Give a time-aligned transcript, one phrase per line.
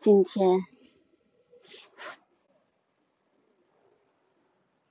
[0.00, 0.64] 今天，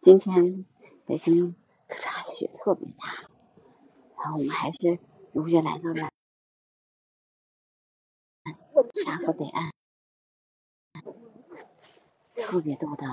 [0.02, 0.66] 今天
[1.06, 1.54] 北京
[1.90, 3.28] 可差雪特别大，
[4.24, 5.00] 然后我们还是
[5.34, 6.10] 如约来到了
[9.04, 9.81] 沙河北岸。
[12.42, 13.06] 特别多的，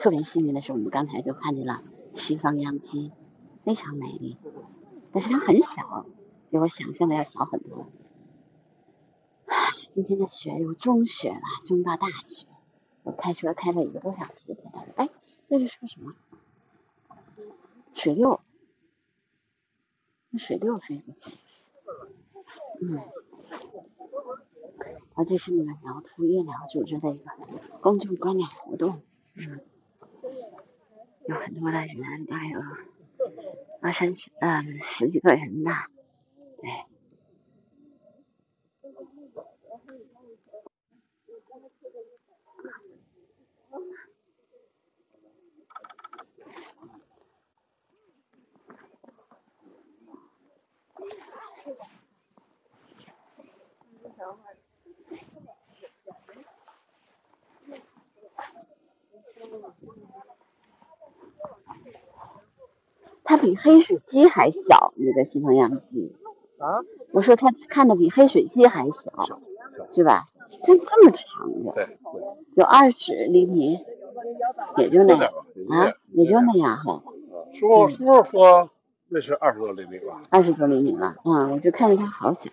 [0.00, 1.82] 特别幸运的是，我们刚才就看见了
[2.14, 3.12] 西方秧鸡，
[3.64, 4.36] 非常美丽，
[5.12, 6.06] 但是它很小，
[6.50, 7.86] 比我想象的要小很多。
[9.94, 12.46] 今天的雪有中雪了，中到大雪。
[13.02, 14.86] 我开车开了一个多小时才到。
[14.96, 15.08] 哎，
[15.48, 16.14] 那是说什么？
[17.94, 18.40] 水六，
[20.30, 21.36] 那水六飞过去。
[22.80, 22.98] 嗯，
[25.14, 27.30] 而且是那个苗兔月苗组织的一个
[27.80, 29.02] 公众观鸟活动。
[29.34, 29.60] 嗯，
[31.26, 32.60] 有很多的人，大概有
[33.80, 35.88] 二三十，嗯，十几个人吧。
[36.60, 36.70] 对。
[63.24, 66.14] 它比黑水鸡还小，那个西方秧鸡。
[66.58, 66.80] 啊？
[67.12, 69.40] 我说它看的比黑水鸡还小，
[69.92, 70.26] 是吧？
[70.62, 71.98] 它这么长的，对，
[72.54, 73.78] 有二十厘米，
[74.76, 75.32] 也就那样
[75.70, 77.02] 啊，也就那样哈。
[77.52, 78.70] 师傅，师傅说
[79.08, 80.22] 那是二十多厘米吧？
[80.30, 82.50] 二十多厘米吧，嗯，我就看见它好小，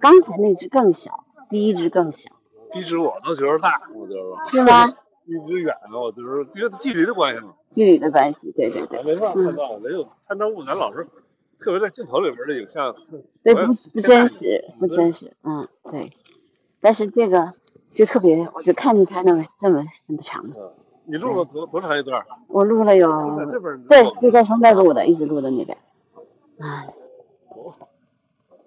[0.00, 2.30] 刚才那只更小，第一只更小。
[2.72, 4.46] 第一只我都觉得大，我觉得。
[4.46, 4.96] 是吗？
[5.26, 7.54] 一直远了，我就是因为距离的关系嘛。
[7.74, 9.02] 距离的关系，对对对。
[9.02, 11.06] 没办法看到，没有参照物，咱老是
[11.58, 12.94] 特别在镜头里边的影像。
[13.42, 16.12] 对，不不真实，不真实，嗯，对。
[16.80, 17.52] 但是这个
[17.94, 20.44] 就特别，我就看见它那么这么这么长。
[20.56, 20.72] 嗯，
[21.04, 22.24] 你录了多多长一段？
[22.48, 23.08] 我录了有，
[23.88, 25.76] 对，就在从这录的，一直录到那边。
[26.58, 26.92] 哎，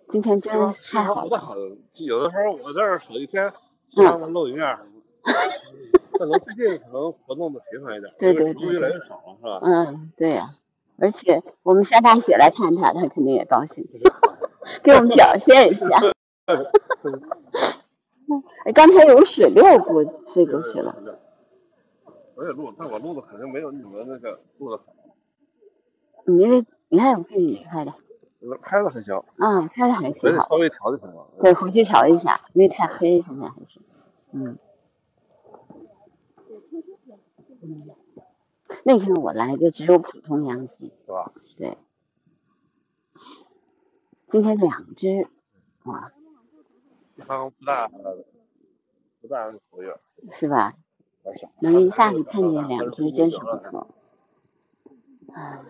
[0.10, 0.54] 今天真
[0.92, 1.58] 太好了。
[1.96, 3.52] 有的时候我这儿守一天，
[3.96, 4.78] 让他露一面。
[6.18, 9.60] 可能最近可能活动的频繁一点，对对对，越来越少了，是吧？
[9.64, 10.56] 嗯，对呀。
[11.00, 13.88] 而且我们下大雪来看他，他肯定也高兴，
[14.84, 15.88] 给我们表现一下。
[18.66, 20.96] 哎，刚才有水六过飞过去了。
[22.36, 24.86] 我也录，但我录的肯定没有你们那个录的好。
[26.28, 27.94] 因为你看我给你拍的。
[28.62, 29.26] 拍的很小。
[29.38, 30.48] 嗯，拍的还挺好。
[30.48, 31.28] 稍微调就行了。
[31.42, 33.80] 对，回去调一下，因为太黑，现在还是。
[34.32, 34.58] 嗯。
[37.64, 37.90] 嗯。
[38.84, 41.32] 那天我来就只有普通羊鸡，是吧？
[41.58, 41.78] 对。
[44.30, 45.28] 今天两只，
[45.86, 46.12] 哇。
[47.16, 47.88] 地方不大，
[49.22, 49.98] 不大活跃。
[50.32, 50.74] 是吧？
[51.62, 53.88] 能一下子看见两只，真是不错。
[55.34, 55.64] 哎。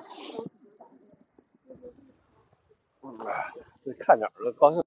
[3.85, 4.83] 这看鸟儿高兴。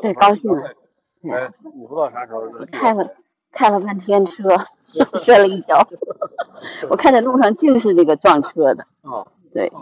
[0.00, 0.74] 对，高兴了。
[1.22, 2.50] 哎，你不知道啥时候？
[2.72, 3.14] 开了
[3.52, 4.48] 开了半天车，
[5.18, 5.86] 摔了一跤。
[6.90, 8.84] 我看见路上尽是那个撞车的。
[9.02, 9.26] 哦。
[9.52, 9.72] 对，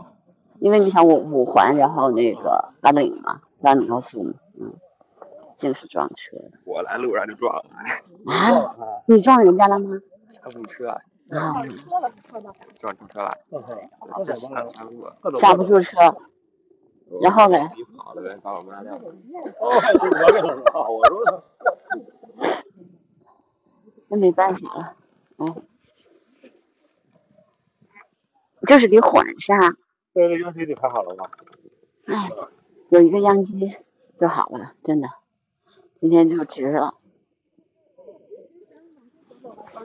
[0.61, 4.73] 因为你想五五环，然后那个八岭嘛，八岭高速嘛，嗯，
[5.57, 6.53] 尽是撞车的。
[6.65, 7.65] 我来路上就撞了。
[8.33, 8.77] 啊？
[9.07, 9.99] 你撞人家了吗？
[10.31, 10.89] 刹不住车。
[10.89, 11.01] 啊。
[12.81, 13.37] 撞住车了。
[15.39, 15.99] 刹不住车。
[17.21, 17.59] 然后呢？
[17.97, 18.59] 跑了呗，把我。
[18.61, 18.65] 哦，
[20.91, 21.43] 我说。
[24.09, 24.97] 那没办法了，
[25.39, 25.63] 嗯，
[28.67, 29.77] 就是得缓刹。
[30.15, 31.29] 这个秧鸡你排好了吗？
[32.07, 32.31] 哎，
[32.91, 33.77] 有一个秧鸡
[34.21, 35.09] 就好了，真的，
[36.01, 36.95] 今天就值了。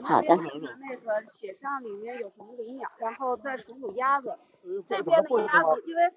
[0.02, 0.36] 好的。
[0.36, 4.38] 那个雪上里面有什么灵鸟，然后再数数鸭子。
[4.88, 6.12] 这边的鸭子，因为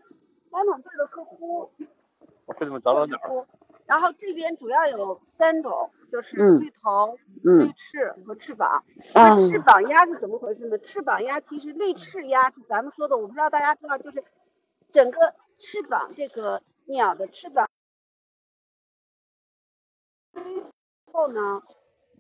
[0.50, 1.72] 传统队的客户。
[2.46, 3.18] 我给你们找找鸟。
[3.86, 8.84] 然后这边主要有三种，就是绿头、绿翅和翅膀。
[9.14, 10.78] 那翅膀鸭是怎么回事呢？
[10.80, 14.24] 翅膀鸭其实绿翅鸭是咱们说的，我不知道大家知道，就是
[14.92, 17.70] 整个翅膀这个鸟的翅膀
[21.12, 21.62] 后呢，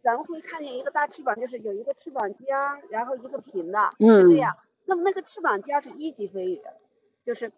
[0.03, 4.55] 咱们会看见一个大翅膀，就是有一个翅膀尖儿，然后一个平的，是这样。
[4.85, 6.61] 那么那个翅膀尖是一级飞羽，
[7.25, 7.51] 就是。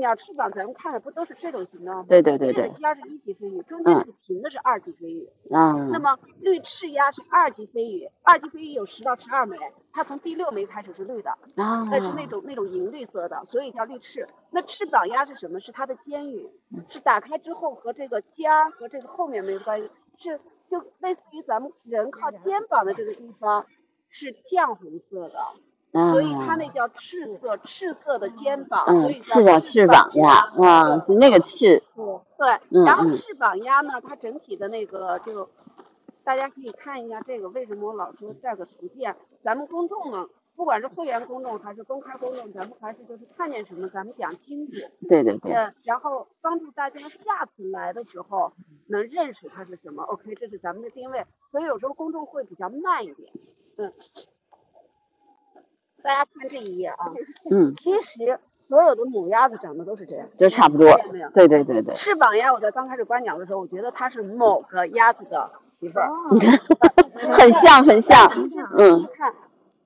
[0.00, 2.06] 鸟翅膀咱们看的不都是这种形状吗？
[2.08, 2.64] 对对对对。
[2.64, 5.28] 这个尖是一级飞羽，中间是平的是二级飞羽。
[5.52, 5.72] 啊。
[5.92, 9.56] 那么绿翅鸭是二级飞羽，二级飞羽有十到十二枚，
[9.92, 14.26] 它从第六枚开始是绿的，啊，那是那种那种银绿色的，所以叫绿翅。
[14.50, 15.60] 那翅膀鸭是什么？
[15.60, 16.48] 是它的尖羽，
[16.88, 23.66] 是打开之后和这个尖儿和这个后面没有关系，是就类似于咱们人靠肩膀的这个地方
[24.08, 25.38] 是绛红色的。
[25.92, 30.30] 所以它那叫赤色，赤色的肩膀，所以叫翅膀鸭，
[30.62, 31.82] 啊，是那个翅。
[32.38, 35.50] 对，然后翅膀鸭呢，它整体的那个就，
[36.22, 39.16] 大家可以看一下这个，为什么我老说这个图鉴？
[39.42, 44.72] 咱们公众呢，不管是会员公众还是公开公众，咱们还是就是看见什么，咱们讲清楚。
[45.08, 45.52] 对对对。
[45.52, 48.52] 嗯，然后帮助大家下次来的时候
[48.86, 50.04] 能认识它是什么。
[50.04, 51.26] OK，这是咱们的定位。
[51.50, 53.32] 所以有时候公众会比较慢一点。
[53.76, 53.92] 嗯。
[56.02, 57.12] 大家看这一页啊，
[57.50, 60.90] 嗯，其实所有的母鸭子长得都是这样，都差不多，
[61.34, 61.94] 对对对对。
[61.94, 66.08] 翅膀鸭，我在刚开始观鸟的时候，我觉得它是某个鸭子的媳妇儿，
[67.32, 68.30] 很像很像，
[68.76, 69.06] 嗯。
[69.14, 69.32] 看。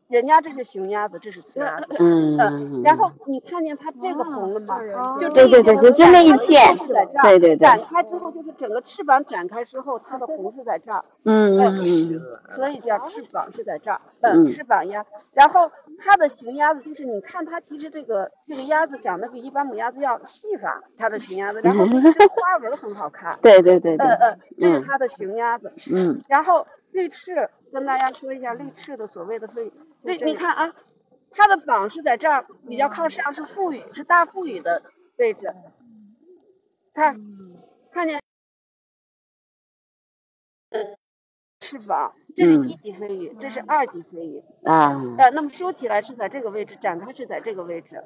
[0.09, 1.87] 人家这是雄鸭子，这是雌鸭子。
[1.99, 2.37] 嗯，
[2.85, 4.79] 然后你看见它这个红了吗？
[5.19, 6.77] 就对对对，就那一片，
[7.23, 7.57] 对对对。
[7.57, 11.05] 展开之后就是整个翅膀展开之后，它的红是在这儿。
[11.25, 12.21] 嗯嗯。
[12.55, 14.01] 所以叫翅膀是在这儿。
[14.21, 15.05] 嗯，翅膀鸭。
[15.33, 21.85] 然后它的雄鸭子就是你看它其实这个这个鸭子长得比一般母鸭子要细发，它的雄鸭子，然后
[22.37, 23.39] 花纹很好看。
[23.41, 24.07] 对对对对。
[24.07, 25.73] 嗯嗯，这是它的雄鸭子。
[25.95, 26.21] 嗯。
[26.29, 29.73] 然后绿翅跟大家说一下绿翅的所谓的飞。
[30.05, 30.75] 对，你看啊，
[31.31, 34.83] 它的膀是在这儿，比较靠上，是腹羽，是大腹羽的
[35.17, 35.53] 位置。
[36.93, 37.19] 看，
[37.91, 38.21] 看见？
[40.71, 40.97] 嗯，
[41.61, 44.45] 翅膀，这是一级飞羽，这是二级飞羽。
[44.65, 45.03] 啊。
[45.17, 48.05] 呃，那么收起来是在这个位置，展开是在这个位置，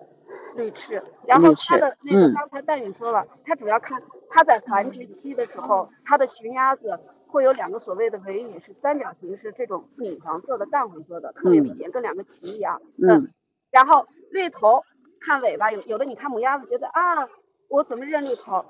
[0.55, 1.03] 绿翅。
[1.27, 7.01] 然后它的那个刚才戴宇说了，它主要看它在繁殖期的时候，它的雄鸭子。
[7.29, 12.81] 会有两个所谓的尾羽是三角形，是这种米黄色的、淡红色的，特别明显，跟两个旗一样。
[12.97, 13.31] 嗯。
[13.71, 14.83] 然后绿头
[15.21, 17.29] 看尾巴，有有的你看母鸭子觉得啊，
[17.69, 18.65] 我怎么认绿头？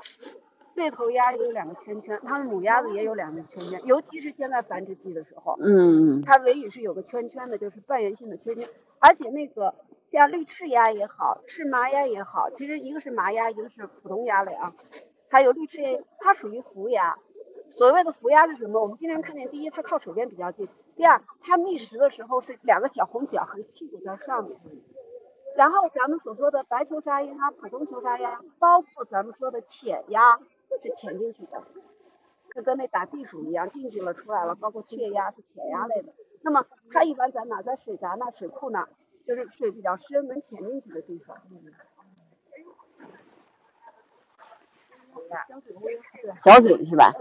[0.75, 5.57] 绿头鸭有两个圈圈，它的母鸭子也有两个圈圈，尤其是现在繁殖季的时候。
[5.61, 6.23] 嗯。
[6.23, 8.69] 它尾羽是有个圈圈的，就是半圆形的圈圈。
[8.99, 9.75] 而且那个
[10.11, 14.75] 像绿翅鸭也好，赤麻鸭也好，其实一个是麻鸭，一个是普通鸭类啊。
[15.29, 17.17] 还有绿翅鸭，它属于伏鸭。
[17.71, 18.81] 所谓的伏鸭是什么？
[18.81, 20.67] 我们经常看见，第一，它靠水边比较近；
[20.97, 24.59] 第二，它觅食的时候是两个小红脚和屁股在上面。
[25.57, 30.39] 然后咱们所说的白球沙鸭、普通球沙鸭，包括咱们说的浅鸭，
[30.83, 31.63] 是潜进去的，
[32.55, 34.55] 就跟那打地鼠一样，进去了出来了。
[34.55, 36.13] 包括雀鸭是浅鸭类的。
[36.43, 37.61] 那么它一般在哪？
[37.63, 38.89] 在水闸那、水库那，
[39.27, 41.37] 就是水比较深能潜进去的地方。
[46.45, 47.13] 小嘴是吧？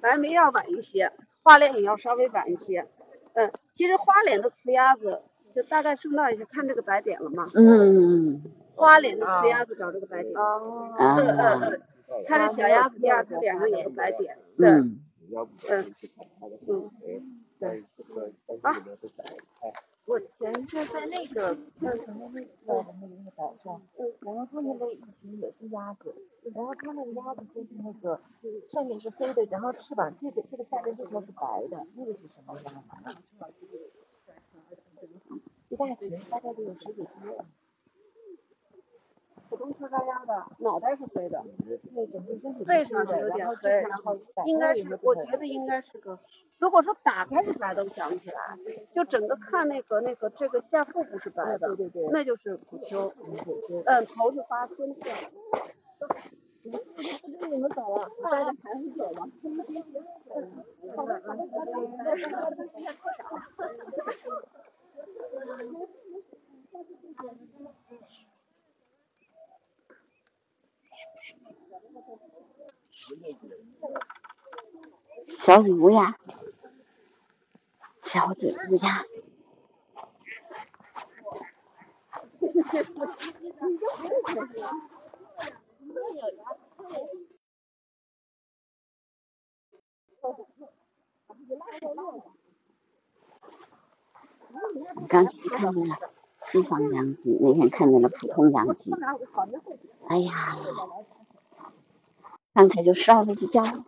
[0.00, 1.12] 白眉要晚一些，
[1.42, 2.86] 花脸也要稍微晚一些。
[3.34, 5.22] 嗯，其实花脸的雌鸭子
[5.54, 7.46] 就大概顺道一下，看这个白点了吗？
[7.54, 8.42] 嗯。
[8.74, 10.34] 花脸的雌鸭子找这个白点。
[10.36, 10.92] 哦。
[10.98, 11.80] 嗯嗯嗯，
[12.26, 14.38] 它是小鸭子，第二它脸上有个白点。
[14.58, 15.00] 嗯。
[15.68, 15.94] 嗯。
[16.66, 17.44] 嗯。
[17.60, 17.84] 对。
[18.62, 18.74] 啊。
[20.06, 23.80] 我前一阵在那个叫什么那个那个那个岛上，
[24.20, 26.12] 然后他们那一群也是鸭子，
[26.52, 28.20] 然后它那个鸭子就是那个
[28.72, 33.20] 上面是黑的，然后翅膀这个这个下面这条是白的，那个是什么鸭子？
[35.68, 37.59] 一大群，大概就有十几只。
[39.50, 41.44] 普通车沙鸭的脑袋是黑的，
[42.64, 43.84] 背上是有点黑，
[44.46, 46.16] 应该是，我觉得应该是个。
[46.58, 48.56] 如果说打开是白的，我想不起来，
[48.94, 53.12] 就整个看那个那个这个下腹部是白的，对对对，那就是普丘。
[53.86, 55.00] 嗯，头是发春色。
[56.62, 56.70] 你
[57.60, 59.26] 们走了，带着孩子走了。
[75.38, 76.16] 小嘴乌鸦，
[78.04, 79.04] 小嘴乌鸦。
[95.08, 95.96] 刚看见了，
[96.44, 98.92] 西方洋鸡，那天看见了普通洋鸡。
[100.08, 100.56] 哎呀，
[102.52, 103.84] 刚才就摔了一下。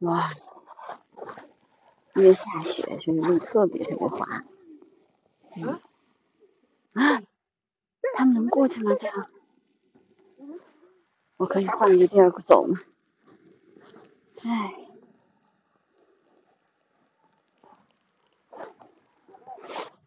[0.00, 0.30] 哇，
[2.14, 4.44] 因为下雪，所以路特别特别滑。
[6.92, 7.22] 啊，
[8.14, 8.94] 他们能过去吗？
[8.98, 9.28] 这样？
[11.36, 12.78] 我可以换一个地儿走吗？
[14.42, 14.74] 哎。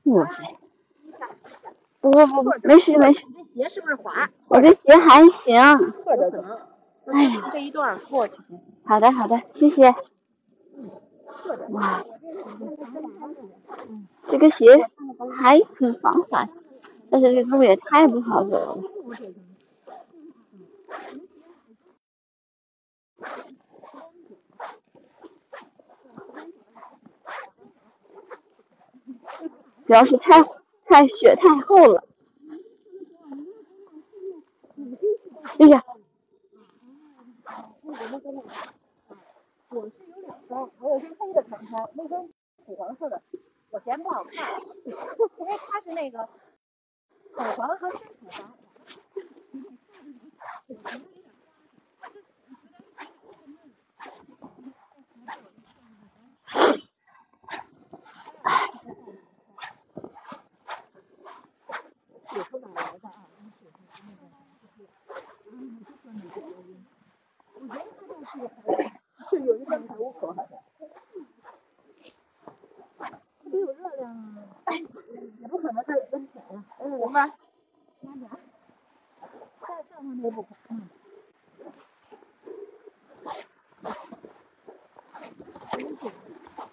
[0.04, 0.61] 哇塞！
[2.02, 3.24] 不不不，没事没事。
[3.28, 4.30] 你这鞋是不是滑？
[4.48, 5.56] 我这鞋还行。
[7.06, 8.36] 哎呀，这一段过去。
[8.84, 9.94] 好的好的，谢谢。
[11.70, 12.04] 哇，
[14.28, 14.66] 这个鞋
[15.38, 16.50] 还很防滑，
[17.10, 18.78] 但是这路也太不好走了。
[29.86, 30.42] 主要是太
[30.92, 32.04] 太雪太厚了，
[35.58, 35.82] 哎呀！
[39.70, 42.28] 我是有两双，我有双黑的长衫，那双
[42.66, 43.22] 土黄色的，
[43.70, 44.92] 我嫌不好看，因
[45.46, 46.28] 为它是那个
[47.32, 48.54] 土黄和深土黄。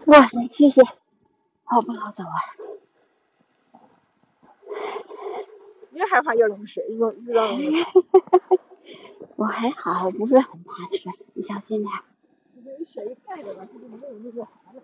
[0.06, 0.82] 哇塞，谢谢，
[1.64, 2.36] 好不好走啊？
[5.92, 7.48] 越害怕越冷水，越越让
[9.36, 11.92] 我还好，不是很怕水，你小心点。
[12.64, 14.82] 这雪一盖着吧，它就没有那个滑了。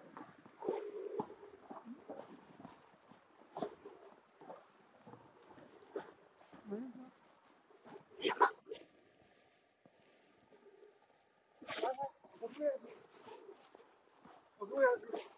[6.66, 6.76] 什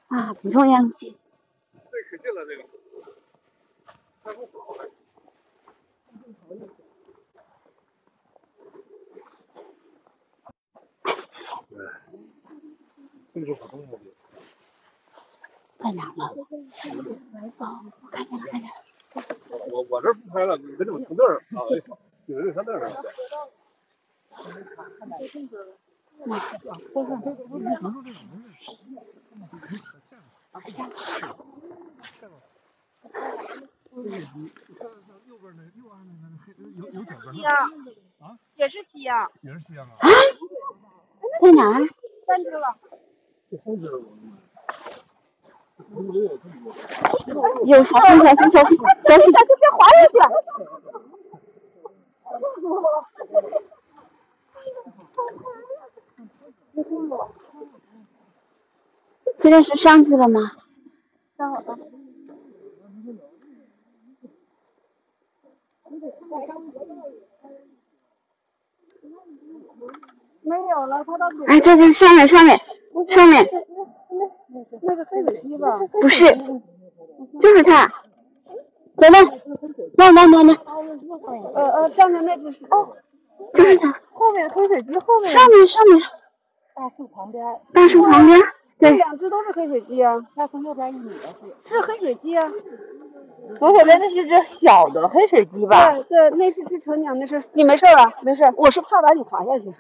[0.09, 0.36] 么？
[0.47, 0.81] 啊，不重要。
[0.89, 2.63] 最可劲了，这个。
[4.23, 4.89] 太不好了。
[13.35, 13.99] 这个普通的。
[15.79, 16.25] 在哪呢？
[17.59, 18.75] 哦，我看见了，看见了。
[19.71, 21.65] 我我这不拍了，你跟着我停那儿啊！
[22.27, 22.81] 你跟着他那儿。
[26.27, 26.39] 哇！
[37.33, 37.51] 西洋
[38.19, 38.83] 啊，也是
[39.77, 39.87] 啊。
[39.99, 40.09] 啊？
[41.43, 41.87] 在哪？
[42.27, 42.77] 三只了。
[43.51, 43.87] 这三只。
[47.65, 50.15] 有小心小心小心小心小心别滑下去！
[59.39, 60.53] 现在是上去了吗？
[61.39, 61.79] 上好了。
[70.43, 72.59] 没有了，它到哎，在这上面上面
[73.09, 73.47] 上面。
[74.83, 75.79] 那个黑水鸡吧？
[76.01, 76.25] 不是，
[77.41, 77.93] 就是它。
[78.97, 79.41] 等等，
[79.99, 80.55] 那那那那。
[81.55, 82.97] 呃呃，上面那只是哦，
[83.53, 83.95] 就是它。
[84.11, 85.31] 后面黑水鸡后面。
[85.37, 86.01] 上面上面。
[86.75, 87.45] 大树旁边。
[87.75, 88.41] 大树旁边。
[88.79, 88.97] 对。
[88.97, 90.17] 两只都是黑水鸡啊。
[90.35, 91.29] 那从右边一米的
[91.63, 91.69] 是。
[91.69, 92.51] 是黑水鸡啊。
[93.59, 95.93] 左手边那是只小的黑水鸡吧？
[95.93, 97.43] 对对，那是只成鸟，那是。
[97.53, 98.15] 你没事吧？
[98.23, 99.75] 没事，我是怕把你滑下去。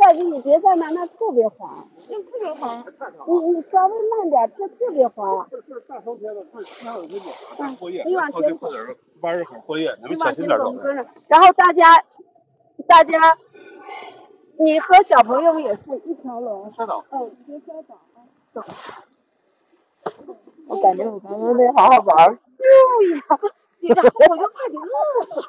[0.00, 1.84] 下去你别在那，那特别滑。
[2.08, 2.84] 那特别滑。
[3.26, 5.46] 你你稍微慢点，这特别滑。
[5.50, 7.24] 这这大冬天的，这天有这个
[7.78, 8.68] 过夜，你往前走，
[9.20, 10.74] 弯儿很过夜，你们小心点走。
[11.28, 12.04] 然后大家，
[12.86, 13.38] 大家，
[14.58, 16.72] 你和小朋友也是一条龙。
[16.74, 17.04] 摔倒。
[17.10, 18.24] 嗯，别摔倒啊！
[18.52, 18.62] 走。
[20.66, 22.38] 我感觉我刚刚得好好玩。
[22.56, 22.66] 对
[23.16, 23.22] 呀，
[23.80, 24.82] 你这我就怕你饿。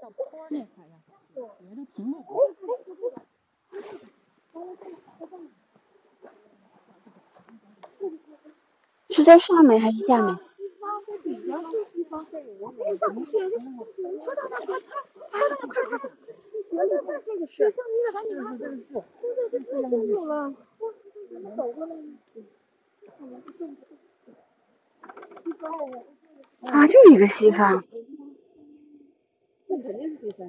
[0.00, 0.66] 小坡那块
[9.10, 10.38] 是在上面还是下面
[26.62, 27.84] 啊就一个西方。
[29.66, 30.48] 那肯定是第三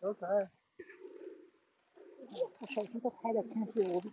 [0.00, 0.48] 小彩，
[2.60, 4.12] 他手机都拍的清晰无比。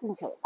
[0.00, 0.36] 进去了。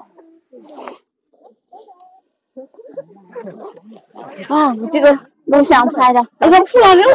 [4.49, 5.13] 啊，你这个
[5.47, 7.09] 录像拍的，哎呀，出来没有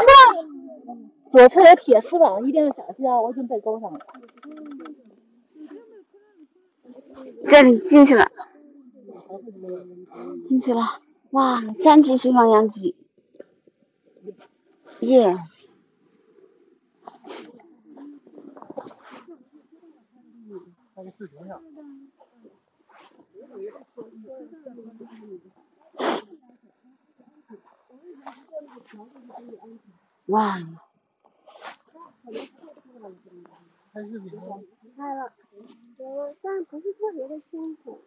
[1.33, 3.19] 左侧有铁丝网，一定要小心啊！
[3.19, 3.99] 我已经被勾上了。
[7.49, 8.29] 这里进去了，
[10.47, 11.01] 进去了。
[11.31, 12.95] 哇，三只西方秧鸡，
[14.99, 15.35] 耶！
[30.27, 30.59] 哇！
[32.23, 34.59] 拍视频吗？
[34.95, 35.33] 拍了，
[36.41, 38.01] 但不是特别的清楚。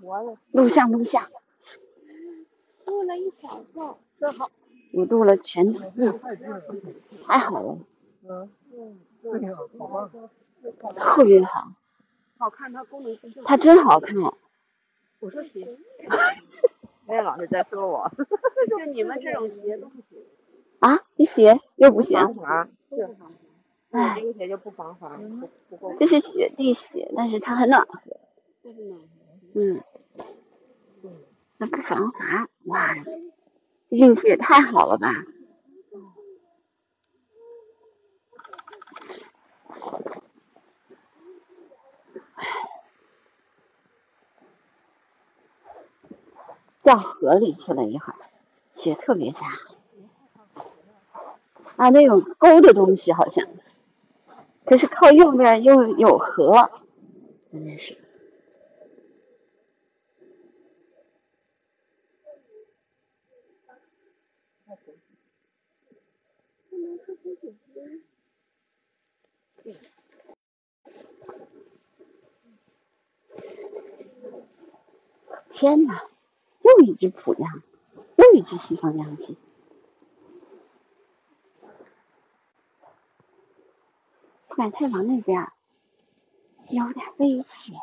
[0.00, 0.38] 脖子。
[0.52, 1.28] 录像录像。
[2.86, 4.50] 录了一小段，真好。
[4.92, 5.92] 我录了全程，
[7.26, 7.78] 太好了。
[8.28, 9.00] 嗯嗯，
[9.78, 10.10] 好。
[10.96, 11.72] 特别好。
[12.38, 14.16] 好看，它功能性它真好看。
[15.18, 15.76] 我说鞋。
[17.06, 18.10] 哎，老师在说我。
[18.68, 20.18] 就你们这种鞋都不行。
[20.80, 20.98] 啊？
[21.16, 22.18] 这鞋又不行。
[22.18, 22.68] 防滑。
[22.90, 23.16] 是。
[23.92, 25.18] 哎，这个鞋就不防滑，
[25.68, 25.94] 不够。
[25.98, 28.16] 这是雪地鞋，但是它很暖和。
[29.54, 29.82] 嗯。
[31.58, 32.94] 那不防滑，哇！
[33.90, 35.10] 运气也太好了吧！
[46.82, 48.16] 掉河里去了一会儿，
[48.76, 49.40] 雪特别大。
[51.80, 53.48] 啊，那种沟的东西好像，
[54.66, 56.70] 可是靠右边又有河，
[57.50, 57.96] 真的是。
[75.54, 76.02] 天哪，
[76.60, 77.62] 又一只普羊，
[78.16, 79.38] 又一只西方秧鸡。
[84.50, 85.48] 快太往那边，
[86.68, 87.76] 有点危险。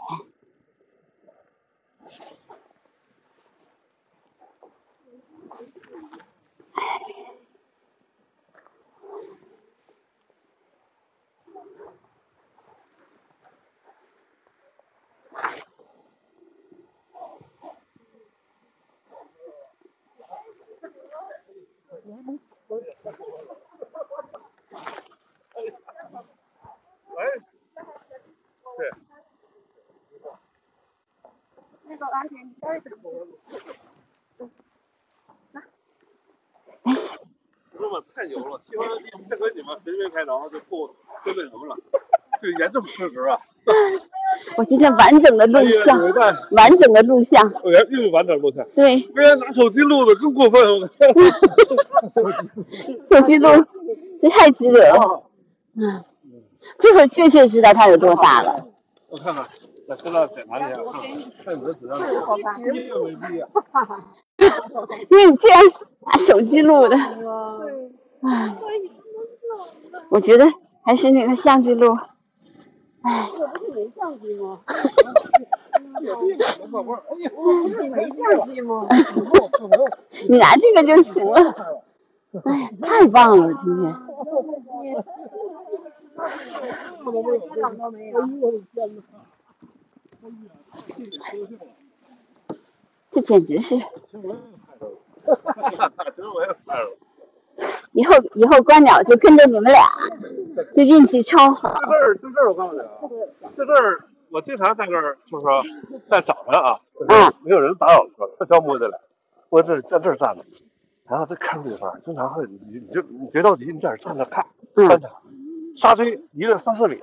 [37.77, 38.01] 这么
[41.65, 41.77] 了，
[42.41, 43.39] 就严重失职啊！
[44.57, 45.99] 我今天完整的录像，
[46.51, 48.67] 完整的录像，又是完整录像。
[48.75, 50.89] 对，别人拿手机录的更过分了。
[53.11, 53.49] 手机录，
[54.21, 55.23] 这太值得了。
[55.75, 56.03] 嗯，
[56.79, 58.65] 这会确切知道它有多大了。
[59.09, 59.47] 我看看，
[59.87, 60.83] 在身上检查一下，
[61.43, 61.97] 看你的质量。
[65.09, 65.61] 因 为你竟然
[66.01, 66.95] 拿手机录的。
[68.21, 68.55] 唉，
[70.09, 70.45] 我觉得
[70.83, 71.97] 还是那个相机录。
[73.03, 74.59] 这不是没相机吗？
[77.89, 78.85] 没相机吗？
[80.27, 81.55] 你拿这个就行了。
[82.43, 83.95] 哎，太棒了，今天。
[93.11, 93.75] 这简直是。
[97.93, 99.81] 以后以后观鸟就跟着你们俩，
[100.75, 101.73] 这运气超好。
[101.81, 102.87] 这儿这儿我告诉你啊，
[103.55, 105.63] 这这儿我经常在这儿，就是说
[106.07, 106.79] 在早上啊，
[107.41, 108.99] 没有人打扰的时候，悄悄摸进来，
[109.49, 110.45] 我这在这儿站着，
[111.09, 115.09] 然后再看对方，经常会你你就你别着急，你在这站着看，看着，
[115.77, 117.01] 沙堆离了三四米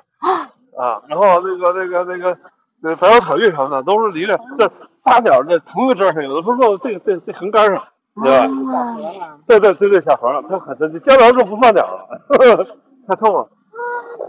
[0.76, 2.36] 啊，然后那个那个那个
[2.80, 7.82] 那白腰草鹬什么的都是离着这仨鸟在同一个枝上，有的时候落这个这这横杆上，
[8.22, 9.38] 对吧？
[9.46, 12.08] 对对对对，小河，它很这江鸟就不放鸟了，
[13.06, 13.40] 太痛了。
[13.40, 13.78] 啊，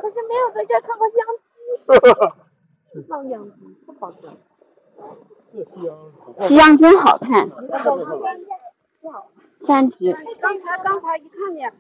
[0.02, 1.18] 可是没有在这看过香
[2.94, 3.52] 鸡， 放养鸡
[3.86, 4.32] 不好看。
[6.40, 7.50] 夕阳真好看。
[9.66, 10.14] 三只。
[10.42, 11.74] 刚才刚才一看见，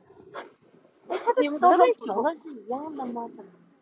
[1.39, 3.29] 你们都说熊的是一样的吗？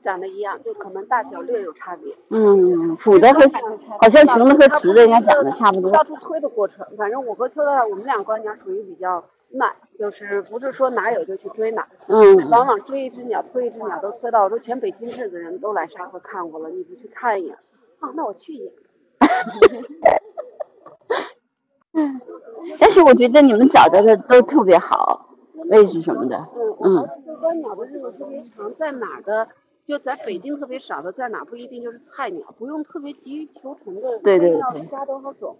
[0.04, 2.14] 长得一样，就可能大小略有差别。
[2.30, 3.40] 嗯，虎的和
[4.02, 5.90] 好像熊的和雌的应该长得差不多。
[5.92, 11.88] 到处推的过程，反正我和秋大我们俩观鸟属于比较慢，就是不是说哪有就去追哪。
[12.08, 12.50] 嗯。
[12.50, 17.56] 往往追一只鸟，推一只鸟，都推到说全北新市的人都来沙河看过了，你不去看一眼？
[18.00, 18.74] 啊，那我去一眼。
[21.94, 22.20] 嗯，
[22.78, 25.30] 但是我觉得你们找到的都特别好，
[25.70, 26.38] 位置什么的。
[26.56, 27.10] 嗯嗯。
[27.40, 29.48] 观鸟的日子特别长，在哪的？
[29.86, 34.86] 就在北京特别少的，在哪不一定就是菜鸟，不用特别急于求成的，对对对。
[34.86, 35.58] 加多少种？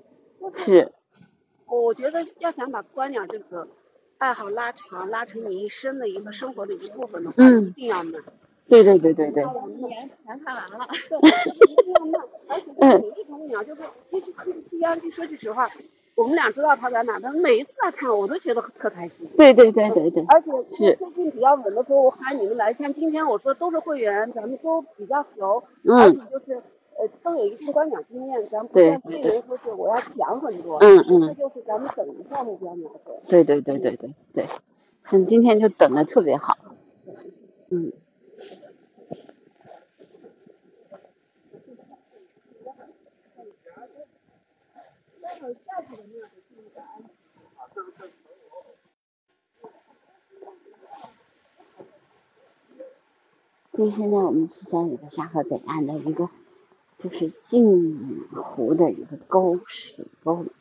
[0.56, 0.92] 是。
[1.68, 3.68] 我觉得要想把观鸟这个
[4.20, 8.24] 爱好拉长，拉成你一生的一个生活的一部分的话，一定要慢。
[8.70, 9.44] 对对对对对。
[9.44, 10.88] 一年全看完了。
[11.68, 15.70] 一定要慢，而且每一种鸟，就是其实其实西安，就说句实话。
[16.16, 19.28] 我们俩知道他在哪，他每一次来看我都觉得特开心。
[19.36, 20.24] 对对对对对。
[20.30, 26.54] 而且是最近比较稳的时候，我喊你们来，像今天我说都是会员，咱们都比较熟，而且就是
[26.98, 30.78] 呃都有一定观赏经验，咱不像新人说是我要讲很多。
[30.80, 31.22] 嗯嗯。
[31.28, 33.12] 这就是咱们等一下目标鸟的。
[33.28, 34.48] 对对对对对对，
[35.12, 36.58] 嗯，今天就等的特别好。
[37.70, 37.92] 嗯。
[53.74, 56.30] 因为现在我们是在一个沙河北岸的一个，
[57.00, 60.52] 就是镜湖的一个沟水沟里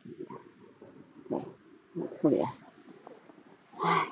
[1.28, 1.44] 面，
[1.94, 2.42] 对，特别，
[3.78, 4.08] 唉。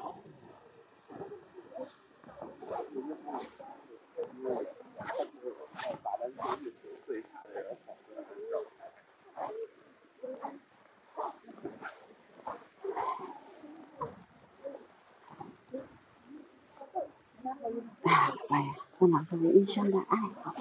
[18.02, 20.54] 哎呀，哎呀，问老师的一生的爱好，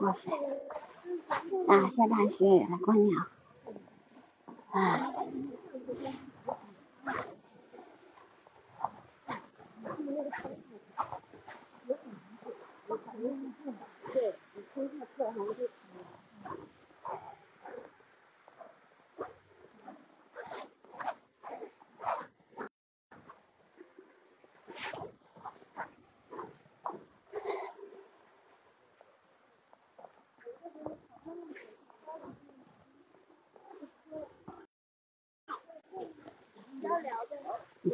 [0.00, 0.30] 哇塞！
[1.68, 3.26] 啊，下大雪也来观鸟，
[4.72, 5.12] 哎。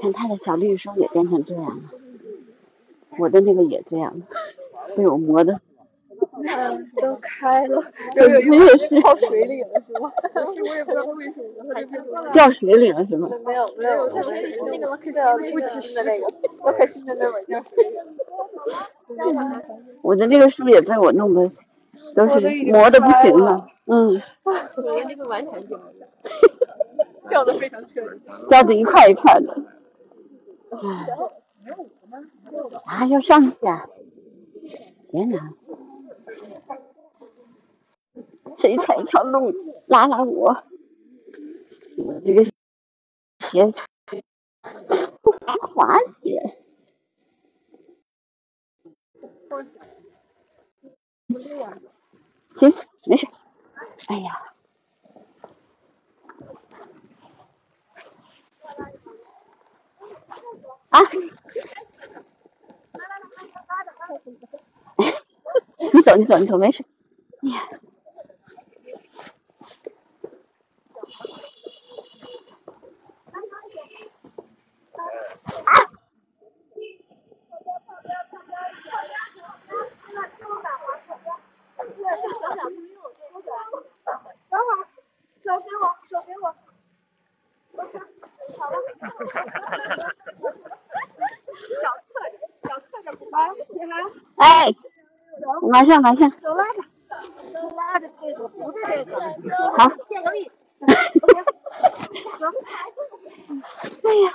[0.02, 1.82] 看他的小绿书也变成这样了，
[3.20, 4.20] 我的那个也这样，
[4.96, 5.60] 被我磨的。
[6.34, 7.80] 嗯，都开了，
[8.16, 10.10] 有有有是泡水里了是吗？
[10.52, 13.30] 是我也不知道为什么，它就变掉水里了是吗？
[13.44, 14.32] 没有没有，它是
[14.70, 16.26] 那个可心不亲的那个，
[16.62, 19.62] 我可心的那会掉水里了。
[20.02, 21.48] 我的那个书也被我弄的
[22.16, 24.20] 都是磨的不行了，嗯。
[24.44, 25.84] 我的那个完全 掉了，
[27.28, 29.62] 掉的非常彻底，掉的一块一块的。
[32.85, 33.88] 啊，要上去啊！
[35.11, 35.52] 天哪！
[38.58, 39.52] 谁踩一条路，
[39.87, 40.64] 拉拉我！
[41.98, 43.72] 我这个鞋
[45.74, 46.58] 滑雪。
[52.56, 52.72] 行，
[53.06, 53.26] 没事。
[54.08, 54.51] 哎呀！
[60.92, 61.00] 啊！
[65.92, 66.85] 你走，你走，你走，没事。
[67.42, 67.68] 哎呀！
[75.64, 75.74] 啊！
[84.50, 84.87] 等会儿，
[85.42, 86.55] 手给我，手给我。
[88.59, 88.74] 好了。
[91.81, 92.35] 脚侧着，
[92.68, 93.92] 脚侧着，来，起来。
[94.37, 94.42] 哎，
[95.62, 96.20] 马上，马上。
[96.42, 96.78] 手拉着，
[97.52, 99.11] 手拉着这个，扶着这个。
[99.76, 99.81] 好。
[100.09, 100.50] 建个立。
[104.02, 104.26] 哎呀，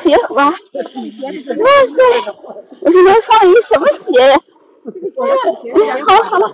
[0.00, 1.96] 鞋哇，哇塞，
[2.80, 4.36] 我今天穿了一什么鞋呀？
[5.16, 6.44] 好了好了，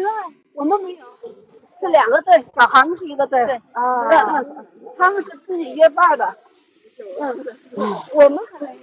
[0.00, 0.34] 哎。
[0.54, 1.06] 我们没有，
[1.80, 4.44] 是两个队，小航是一个队，啊，
[4.98, 6.36] 他们是自己约伴的，
[7.18, 7.44] 嗯，
[8.12, 8.76] 我们还没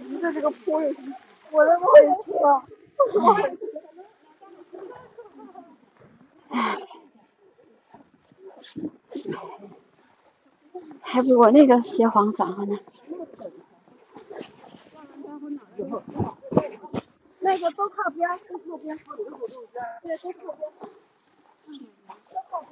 [0.00, 0.82] 你这是个坡，
[1.52, 2.60] 我都不会说。
[11.00, 12.76] 还比我那个鞋黄脏呢。
[17.40, 18.96] 那个都靠边，都靠边，
[20.02, 20.70] 对，都靠边。
[21.66, 21.70] 嗯，
[22.32, 22.64] 都靠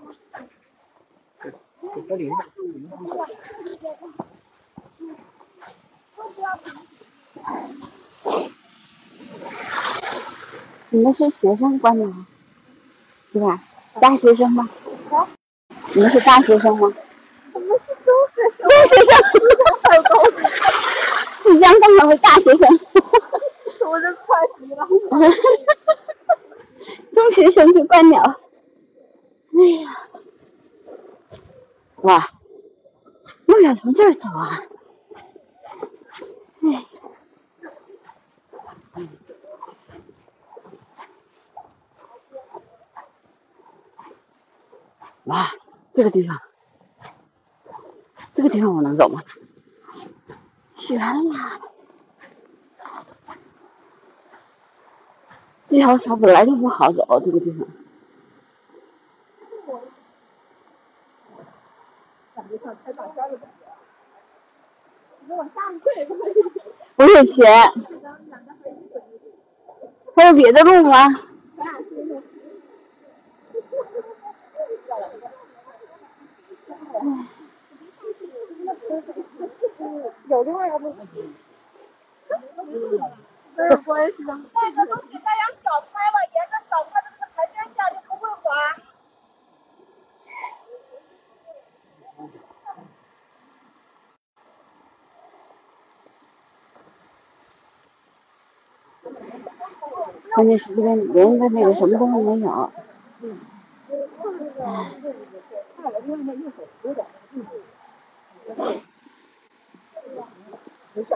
[10.91, 12.27] 你们是学生关的吗？
[13.33, 13.61] 对吧？
[14.01, 14.69] 大学生吗？
[15.95, 16.93] 你们是大学生吗？
[17.53, 18.67] 我们是中学生。
[18.67, 19.13] 中学生。
[21.45, 22.67] 即将刚成为大学生。
[23.87, 24.25] 我这快
[24.59, 24.89] 极了。
[27.13, 28.23] 中学生就观鸟。
[28.23, 28.35] 哎
[29.83, 30.09] 呀，
[31.97, 32.31] 哇，
[33.47, 34.63] 又想从这儿走啊！
[36.63, 36.87] 哎，
[45.25, 45.53] 哇，
[45.93, 46.41] 这个地方，
[48.35, 49.23] 这个地方我能走吗？
[50.95, 51.61] 悬了。
[55.69, 57.67] 这条桥本来就不好走，这个地方。
[62.37, 63.67] 感觉像开大山的感觉。
[65.27, 66.07] 你往下退，
[66.95, 67.45] 不是钱。
[70.15, 71.09] 还有别的路吗？
[80.29, 80.94] 有另外一个路。
[83.57, 84.33] 没有关系的。
[84.53, 88.45] 那个都给大家扫开了，沿着扫开的那个台阶下就不会滑。
[100.35, 102.73] 关键是这边连个那个什么东西没有。
[110.95, 111.09] 没事。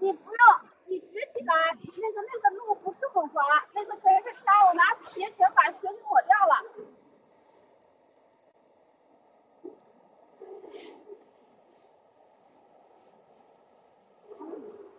[0.00, 0.38] 你不用，
[0.86, 1.52] 你直起来，
[2.00, 2.44] 那个那个
[3.18, 6.62] 路不是很滑，那个全是沙，我拿鞋全把鞋给抹掉了。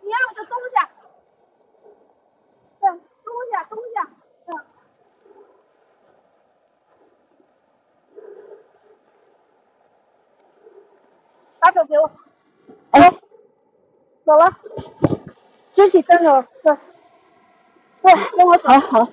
[0.02, 0.74] 你要的东西，
[2.80, 2.90] 对，
[3.24, 3.94] 东西东西，
[4.46, 4.50] 嗯。
[11.58, 12.10] 把手给我，
[12.90, 13.10] 哎，
[14.24, 14.58] 走了。
[15.74, 16.76] 举起双手，走，
[18.40, 19.06] 跟我走，好，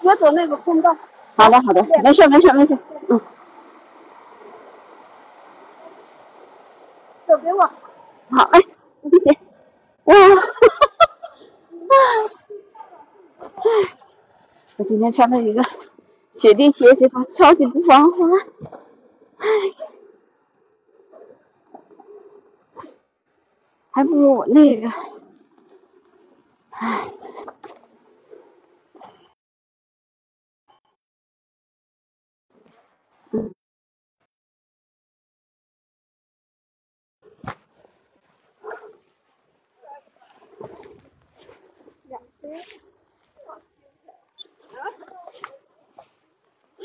[0.00, 0.96] 别走那个空道。
[1.34, 3.20] 好的，好的，没事，没事，没事，嗯。
[7.26, 7.62] 手给我。
[8.30, 8.60] 好，哎，
[9.02, 9.36] 谢谢。
[10.04, 10.14] 哇，
[13.56, 13.90] 哎，
[14.78, 15.64] 我今天穿了一个
[16.36, 18.28] 雪地鞋，这把超级不防滑，
[19.38, 19.46] 哎。
[23.90, 24.88] 还不如我那个，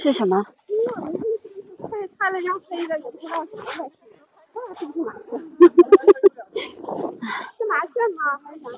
[0.05, 0.45] 是什么？
[2.19, 3.81] 看了张飞的，也不知道什么回事。
[4.77, 5.31] 是不是麻雀？
[7.57, 8.37] 是麻雀吗？
[8.43, 8.69] 还是啥？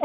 [0.00, 0.04] 哎。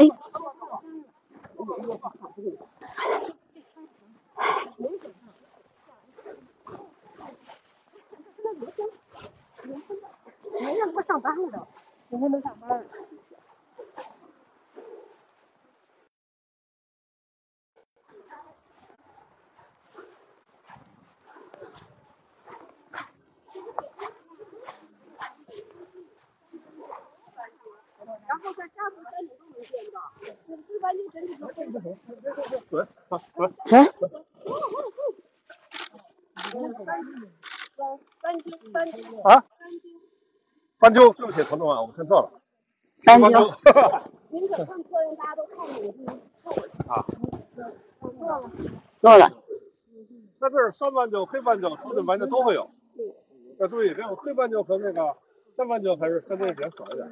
[10.60, 11.66] 没让他上班了都，
[12.10, 12.84] 明天都上班了。
[28.26, 29.98] 然后在沙河山里都能见到，
[30.88, 30.94] 啊？
[38.22, 39.20] 斑鸠，斑鸠。
[39.22, 39.44] 啊？
[40.78, 42.30] 斑鸠，对不起，同志们，我看错了。
[43.04, 43.28] 斑鸠。
[44.30, 45.92] 您可看错人，大家都看你，
[46.42, 46.62] 错了。
[46.88, 47.04] 啊。
[48.00, 48.50] 错了。
[49.00, 49.30] 错了。
[50.40, 52.70] 在这儿，山斑鸠、黑斑鸠、朱顶斑鸠都会有。
[53.58, 55.16] 要注意，这个黑斑鸠和那个
[55.56, 57.07] 山斑鸠还是相对比较少一点。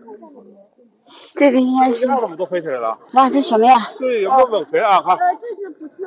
[1.37, 2.07] 这个应该是。
[2.07, 2.99] 这怎么都飞起来了？
[3.14, 3.77] 哇，这什么呀？
[3.99, 5.01] 对，有没有吻肥啊？
[5.03, 5.16] 看。
[5.16, 6.05] 呃，这是普修。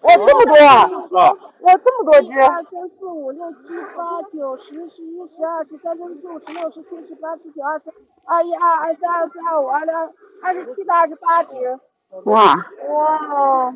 [0.00, 0.86] 哇，这么多啊！
[1.10, 2.32] 哇，这么多只！
[2.40, 3.58] 二三四五六七
[3.96, 7.92] 八九十十一十二十三十四五十六十七十八十九二十
[8.24, 9.94] 二一二二三二四二五二六
[10.40, 11.80] 二十七到二十八只。
[12.26, 12.54] 哇！
[12.88, 13.74] 哇！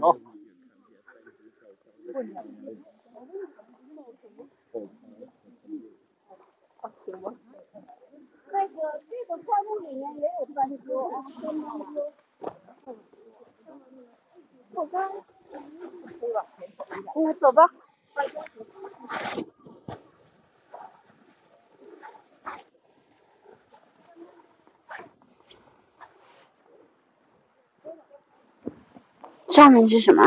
[0.00, 0.17] 好。
[8.50, 11.22] 那个这个灌木里面也有斑鸠，斑
[11.94, 12.12] 鸠。
[14.74, 15.10] 走吧。
[17.14, 17.70] 嗯，走吧。
[29.50, 30.22] 上面是什么？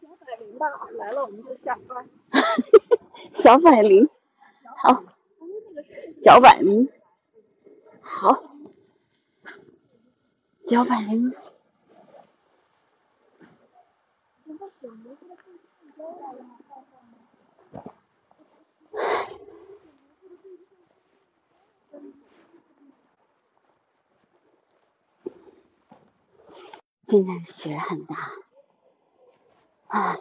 [0.00, 2.08] 小百灵吧，来了我们就下班。
[3.44, 4.08] 小百灵，
[4.78, 5.04] 好。
[6.24, 6.88] 小百灵，
[8.00, 8.42] 好。
[10.70, 11.34] 小百灵。
[27.06, 28.16] 现在雪很大。
[29.88, 30.16] 啊！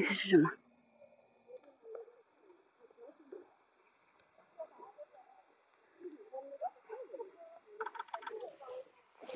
[0.00, 0.48] 那个是什么？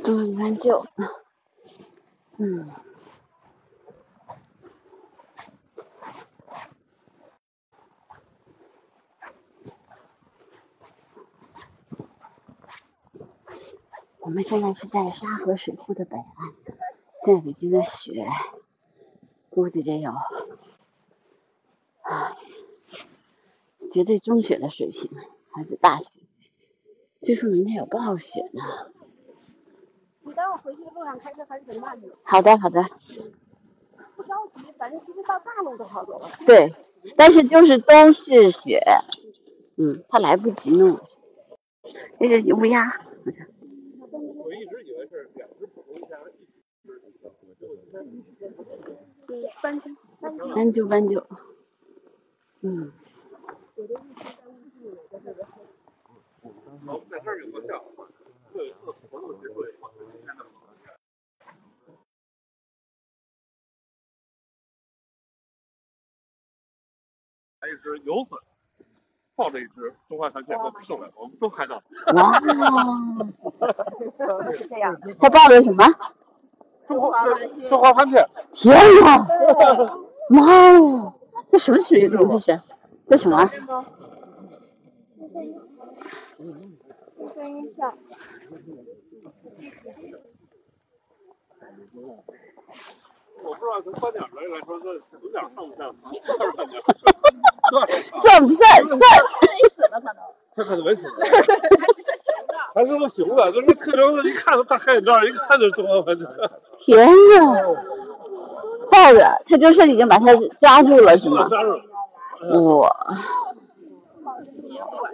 [0.05, 0.87] 东南旧。
[2.37, 2.71] 嗯，
[14.21, 16.55] 我们现在是在沙河水库的北岸，
[17.27, 18.25] 在北京的雪
[19.51, 20.11] 估计得有，
[22.01, 22.37] 唉，
[23.93, 25.11] 绝对中雪的水平，
[25.51, 26.09] 还是大雪。
[27.21, 28.63] 据说明天有暴雪呢。
[30.23, 32.09] 你等我回去的路上开车还是很慢的。
[32.23, 32.83] 好的，好的。
[34.17, 36.29] 不着急，反正其实到大路都好走了。
[36.47, 36.73] 对，
[37.17, 38.81] 但是就是都是雪，
[39.77, 40.99] 嗯，他来不及弄。
[42.19, 46.19] 这是乌鸦，我一直以为是两只普通乌鸦，
[49.61, 49.91] 斑鸠，
[50.55, 51.27] 斑鸠，斑鸠，
[52.63, 52.93] 嗯。
[56.85, 58.05] 好，在这儿有个笑话，
[58.55, 58.77] 有一次
[59.11, 59.89] 活动结束以后。
[67.61, 68.37] 还有一只游隼，
[69.37, 71.85] 抱着一只中华蓝天给我们送来，我们都拍到了。
[72.15, 72.41] 哇！
[74.53, 75.01] 是这样。
[75.21, 75.85] 他抱着什么？
[76.89, 77.25] 中华
[77.69, 78.29] 中华蓝天。
[78.53, 79.25] 天呐！
[80.29, 80.43] 妈
[80.81, 81.15] 哦！
[81.53, 82.29] 这什么水灵？
[82.29, 82.61] 这是？
[83.09, 83.47] 这什么？
[86.43, 86.77] 声
[87.43, 87.93] 声音像。
[93.43, 95.93] 我不知道从观点来来说，这有点像不像？
[98.23, 98.87] 算不算？
[98.87, 98.97] 算。
[99.43, 100.23] 没死了可能。
[100.55, 101.03] 他可能没死。
[102.75, 106.25] 还是都行了，这那客车一看大黑眼罩，一看就中了，反正。
[106.79, 107.75] 天呐！
[108.89, 110.27] 抱着，他就是已经把他
[110.61, 111.49] 抓住了，是吗？
[111.49, 111.71] 抓住。
[112.79, 112.89] 哇！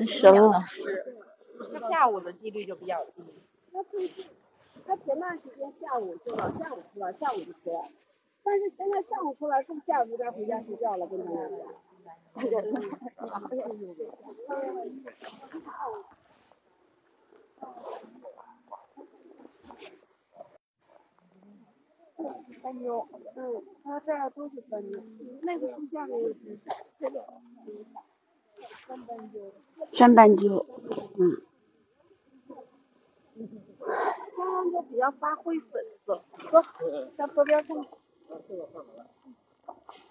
[0.07, 0.63] 生了。
[1.81, 3.23] 那下午的几率就比较低。
[3.73, 4.25] 那最近，
[4.87, 7.91] 他前段时间下午就老下午出来，下午就出来，
[8.43, 11.07] 但是现在上午出来，是不是下午就该回家睡觉了？
[11.07, 11.67] 跟他们讲。
[22.63, 24.63] 斑鸠，嗯，他这儿都是
[25.43, 26.59] 那个树下面也是
[26.99, 27.25] 这个
[28.87, 29.53] 山斑鸠。
[29.93, 30.67] 山斑鸠，
[31.19, 31.41] 嗯。
[33.47, 36.63] 山斑鸠比较发灰粉色，走，
[37.17, 37.77] 在河边看。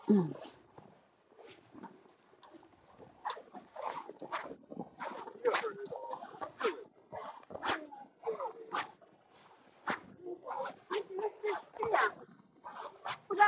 [0.07, 0.33] 嗯。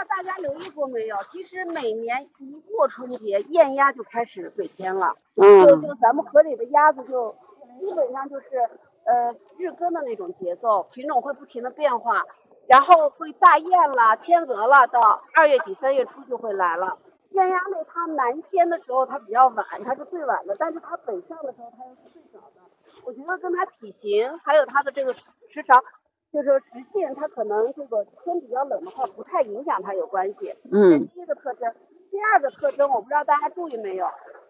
[0.08, 1.16] 大家留意过没有？
[1.30, 5.16] 其实每年一过春节，燕鸭就开始北迁了。
[5.36, 5.66] 嗯。
[5.66, 7.34] 就就咱们河里的鸭子，就
[7.80, 8.70] 基本上就是
[9.10, 12.24] 呃日更的那种节奏，品种会不停的变化，
[12.68, 16.98] 然后会大雁啦、天鹅啦，到二月底三月初就会来了。
[17.32, 22.62] 雁鸭类，它南迁的时候它比较晚，它是最晚的，但是它北上的时候它又是最早的。
[23.04, 25.84] 我觉得跟它体型还有它的这个时长。
[26.32, 30.54] 就是实现它可能这个天比较冷的话，不太影响它有关系。
[30.72, 31.08] 嗯。
[31.08, 31.74] 第一个特征，
[32.12, 34.06] 第二个特征，我不知道大家注意没有，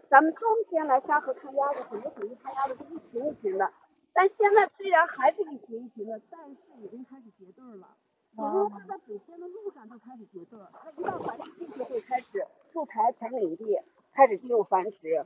[0.10, 3.72] 咱们冬天来沙河看鸭子，很多朋友看鸭子是一群一群的，
[4.20, 7.88] 但现在虽然还是一群一群的，但是已经开始结对了。
[8.32, 15.26] 也就是它在北迁的路上就开始结对，它一到繁殖季就会开始筑台成领地，开始进入繁殖。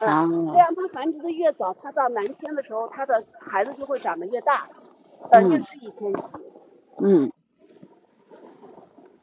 [0.00, 0.48] 嗯。
[0.48, 4.68] 这样它繁殖的越早，它到南迁的时候，它的孩子就会长得越大。
[5.30, 6.32] 呃，越适宜迁徙。
[6.98, 7.32] 嗯。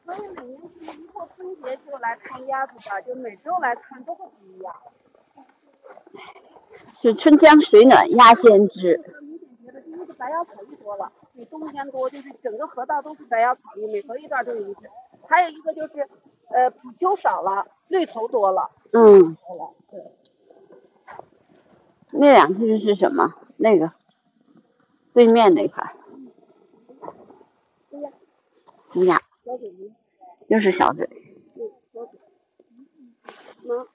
[0.06, 4.74] 所以每年是一过春节就来看鸭子的，就每周来看都会不一样。
[7.00, 9.00] 是春江水暖鸭先知。
[10.18, 14.80] 白杨草绿多了，比冬天多，就是整个河道都是白杨草绿，每隔一段都有一只。
[15.26, 16.08] 还有一个就是，
[16.50, 18.70] 呃，捕秋少了，绿头多了。
[18.92, 19.36] 嗯。
[19.90, 20.00] 对。
[22.12, 23.34] 那两只是什么？
[23.56, 23.92] 那个。
[25.12, 25.92] 对面那块，
[28.94, 29.20] 乌鸦，
[30.46, 31.08] 又是小嘴。
[33.64, 33.88] 嗯，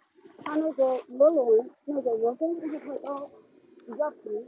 [0.45, 3.29] 它那个鹅卵，那个鹅身不是太高，
[3.85, 4.47] 比较平。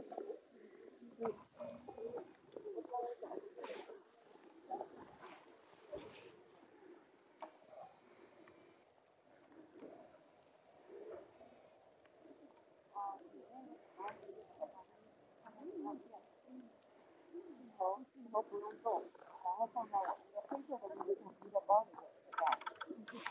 [18.48, 19.02] 不用动，
[19.44, 23.22] 然后放在我个黑色的那个一个包里面。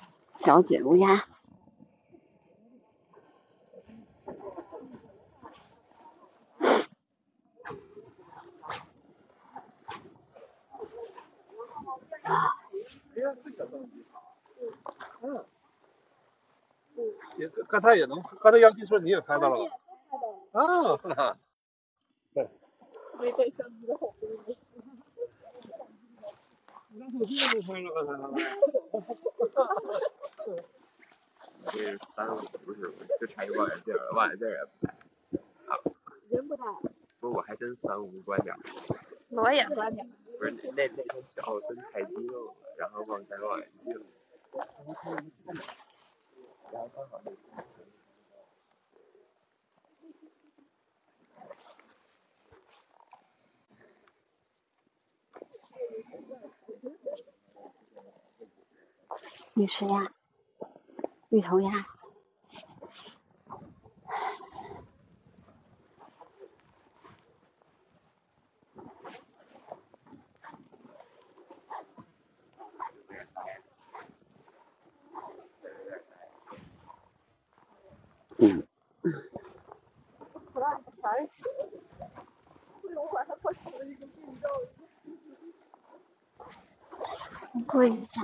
[0.41, 1.36] 小嘴乌鸦。
[17.79, 19.69] 刚才也能，刚才杨金说你也拍到了。
[20.51, 21.37] 啊，哈哈。
[22.33, 22.49] 对。
[23.19, 24.57] 没带相机的好东西。
[26.89, 28.35] 你拿手机都拍了，刚才。
[31.65, 34.95] 这三五不是，就差一望远镜了，望远镜也不拍。
[36.29, 36.63] 人不大。
[37.19, 38.55] 不，我还真三五观点。
[39.29, 40.09] 我也观点。
[40.39, 41.05] 不是那那天
[41.35, 44.03] 小奥森太激动了，然后忘带望远镜。
[45.45, 45.55] 然
[46.73, 47.65] 后刚好那天。
[59.53, 60.11] 绿翅鸭，
[61.29, 61.87] 绿头鸭。
[78.39, 78.67] 嗯。
[87.65, 88.21] 过一下。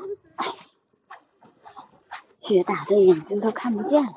[2.42, 4.14] 雪打的眼睛都看不见了。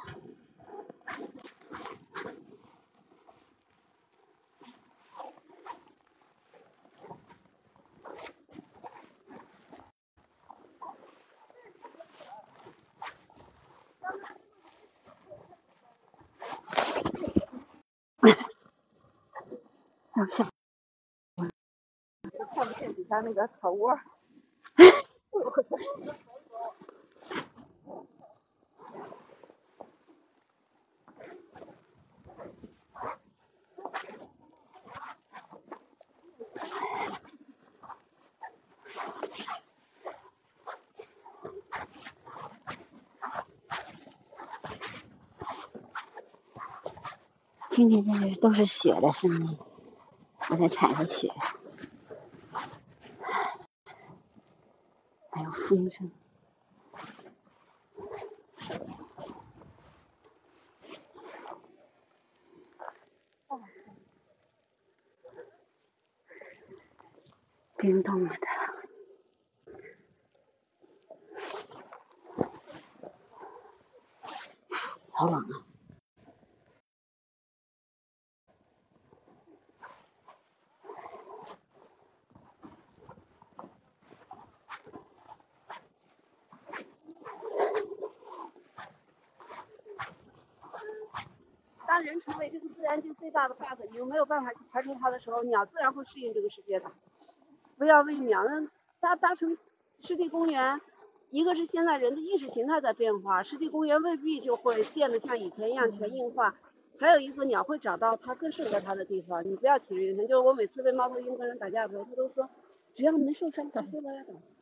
[20.17, 20.49] 好笑。
[23.17, 23.99] 家那个草窝。
[47.71, 49.59] 听见这是都是雪的声音，
[50.49, 51.31] 我在踩着雪，
[55.31, 56.09] 还有风声，
[67.77, 68.47] 冰冻了的，
[75.11, 75.67] 好冷啊！
[91.89, 93.31] 当人成为这个自然界最
[93.97, 96.91] 大的 bug，你又没有办法去排除它的时候，鸟自然会适应这个世界的。
[97.79, 98.67] 不要为鸟，那
[99.01, 99.57] 搭搭成
[100.01, 100.81] 湿地公园，
[101.31, 106.55] 一个是现在人的意识形态在变化，湿地公园未必就会建得像以前一样全硬化。
[106.99, 110.17] 还有一个鸟会找到它更适合它的地方，你不要歧视人。
[110.27, 112.49] 就是我每次为猫头鹰跟人打架的时候，他都说
[112.95, 114.11] 只要没受伤，他说了。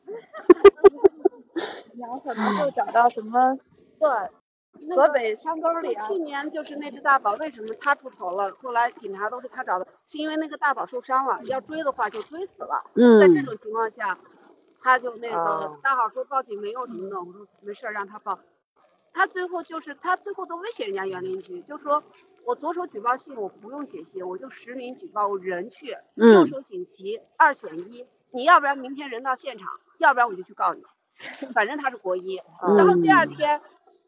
[1.94, 3.56] 鸟可能会找到什么？
[4.00, 4.08] 对。
[4.90, 8.50] 河北山沟里，去年就是那只大宝，为什么他出头了？
[8.62, 12.84] 后来警察都是他找的，是因为那个大宝受伤了，要追的话就追死了。
[12.94, 14.18] 嗯，在这种情况下，
[14.80, 18.38] 他就那个大宝说报警没用什么的，我说没事让他报。
[19.12, 22.02] 他最后就是他最后都威胁人家园林局，就说
[22.44, 29.68] 我左手举报信我不用写信，我就实名举报，我人去，右手锦旗二选一，你要不然明天人到现场，
[29.98, 30.82] 要不然我就去告你
[31.18, 32.42] 去，反正他是国一。
[32.76, 33.60] 然后第二天。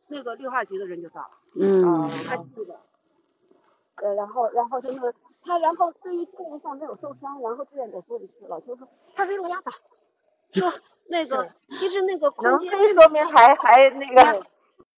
[0.08, 1.30] 那个绿化局的人就到了，
[1.60, 2.78] 嗯，他记得，
[3.96, 9.72] 呃，然后，然后就是，他，然后对于动物上没有受伤，然后志愿者说一次了，就是说他为了压倒，
[10.52, 10.72] 说
[11.08, 14.46] 那个其实那个空间说明还还那个，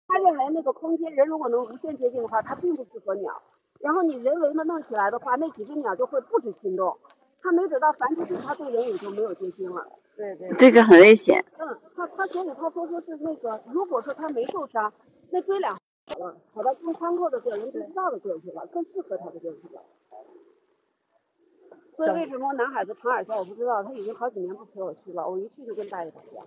[0.07, 3.43] 他认为那个空间人如果能无限接近的话，它并不适合鸟，
[3.81, 6.99] 然后你人为的弄起来的话，那几只鸟就会不止心动，
[7.43, 9.87] 它没准到繁殖期，它对人也就没有戒心了。
[10.19, 11.45] 对对，这个很危险。
[11.59, 14.93] 嗯，他他所以他说说是那个，如果说他没受伤，
[15.31, 15.81] 那追两好
[16.19, 19.81] 了，跑到更宽阔的地儿，人不知道的地儿去了，更适合他的地儿去了。
[21.97, 26.43] 所以为什么男孩子长耳笑我不知道，他已经好几年不陪我去了，我一去就跟大爷打架，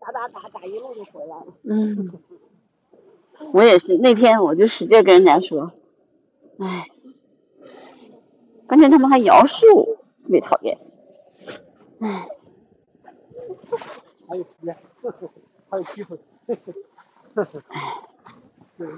[0.00, 1.46] 打打打打一路就回来了。
[1.64, 2.10] 嗯，
[3.52, 5.72] 我也是，那天我就使劲跟人家说，
[6.58, 6.88] 哎，
[8.66, 9.98] 关键他们还摇树。
[10.22, 10.78] 特别讨厌，
[12.00, 12.28] 唉。
[14.28, 14.76] 还有时间，
[15.70, 16.56] 还有机会，唉。
[18.78, 18.88] 对。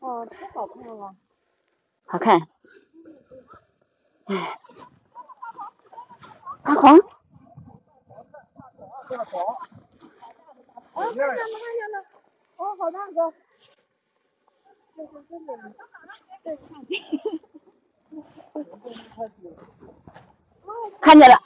[0.00, 1.14] 哦，太好看了。
[2.06, 2.40] 好看。
[4.26, 4.60] 哎。
[6.62, 6.98] 阿黄。
[9.08, 9.42] 大黄。
[10.94, 12.04] 哦，看见了，看见了。
[12.56, 13.32] 哦，好大个。
[14.96, 15.52] 这是真的。
[21.00, 21.36] 看见了。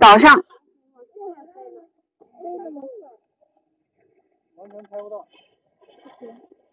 [0.00, 0.44] 早上。
[4.62, 5.26] 完全拍不到。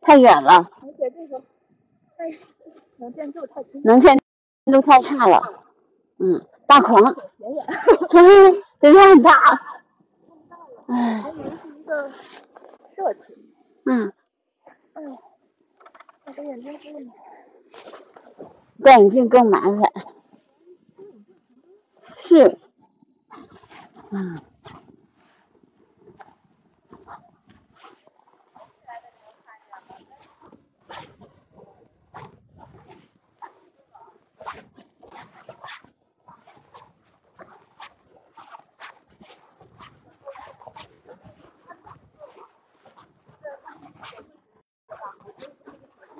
[0.01, 0.69] 太远了。
[0.81, 1.41] 而且这个，
[2.97, 4.17] 能见度太能见
[4.65, 5.63] 度太差了。
[6.19, 6.95] 嗯，大孔。
[8.79, 9.31] 对面 很大。
[10.87, 11.21] 哎。
[11.21, 12.11] 还以为是一个
[12.95, 13.35] 社区。
[13.85, 14.13] 嗯。
[14.93, 15.03] 哎。
[16.35, 17.11] 戴眼镜更。
[18.83, 19.81] 戴眼镜更麻烦。
[22.17, 22.59] 是。
[24.11, 24.39] 嗯。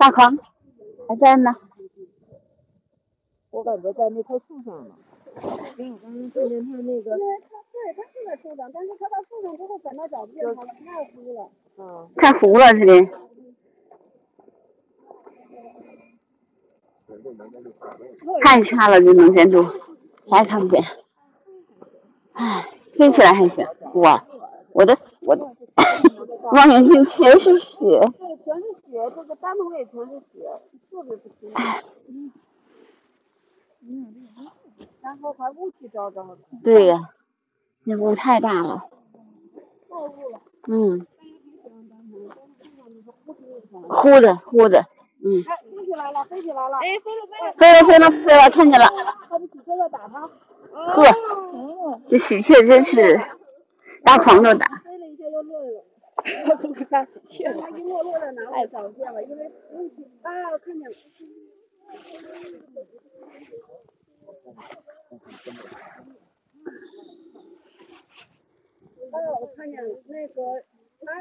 [0.00, 0.38] 大狂
[1.06, 1.54] 还在呢。
[3.50, 4.94] 我感觉在那棵树上呢。
[5.76, 7.20] 刚刚看见他那个，对，
[7.50, 11.50] 他对他是在树上，但是他到树上之后反倒找不见他了，太糊了。
[11.76, 12.08] 嗯。
[12.16, 13.10] 太糊了这里。
[18.40, 19.62] 太差了，这能见度，
[20.30, 20.82] 啥也看不见。
[22.32, 23.66] 唉，飞起来还行。
[23.96, 24.24] 哇，
[24.72, 25.44] 我的我的
[26.52, 27.78] 望远镜全是雪。
[27.78, 30.60] 对，全是血，这个单筒也全是血，
[30.90, 31.56] 特别不清楚。
[33.82, 34.28] 嗯，
[35.00, 36.38] 然后还雾气昭昭的。
[36.62, 37.10] 对呀，
[37.84, 38.84] 那雾太大了。
[39.88, 40.40] 太雾了。
[40.66, 41.06] 嗯。
[43.88, 44.84] 呼的呼的，
[45.24, 45.42] 嗯。
[45.48, 46.76] 哎，飞起来了，飞起来了！
[46.76, 47.52] 哎，飞了飞了。
[47.56, 48.86] 飞了飞了飞了，看见了。
[49.28, 50.28] 他的喜鹊在打它。
[50.72, 51.04] 呵，
[52.08, 53.18] 这喜鹊真是
[54.04, 54.79] 大狂都打。
[56.20, 56.56] 飞了一下又落了。
[56.56, 59.44] 它不是大喜鹊，它一落落在哪里找不见了，因为
[60.22, 60.96] 啊，我看见了。
[69.12, 70.42] 哎，我看见那个，
[71.06, 71.12] 啊，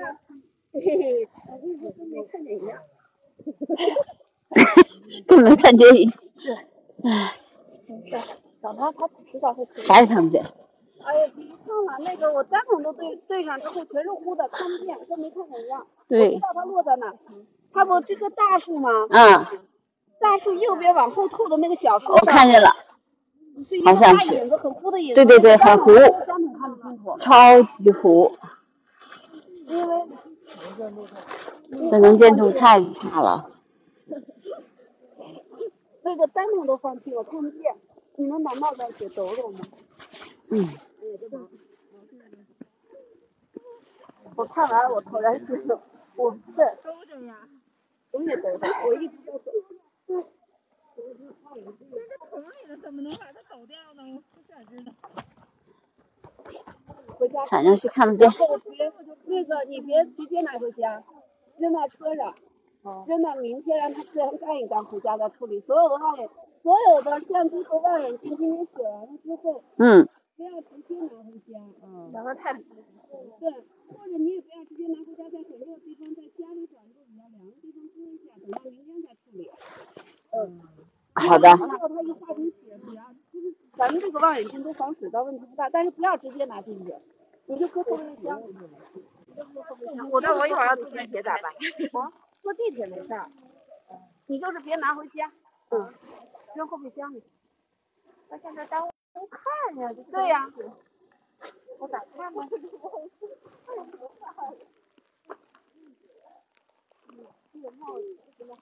[0.74, 2.84] 嘿嘿，我跟你说跟没看见一样。
[5.28, 6.14] 跟没看见一样。
[6.38, 6.54] 是。
[7.04, 7.36] 唉。
[7.88, 8.16] 没事，
[8.62, 9.66] 找他他迟早会。
[9.76, 10.44] 啥也看不见。
[11.04, 15.86] 哎呀，别看了，那个我单筒都对对上之后全是糊的，看不见，跟没看见一样。
[16.08, 16.30] 对。
[16.30, 17.14] 不知道它落在哪，
[17.74, 18.90] 它不这个大树吗？
[19.10, 19.46] 嗯。
[20.20, 22.12] 大树右边往后透的那个小树。
[22.12, 22.70] 我看见了。
[23.86, 24.50] 好像是。
[25.16, 25.92] 对对对，很糊。
[27.20, 28.32] 超级糊。
[29.68, 30.08] 因为。
[31.92, 33.52] 这能见度太差了。
[36.04, 37.76] 那个单筒都放弃了，看不见。
[38.16, 39.60] 你能把帽子给抖抖吗？
[40.50, 40.68] 嗯。
[44.36, 45.80] 我看完我突然觉得，
[46.16, 46.58] 我不是。
[46.84, 47.48] 抖着呀。
[48.12, 49.32] 我也抖抖，我一直在。
[50.96, 51.04] 这
[52.30, 54.04] 桶里呢，怎么能把它抖掉呢？
[54.36, 54.92] 我咋知道？
[57.18, 57.46] 回家。
[57.46, 58.30] 反正是看不见。
[58.30, 58.92] 别
[59.26, 61.04] 那个，你别直接拿回家，
[61.58, 62.36] 扔在车上，
[63.08, 65.60] 扔到明天让他自然干一干，回家再处理。
[65.62, 66.30] 所有的望远，
[66.64, 70.08] 所有的相机和望远镜，今天写完了之后，嗯，
[70.40, 72.64] 不要直接拿回家，嗯，然后太对，
[73.90, 79.52] 或者你也不要直接拿回家，在很热的地方，在家里转个比较凉的地方搁一下，等到明天再处理。
[80.32, 80.62] 嗯，
[81.16, 81.50] 好的。
[81.50, 86.96] 然后它一化成血，不要，就是咱们这个望远镜都防水到问题不大，但是不要直接拿进去，
[87.48, 88.42] 你就搁后备箱。
[90.10, 91.52] 我那我一会儿要坐地铁咋办？
[91.92, 93.30] 我坐地铁没事儿，
[94.28, 95.30] 你就是别拿回家，
[95.72, 95.94] 嗯，
[96.56, 97.22] 扔后备箱里。
[98.30, 98.92] 那现在耽误
[99.30, 100.50] 看呀，对呀。
[101.80, 102.48] 我咋看呢？
[102.50, 102.58] 这
[107.62, 108.04] 个帽子
[108.38, 108.62] 真的好。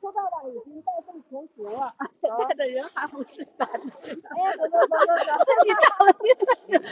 [0.00, 1.94] 说到了已经带动全行了，
[2.48, 3.64] 带的人还不是咱。
[3.68, 3.72] 哎
[4.42, 6.84] 呀，走走走走走，自己找了一堆人，自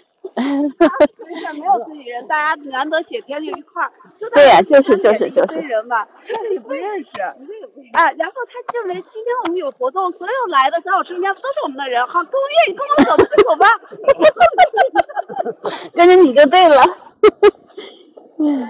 [0.36, 0.42] 己
[1.24, 3.92] 没事，没有自己人，大家难得写天就一块儿。
[4.32, 5.58] 对呀，就是就是就是。
[5.60, 7.20] 人嘛，自己不认识。
[7.92, 13.66] 啊，然后他认为今天我们有活动，所有来的小老师应该都是我们的人，好，都愿意跟我走就走吧。
[15.94, 16.82] 跟着你就对了。
[18.38, 18.62] 嗯。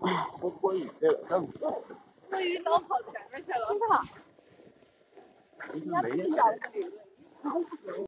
[0.00, 1.82] 哎，我脱雨这个真不错。
[2.30, 3.66] 脱雨早跑前面去了。
[3.68, 3.86] 真的。
[5.72, 8.07] 人家没找你。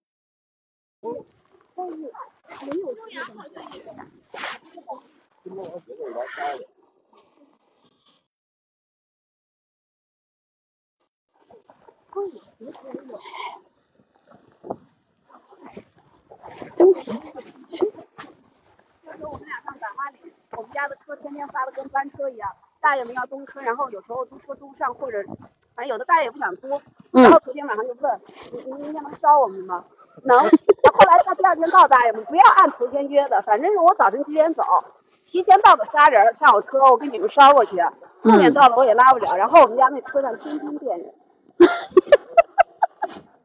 [1.02, 2.06] 但是没
[2.78, 3.82] 有这样好像也。
[5.42, 6.62] 今天我觉得有点干了。
[16.76, 17.04] 真行。
[19.02, 20.18] 那时候我们俩上百花里，
[20.52, 25.24] 我们家的车天天发的跟班车一样，大爷们要东车，然后有时候租车租不上，或者
[25.74, 26.68] 反正有的大爷不想租，
[27.12, 28.20] 然后昨天晚上就问，
[28.52, 29.86] 你你明天能捎我们吗？
[30.24, 30.38] 能。
[30.38, 34.62] 后来到第二天到大爷们不要按头天约的，反正是我早晨几点走，
[35.30, 37.80] 提前到的仨人上我车，我给你们捎过去，
[38.22, 41.14] 后面到了我也拉不了，然后我们家那车上天天变人。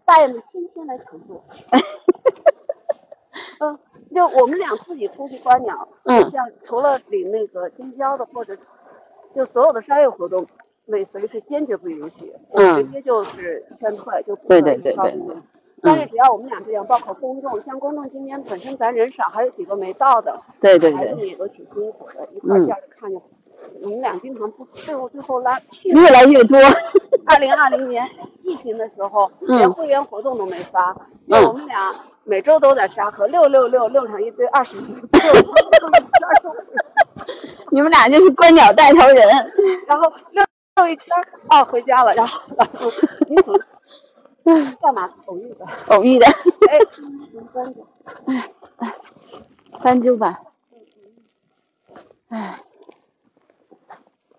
[0.05, 1.43] 大爷们天天来抢座。
[3.59, 3.80] 嗯，
[4.13, 8.55] 就我们俩自己出去观鸟，嗯，像除了领那个金郊的或者
[9.34, 10.45] 就所有的商业活动，
[10.88, 15.38] 尾随是坚决不允许，嗯，直接就是劝退，就不对对对对。
[15.86, 23.22] 但是只要我们俩这样，包括公众，像公众今天本身咱人少，还有几个没到的，对对对，孩子们也都挺辛苦的，一块儿叫着看着。
[23.82, 26.60] 我们俩经常不最后最后拉越来越多。
[27.26, 28.08] 二零二零年
[28.44, 30.96] 疫情的时候，连会员活动都没发，
[31.28, 35.02] 就我们俩每周都在沙河六六六六上一堆二十几个，
[37.72, 39.28] 你们俩就是观鸟带头人，
[39.88, 40.44] 然后溜
[40.76, 41.08] 溜一圈，
[41.50, 42.92] 哦，回家了，然后然后
[43.28, 43.36] 你
[44.46, 45.14] 走， 干嘛？
[45.26, 46.26] 偶遇的，偶遇的，
[46.70, 46.80] 哎，
[47.52, 47.88] 翻究，
[48.26, 48.93] 哎哎，
[49.82, 50.39] 翻究吧，
[52.30, 52.60] 哎，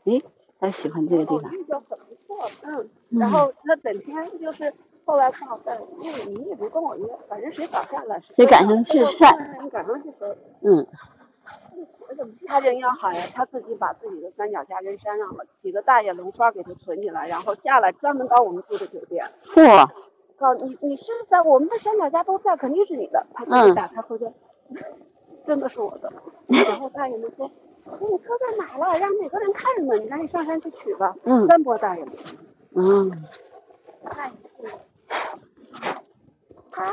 [0.05, 0.23] 诶，
[0.61, 4.73] 他喜欢这个地方，就很不错，嗯，然后他整天就是。
[5.09, 9.31] 后来看好在，因为你也不跟我约，反正谁早下了谁赶上去晒。
[9.63, 10.37] 你赶上去谁？
[10.63, 10.85] 嗯。
[12.47, 19.31] 他人要好呀，他自己把自己的三脚架扔山上了，几个大爷轮番给他存起来，然后下来专门到我们住的酒店。
[19.55, 19.89] 嚯！
[20.39, 23.27] 告你你是在我们的三脚架都在，肯定是你的。
[23.33, 24.35] 他自己打开后间，
[25.47, 26.13] 真的是我的。
[26.49, 27.51] 然后大爷们说
[28.01, 28.99] ：“你车在哪了？
[28.99, 29.95] 让哪个人看着呢？
[29.97, 31.47] 你赶紧上山去取吧。”嗯。
[31.47, 32.15] 三波大爷们。
[32.75, 33.25] 嗯。
[34.05, 34.31] 太
[36.71, 36.93] 他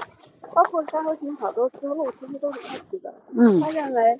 [0.54, 3.14] 包括沙河群好多思路其实都是他提的。
[3.36, 3.60] 嗯。
[3.60, 4.20] 他认为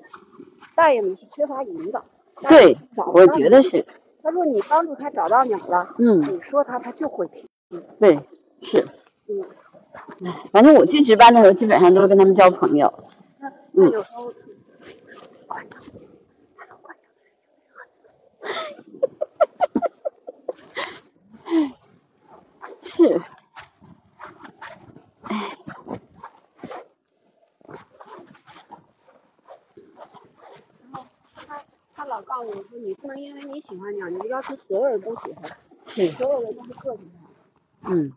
[0.74, 2.04] 大爷们是缺乏引导。
[2.48, 2.76] 对，
[3.12, 3.84] 我觉得是。
[4.22, 7.46] 他说你帮助他找到鸟了，嗯，你说他他就会听。
[8.00, 8.18] 对，
[8.62, 8.86] 是。
[9.28, 9.42] 嗯。
[10.24, 12.92] 哎，反正我去值班的时候，基本上都跟他们交朋友。
[13.72, 13.90] 嗯。
[13.90, 14.32] 有时候。
[22.82, 23.20] 是。
[25.22, 25.56] 哎，
[30.82, 31.62] 然后他
[31.94, 35.50] 他老告诉我说，你不能因为你喜欢鸟，你就要求所有人都喜欢，
[35.88, 37.90] 是，所有人都是个性化。
[37.90, 38.12] 嗯。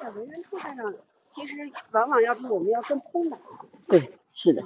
[0.00, 0.94] 在为人处事上，
[1.32, 1.54] 其实
[1.92, 3.38] 往往要比我们要更通达。
[3.86, 4.64] 对，是的。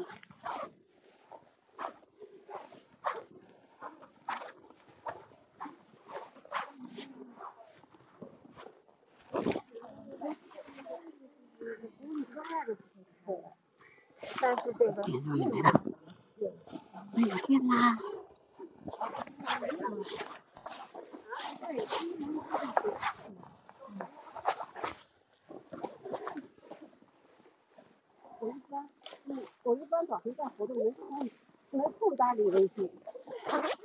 [14.40, 15.82] 但是这个电脑来了，
[17.14, 17.98] 没有电啦。
[28.38, 28.88] 我一般，
[29.26, 31.30] 嗯，我一般早晨干活动没空，
[31.70, 32.90] 没空搭理微信。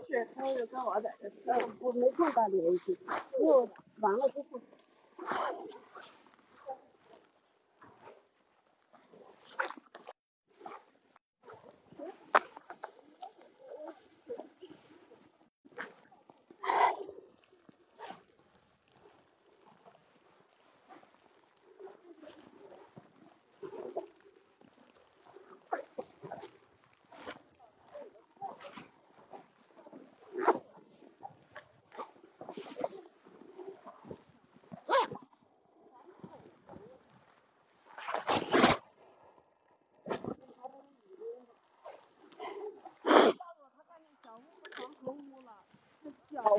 [0.08, 2.98] 是，他就跟我在这，呃，我没空搭理微信，
[3.40, 3.70] 因为我
[4.00, 4.60] 完了之后。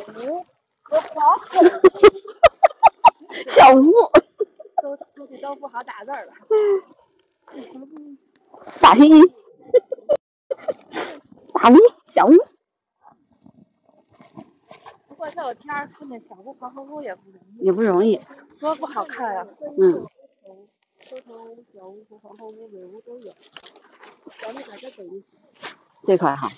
[0.06, 0.44] 吴
[0.82, 1.62] 和黄鹤，
[3.48, 3.90] 小吴，
[4.82, 6.32] 都估计都不好打字了。
[8.80, 9.22] 打拼音，
[11.54, 11.76] 大吴，
[12.08, 12.32] 小吴。
[15.08, 17.64] 不过这天儿看见小吴黄鹤屋也不容易。
[17.64, 18.20] 也不容易。
[18.60, 19.46] 多不好看呀。
[19.80, 20.06] 嗯。
[21.72, 23.32] 小屋和黄鹤屋、尾屋都有。
[24.40, 25.24] 咱们在这等一
[26.06, 26.48] 这块哈。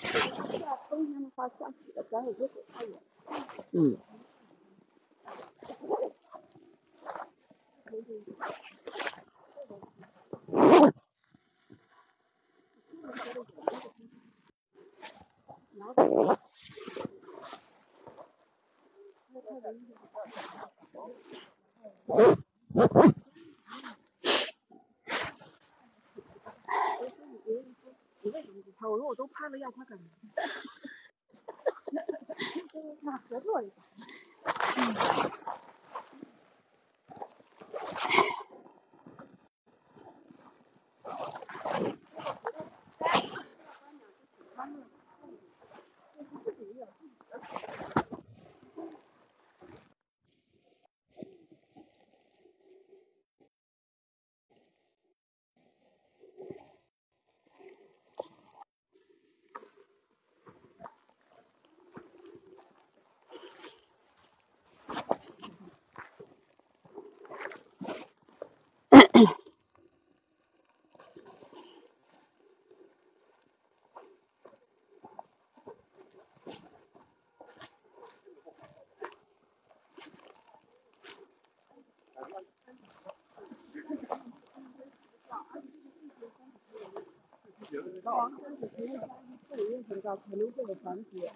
[90.15, 91.29] 可能会有繁殖。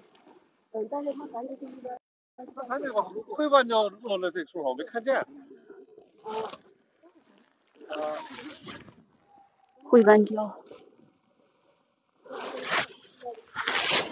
[0.71, 1.97] 嗯，但是它繁殖是一般。
[2.53, 5.15] 刚才那个灰斑鸠落了这处，我没看见。
[5.15, 5.26] 啊。
[9.84, 10.51] 灰斑鸠。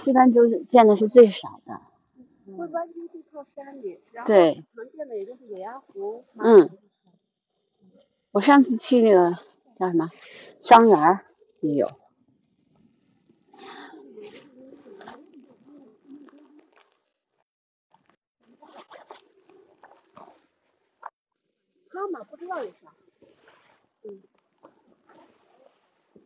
[0.06, 1.82] 灰斑鸠见的是最少的。
[2.58, 6.24] 灰斑鸠是靠山里，然后常见的也就是野鸭湖。
[6.36, 6.70] 嗯。
[8.32, 9.38] 我上次去那个
[9.78, 10.10] 叫什么
[10.62, 11.20] 伤员
[11.62, 11.90] 也有。
[21.92, 22.94] 妈妈不知道有啥。
[24.04, 24.24] 嗯。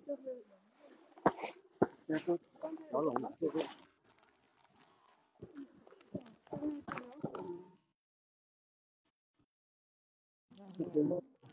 [0.08, 0.22] 就是。
[2.08, 2.40] 先说
[2.90, 3.60] 小龙的，这个。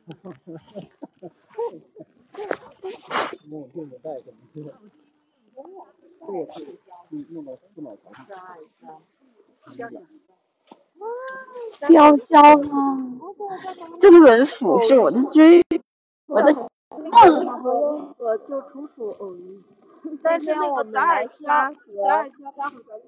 [0.06, 0.54] 哈哈哈哈
[1.18, 1.30] 哈！
[3.48, 4.62] 用用的带怎么吃？
[6.20, 6.56] 这个是
[7.10, 8.02] 用用到四毛钱。
[11.94, 13.20] 雕鸮吗？
[14.00, 15.62] 中文府是我的追，
[16.26, 18.14] 我的梦。
[18.18, 19.62] 我就楚楚嗯。
[20.20, 21.76] 但是那个德尔虾和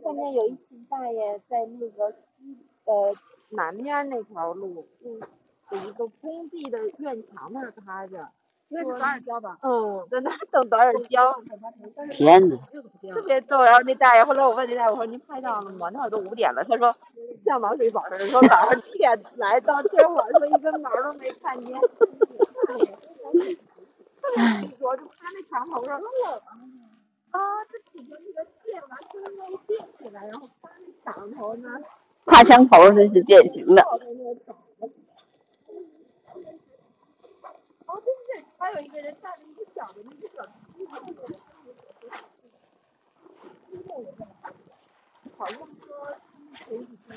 [0.02, 3.12] 下面有一群大爷在那个西呃
[3.50, 4.86] 南面那条路。
[5.72, 8.28] 有一个工地的院墙那儿趴着，
[8.68, 9.56] 那是达尔胶吧？
[9.62, 11.34] 嗯，在那等达尔胶。
[12.10, 12.58] 天呐。
[13.14, 15.88] 特别逗，然后那大爷，后来我问那大爷，我说您拍照了吗？
[15.92, 16.94] 那会儿都五点了，他说
[17.44, 21.76] 像王水宝似的，说早上七点来到天晚说一根毛都没看见。
[24.36, 24.64] 哎。
[24.80, 25.96] 我就趴那墙头上，
[27.30, 30.68] 啊，这几个那个电完全都变起来，然后趴
[31.04, 31.68] 那墙头呢。
[32.24, 33.80] 趴墙头这是典型的。
[33.82, 34.34] 哦，对对
[38.74, 40.50] 对，个人带着一个小的那个小，像
[45.80, 45.86] 说
[46.56, 47.08] 前几天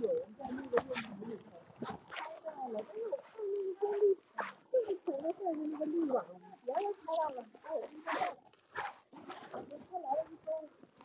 [0.00, 1.52] 有人在那个论坛里头
[2.08, 4.02] 拍到了，但是我看那个绿，
[4.72, 6.24] 就是前面带着那个绿网，
[6.64, 8.34] 别人拍到了，还有一个在，
[9.52, 10.48] 我觉得他来了一周，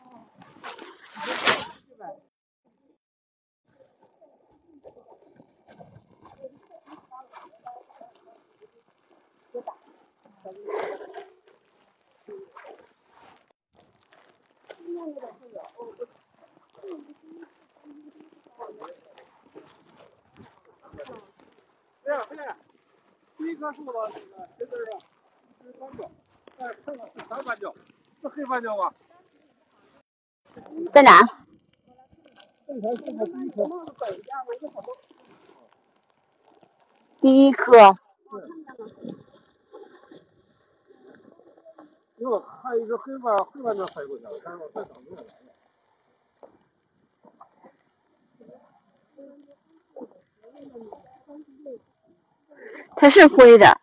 [1.86, 2.02] 是吧？
[22.04, 22.56] 这样，这样，
[23.36, 24.12] 第一棵树的那个
[24.56, 24.98] 谁字啊？
[25.64, 26.08] 是斑鸠，
[26.56, 27.74] 再看看是啥斑鸠？
[28.22, 28.94] 是黑斑鸠吗？
[30.92, 31.20] 在哪？
[37.20, 37.76] 第一颗。
[42.18, 45.28] 因为我看一个黑斑黑斑鸠飞过去了，但是我再找不着了。
[53.06, 53.80] 它是灰的，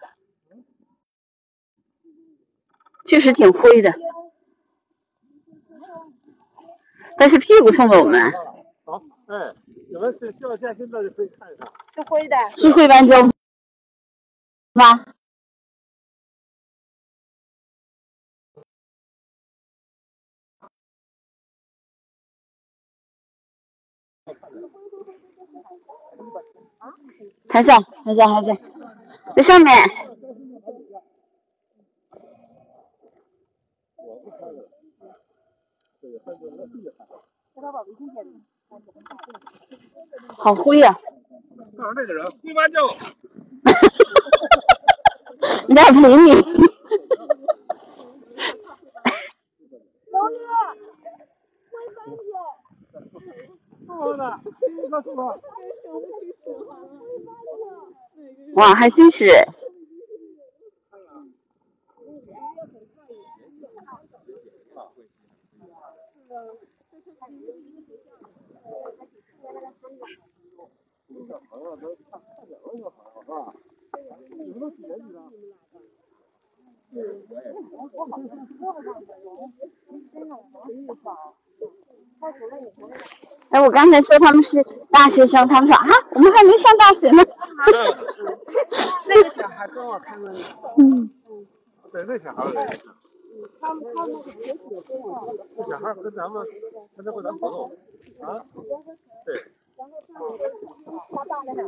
[3.05, 3.93] 确实挺灰的，
[7.17, 8.33] 但是屁股冲着我们。
[8.83, 9.55] 好，哎，
[9.87, 11.71] 你们是需要健身的就可以看一看。
[11.95, 12.35] 是灰的。
[12.57, 13.15] 是灰斑鸠
[14.73, 15.05] 吗？
[27.47, 28.59] 还在，还在，还在，
[29.35, 29.73] 在上面。
[40.27, 40.99] 好灰呀！
[41.77, 42.87] 看 那个人，灰斑鸠。
[45.69, 46.33] 那不理你。
[50.11, 50.37] 老爷，
[51.69, 52.21] 灰斑鸠。
[58.55, 59.25] 哇，还真是！
[83.49, 87.23] 哎，我刚才说他们是大学生，他们说啊，我们还没上大学呢。
[89.07, 90.39] 那个小孩跟我看过呢。
[90.77, 91.09] 嗯。
[91.91, 92.51] 对，那小孩儿。
[93.59, 95.35] 他们他们是学写跟我。
[95.57, 96.45] 那小孩儿跟咱们，
[96.95, 97.71] 跟他跟咱朋友
[98.21, 98.41] 啊。
[99.25, 99.51] 对。
[99.75, 99.85] 他
[101.25, 101.59] 大的很。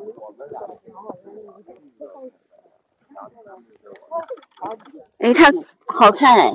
[5.20, 5.52] 哎，他
[5.88, 6.54] 好看哎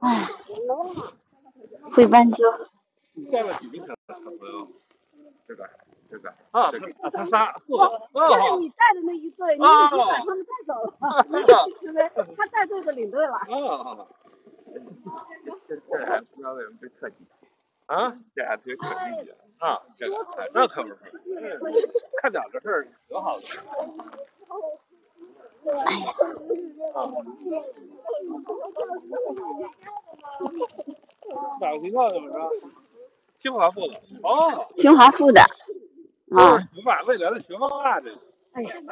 [0.00, 0.28] 哎。
[1.92, 2.44] 会斑鸠。
[3.30, 4.66] 带了几个小朋友？
[5.46, 5.68] 这个，
[6.10, 6.72] 这个啊，啊，
[7.12, 8.00] 他仨，四个。
[8.14, 13.34] 就是你带的那一对，你已经把他们带走了， 因为他带队的领队了。
[13.34, 14.06] 啊。
[15.68, 17.16] 这这还不知道为什么被特技。
[17.86, 18.16] 啊？
[18.34, 19.82] 这还特特技啊？
[19.98, 20.06] 这
[20.54, 20.96] 那可不是，
[22.22, 23.44] 看点这事儿挺好的。
[25.84, 26.14] 哎呀。
[31.60, 32.14] 哪个学校的？
[32.14, 32.50] 怎么着？
[33.42, 33.94] 清华附的。
[34.22, 34.66] 哦。
[34.76, 35.40] 清华附的。
[36.30, 36.58] 啊。
[36.74, 38.10] 你把未来的学霸啊，这。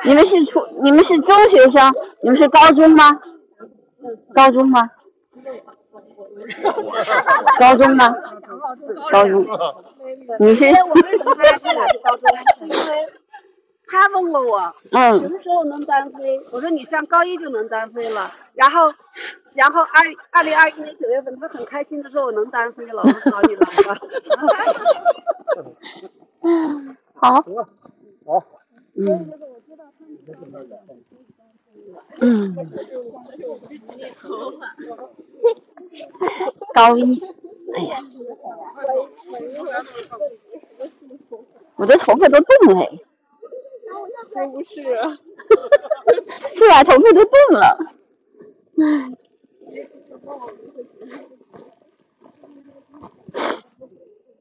[0.05, 3.21] 你们是初，你们是中学生，你们是高中吗？
[4.35, 4.91] 高中吗？
[7.59, 8.15] 高中吗？
[9.13, 9.47] 高中。
[10.41, 10.65] 你是？
[10.65, 12.25] 我为什么他俩是高中？
[12.67, 13.13] 因为
[13.91, 16.41] 他问过我，嗯什么时候能单飞？
[16.53, 18.31] 我说你上高一就能单飞了。
[18.55, 18.95] 然后，
[19.55, 19.89] 然后二
[20.31, 23.03] 二零二一年九月份，他很开心的说我能单飞了。
[23.03, 23.99] 我说好，你来吧。
[27.15, 27.43] 好。
[28.25, 28.45] 好。
[28.95, 29.33] 嗯。
[32.21, 32.57] 嗯。
[36.75, 37.21] 高一，
[37.75, 37.99] 哎呀，
[41.77, 42.87] 我的头发都动了。
[44.33, 44.83] 是不是？
[46.57, 46.85] 是把？
[46.85, 47.77] 头发都动了。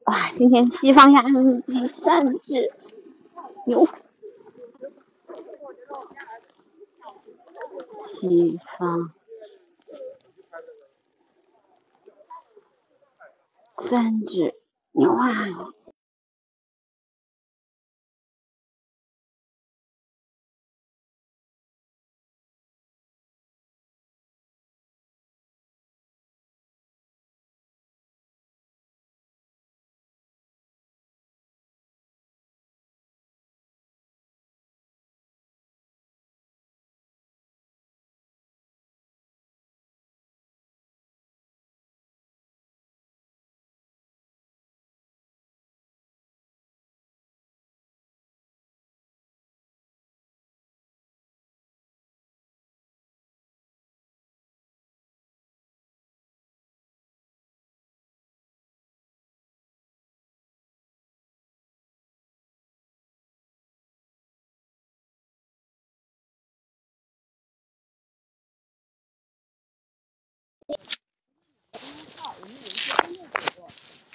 [0.04, 1.22] 哇，今天西方鸭
[1.66, 2.72] 鸡三只，
[3.66, 3.86] 牛。
[8.06, 9.12] 西方
[13.78, 14.54] 三只
[14.92, 15.72] 牛啊！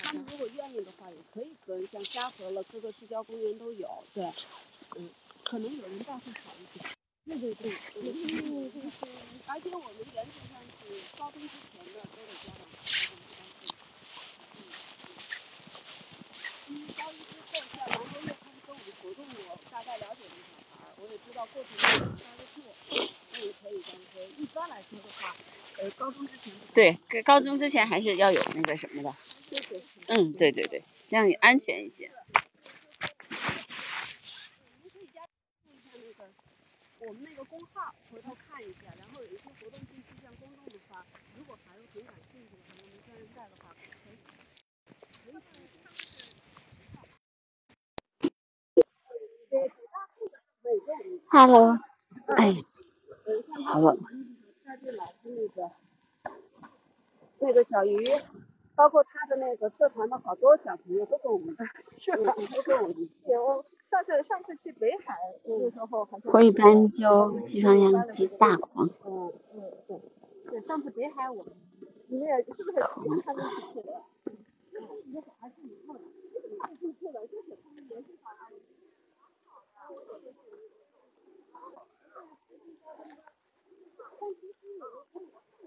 [0.05, 4.03] 他们如果愿意的话，也可以跟像嘉禾了，各个市郊公园都有。
[4.13, 4.23] 对，
[4.95, 5.09] 嗯，
[5.43, 6.85] 可能有人带会好一点。
[7.25, 8.71] 对对对，嗯，
[9.47, 12.85] 而且我们原则上是高中之前的都得家长陪
[16.69, 22.61] 嗯，因为高一之后像兰州月刊歌舞活动，我大概了解了一小孩，我也知道过程中有抓得住，
[23.35, 24.27] 所以可以单飞。
[24.37, 25.35] 一般来说的话。
[25.77, 29.13] 呃，高中之前对，高中之前还是要有那个什么的。
[30.07, 32.09] 嗯，对对对，这样也安全一些。
[36.99, 41.05] 我们那个公号，回头看一下，然后有一些活动信息向公众的话，
[41.37, 44.15] 如果孩子挺感兴趣的，话，我们专人带的话，可以。
[51.29, 51.77] Hello，
[52.37, 52.55] 哎，
[53.65, 53.97] 好了。
[54.97, 55.71] 老师那个
[57.39, 58.05] 那个小鱼，
[58.75, 61.55] 包括他的那个社团的好多小朋友都跟我们，
[61.97, 62.33] 是吧？
[62.53, 63.09] 都跟我们。
[63.27, 66.31] 有上次上次去北海那时候，好像。
[66.31, 68.89] 灰斑鸠、西方羊鸡、大黄。
[69.05, 69.99] 嗯嗯对，
[70.49, 71.53] 对上次北海我们，
[72.07, 72.81] 你们也是不是跟
[73.23, 74.03] 他们去的？
[75.13, 75.99] 那小孩自己去的，
[76.79, 78.51] 自己去的，就是他们联系上来。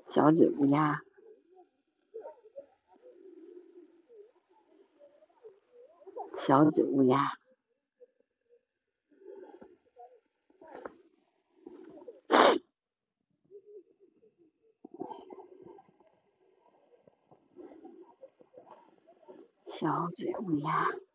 [0.09, 1.03] 小嘴乌鸦，
[6.37, 7.39] 小嘴乌鸦，
[19.69, 21.08] 小嘴乌鸦。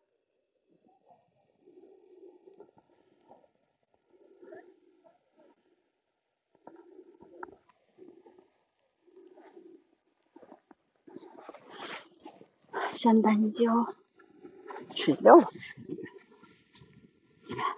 [13.04, 13.94] 山斑鸠，
[14.96, 15.38] 水六，
[17.46, 17.76] 你看，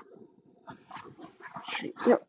[1.66, 2.22] 水六，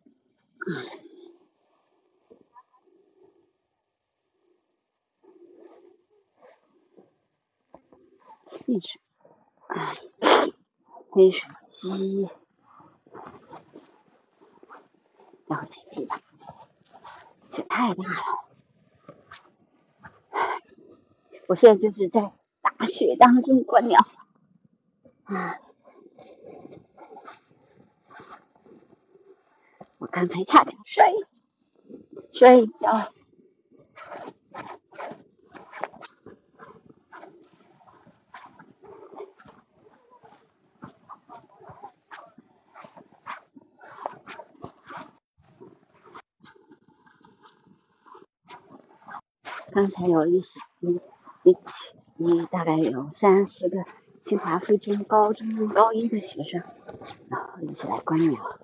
[8.65, 8.99] 黑水，
[11.11, 12.27] 黑水鸡，
[15.45, 16.19] 然后再记吧，
[17.51, 18.47] 这太大了，
[21.47, 22.31] 我现在就是在大
[22.85, 23.99] 雪当中观鸟，
[25.23, 25.59] 啊，
[29.97, 31.05] 我刚才差点睡
[32.31, 33.11] 睡觉。
[49.73, 50.99] 刚才有一些一
[51.43, 51.55] 一
[52.17, 53.85] 一大概有三四个
[54.25, 56.63] 清华附中高中高一的学生，
[57.29, 58.59] 然后一起来观鸟，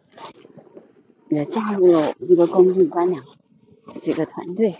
[1.29, 3.23] 也加入了我们这个公众观鸟
[4.01, 4.77] 这个团队。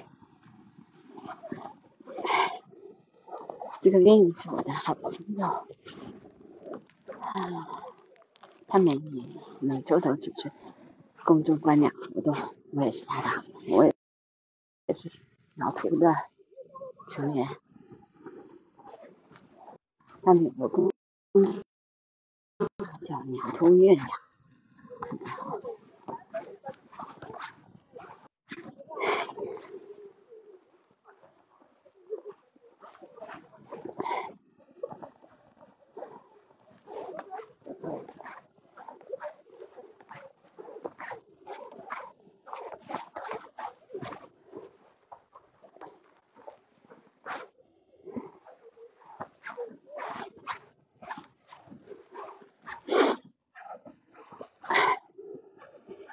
[3.81, 5.67] 这个另是我的好朋友，啊，
[8.67, 9.27] 他每年
[9.59, 10.51] 每周都组织
[11.25, 12.33] 公众观鸟活动，
[12.71, 13.93] 我也是他的，我也
[14.87, 15.11] 也是。
[15.55, 16.15] 老图的
[17.11, 17.47] 成员，
[20.23, 20.91] 他们有个公
[23.05, 24.07] 叫鸟头月亮。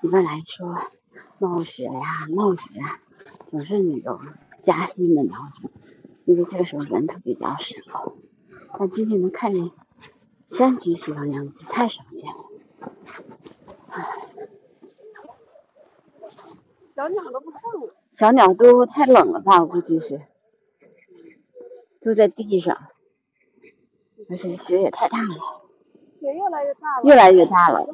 [0.02, 0.74] 一般来说，
[1.38, 3.00] 冒雪呀、冒雪呀，
[3.50, 4.18] 总是那种
[4.64, 5.70] 夹心的苗种，
[6.24, 8.14] 因为这个时候人特别比较少。
[8.78, 9.70] 但今天能看见
[10.50, 12.46] 三只西方羊鸡，太少见了。
[16.96, 17.94] 小鸟都不上了。
[18.12, 19.60] 小鸟都太冷了吧？
[19.62, 20.22] 我估计是，
[22.00, 22.88] 都在地上，
[24.30, 25.34] 而且雪也太大了。
[26.20, 27.04] 雪越来越大了。
[27.04, 27.86] 越来越大了。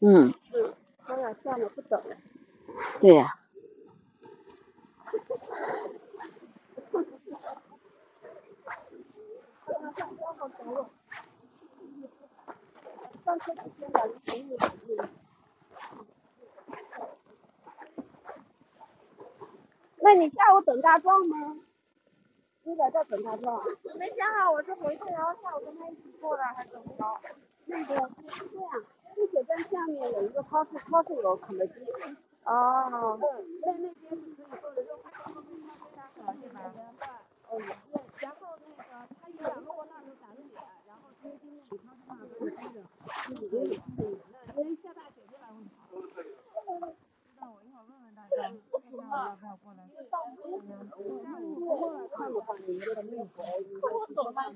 [0.00, 0.34] 嗯。
[0.52, 0.74] 嗯，
[1.06, 2.16] 咱俩算了，不等了。
[3.00, 3.38] 对呀。
[19.98, 21.56] 那你下午等大壮吗？
[22.62, 23.60] 你在这等大壮？
[23.98, 27.20] 没想好，我是回去，然后下午跟他一起过来，还是怎么着？
[27.64, 27.94] 那个
[28.28, 28.84] 是这样。
[29.16, 31.72] 地铁站下面有一个超市，超市有肯德基。
[32.44, 33.18] 哦。
[33.62, 35.00] 在那边是可以做的肉？
[37.48, 37.58] 哦，对。
[38.20, 38.82] 然后那个
[39.18, 42.76] 他有两个我那就打个点，然后今天超市上都是开着，
[43.48, 43.80] 所以
[44.56, 45.88] 因为下大雪就来问好。
[47.40, 49.80] 那我一会儿问问大家，看要不要过来。
[50.10, 50.12] 下
[51.40, 53.42] 午过来看的话，你们的那个，
[53.80, 54.52] 我走吧。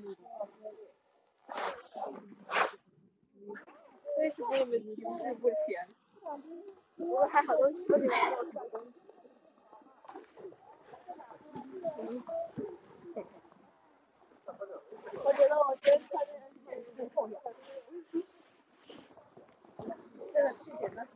[4.21, 5.89] 为什么我们停滞不前？
[6.97, 8.11] 我还好多车没有
[15.23, 16.09] 我觉得我觉得看
[16.67, 17.41] 这人挺后面。
[20.31, 21.07] 这个地铁的。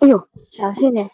[0.00, 1.10] 哎呦，小心点。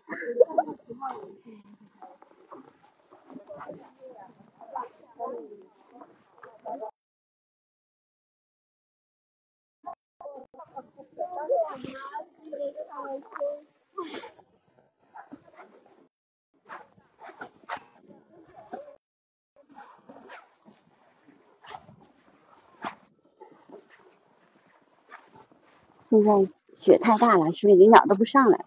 [26.11, 28.65] 现在雪太大了，所以领导都不上来，了？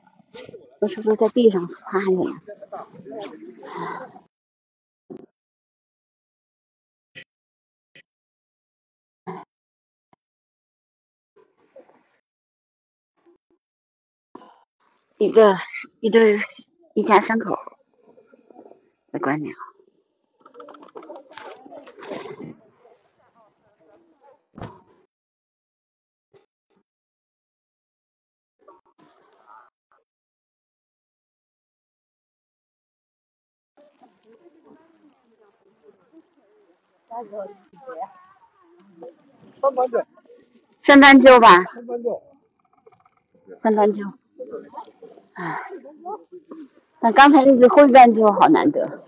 [0.79, 2.31] 我是不是在地上趴着呢。
[15.23, 15.55] 一个
[16.01, 16.37] 一对
[16.95, 17.57] 一家三口
[19.09, 19.53] 在观鸟。
[39.61, 40.05] 三斑鸠，
[40.85, 41.63] 三斑鸠吧。
[41.63, 42.21] 三斑鸠，
[43.61, 44.22] 三斑鸠。
[45.33, 45.59] 唉，
[47.01, 49.01] 那刚才那只灰斑鸠好难得。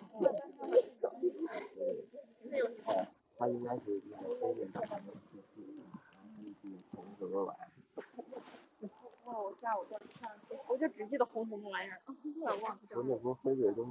[9.28, 10.30] 我下午就看，
[10.68, 12.72] 我就只记得红红的玩意儿，有点忘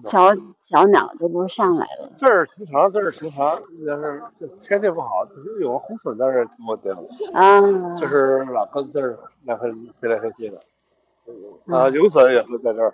[0.03, 0.11] 了。
[0.11, 0.35] 小
[0.67, 2.11] 小鸟这不是上来了？
[2.19, 6.25] 这儿平常，这儿平常，要是这天气不好，就是有个红隼在。
[7.33, 7.61] 啊。
[7.97, 10.63] 这是老跟这儿来回飞来飞去的。
[11.67, 12.93] 啊，有隼也会在这儿。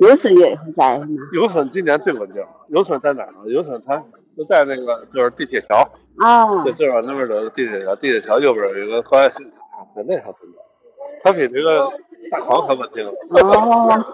[0.00, 1.00] 有隼也会在
[1.32, 2.44] 有隼今年最稳定。
[2.68, 3.38] 有隼在哪儿呢？
[3.46, 4.02] 有隼它
[4.36, 5.88] 就在那个就是地铁桥。
[6.18, 6.64] 啊。
[6.64, 10.58] 就正好那边的地铁桥，地铁桥右边有一个高压线塔，在那上停着。
[11.22, 11.88] 它比这个
[12.30, 13.06] 大黄还稳定。
[13.06, 14.04] 哦。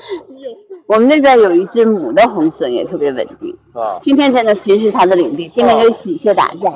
[0.86, 3.56] 我们那边有一只母的红隼，也特别稳定。
[3.72, 3.98] 啊。
[4.02, 6.70] 天天在那巡视它的领地，天天跟喜鹊打架。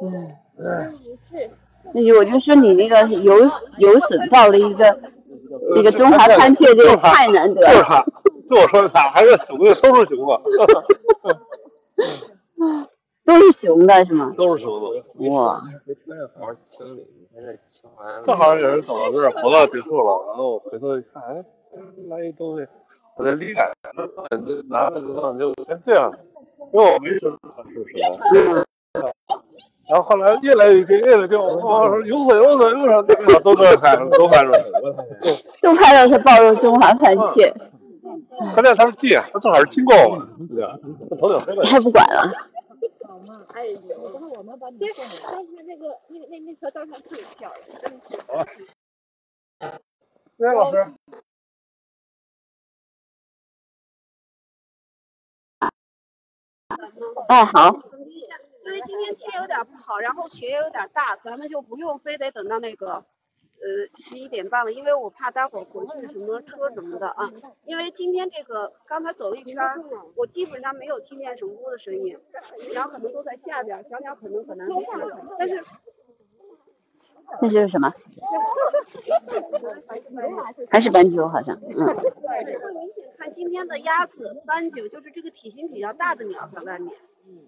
[0.00, 0.30] 嗯。
[0.58, 0.94] 嗯。
[1.94, 3.34] 那就我就说你那个有
[3.78, 4.98] 有损报了一个
[5.74, 7.68] 那个中华穿雀，这个太难得了。
[7.70, 8.02] 就是他，
[8.50, 10.40] 就我说的他，还是雄的，都是熊的。
[13.24, 14.34] 都是熊的是吗？
[14.36, 14.88] 都是熊的。
[15.30, 15.62] 哇。
[18.24, 21.44] 正好有人走到这儿，活动结束了，然后我回头一看，哎，
[22.08, 22.66] 来一东西，
[23.16, 23.70] 我在离开，
[24.68, 26.12] 拿着就当就先这样，
[26.72, 28.02] 因为我没知道他是谁。
[29.92, 34.50] 然后后来越来越近，越来越近，我说有水有水有水，都这拍，都拍着，
[35.60, 37.52] 都 拍到他抱着中华番茄。
[38.54, 40.78] 关键他是近，他正好是经过我们，对吧？
[41.10, 41.62] 他头顶飞了。
[41.64, 42.32] 他不管了。
[43.52, 43.78] 哎呦，
[44.34, 48.16] 我们把你送但是那个那那那条道上特别漂亮，真是。
[48.26, 48.46] 好。
[50.38, 50.86] 谢老师。
[57.28, 57.76] 哎，好。
[58.64, 63.04] 因为今天天有点不好，然后雪也有点大，咱们就不用非得等到那个呃
[63.98, 67.30] 十一点半了，因为我怕待会儿回去什么车什么的啊。
[67.64, 69.56] 因为今天这个刚才走了一圈，
[70.16, 72.18] 我基本上没有听见什么的声音，
[72.72, 74.68] 然后可能都在下边，小鸟可能很难
[75.38, 75.64] 但是
[77.40, 77.92] 那就是什么？
[80.70, 81.70] 还是斑鸠好像，嗯。
[81.72, 86.94] 会明显看今天的鸭子、斑鸠，就是这个体型比较大的鸟在外面，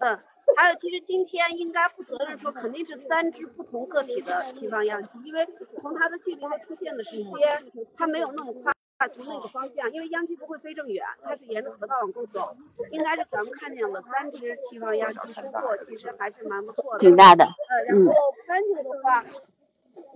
[0.01, 0.19] 嗯。
[0.55, 5.47] 还有，其实今天应该负责任说，肯定是三只不同个体的西方样机，因为
[5.81, 7.63] 从它的距离和出现的时间，
[7.97, 8.73] 它没有那么快
[9.13, 12.55] 从那个方向，因为秧鸡不会飞这么远，它是沿着河道往过走，
[12.91, 16.99] 应该是咱们看见了三只西方秧鸡收获，其实还是蛮不错的。
[16.99, 17.43] 挺大的。
[17.43, 18.13] 呃，然后
[18.47, 19.25] 斑鸠的话，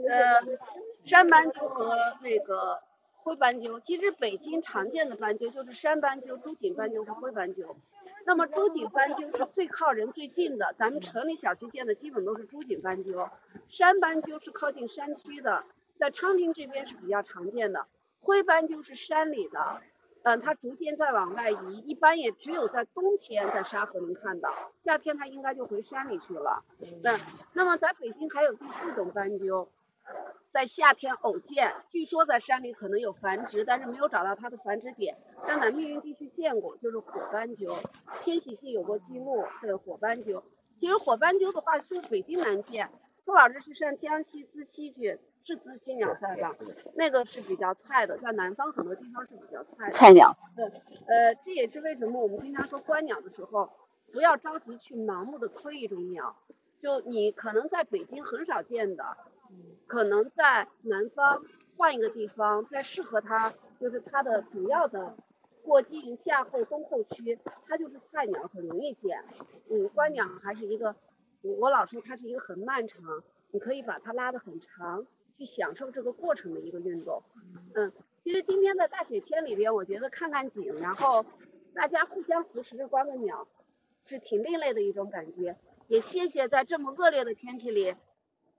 [0.08, 0.58] 呃，
[1.06, 2.80] 山斑鸠和那个
[3.18, 7.76] 灰斑鸠，其实北京常见的斑鸠就是山斑鸠、朱颈斑鸠和灰斑鸠。
[8.30, 13.28] 那么朱颈斑鸠是最靠人最近的，咱们城里小区见的基本都是朱颈斑鸠，
[13.70, 15.64] 山斑鸠是靠近山区的，
[15.98, 17.88] 在昌平这边是比较常见的，
[18.22, 19.82] 灰斑鸠是山里的，
[20.22, 24.54] 嗯，它逐渐在往外移，一般也只有在冬天在沙河能看到，
[24.86, 26.64] 夏天它应该就回山里去了。
[26.82, 27.20] 嗯，
[27.54, 29.68] 那么在北京还有第四种斑鸠。
[30.52, 35.16] 在夏天偶见，据说在山里可能有繁殖，但是没有找到它的繁殖点。
[35.48, 37.78] 但在密云地区见过，就是火斑鸠，
[38.22, 39.46] 迁徙记有过记录。
[39.62, 40.44] 对，火斑鸠，
[40.80, 42.90] 其实火斑鸠的话，是北京难见。
[43.26, 46.56] 朱老师是上江西资溪去，是资溪鸟赛吧，
[46.96, 49.92] 那个是比较菜的，在南方很多地方是比较菜的。
[49.92, 50.36] 菜鸟。
[50.56, 50.66] 对，
[51.06, 53.70] 呃，这也是为什么我们经常说观鸟的时候，
[54.12, 56.36] 不要着急去盲目的推一种鸟，
[56.82, 59.06] 就你可能在北京很少见的。
[59.88, 61.44] 可能在南方
[61.78, 65.16] 换一个地方，再适合它，就是它的主要的
[65.64, 69.24] 过境夏候冬候区，它就是菜鸟，很容易见。
[69.70, 70.96] 嗯，观鸟还是一个，
[71.42, 75.06] 我老说它是一个很漫长，你可以把它拉得很长，
[75.38, 77.24] 去享受这个过程的一个运动。
[77.74, 77.92] 嗯，
[78.24, 81.26] 其实今天在大雪天里边，我觉得看看景，然后
[81.74, 83.48] 大家互相扶持着观个鸟，
[84.06, 85.56] 是挺另类的一种感觉。
[85.88, 87.96] 也谢谢在这么恶劣的天气里。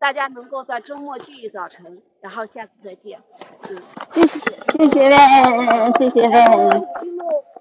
[0.00, 3.20] 大家能够在周末聚一早晨，然后下次再见。
[3.68, 3.76] 嗯，
[4.12, 4.40] 谢谢
[4.72, 5.16] 谢谢嘞，
[5.98, 6.36] 谢谢嘞。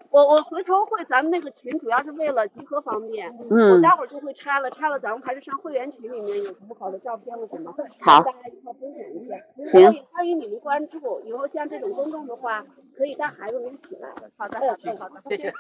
[0.09, 9.35] 我我回头会咱们那个群主要是为了集合方便，嗯，我待会儿就会拆了，拆了咱们还是上会员群里面有什么好的照片了什么，好，大家一块分享一下。
[9.69, 12.65] 行，欢迎你们关注，以后像这种公众的话，
[12.97, 14.09] 可以带孩子们一起来。
[14.37, 14.57] 好的，
[14.97, 15.53] 好的，谢谢。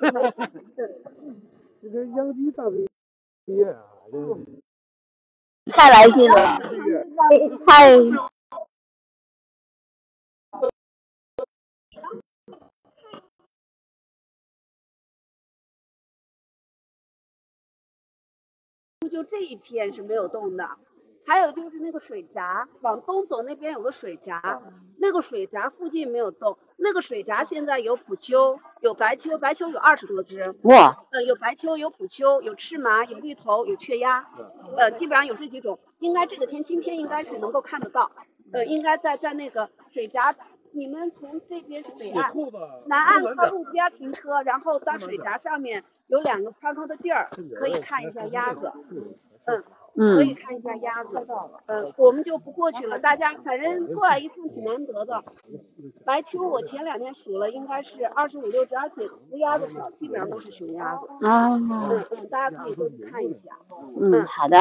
[1.81, 2.87] 这个养鸡咋没
[3.45, 3.83] 毕业啊？
[5.65, 6.59] 太来劲了，
[7.67, 7.99] 太。
[19.11, 20.69] 就这一片是没有动的，
[21.29, 24.63] 还有就是那个水闸，往东走那边有个水闸，
[24.97, 30.55] 那个水闸附近没有动，那个水闸现在有普丘，有白丘，白丘有二十多只。
[30.63, 31.05] 哇。
[31.11, 34.27] 呃，有白丘，有普丘，有赤麻，有绿头，有雀鸭，
[34.75, 35.77] 呃，基本上有这几种。
[35.99, 38.09] 应该这个天，今天应该是能够看得到。
[38.51, 40.33] 呃，应该在在那个水闸，
[40.71, 42.33] 你们从这边北岸、
[42.87, 47.29] 南岸靠路边停车，然后到水闸上面有两个宽宽的地儿，
[47.59, 48.71] 可以看一下鸭子。
[49.45, 49.63] 嗯。
[49.95, 51.25] 可以看一下鸭子，
[51.65, 52.97] 嗯，我们就不过去了。
[52.99, 55.23] 大家反正过来一趟挺难得的。
[56.05, 61.07] 白秋我前两天数了，应该是二十五六只，而且乌鸭子少，基本上都是雄鸭子。
[61.25, 61.55] 啊。
[61.55, 61.69] 嗯
[62.11, 63.49] 嗯，大家可以过去看一下。
[63.99, 64.57] 嗯，好的。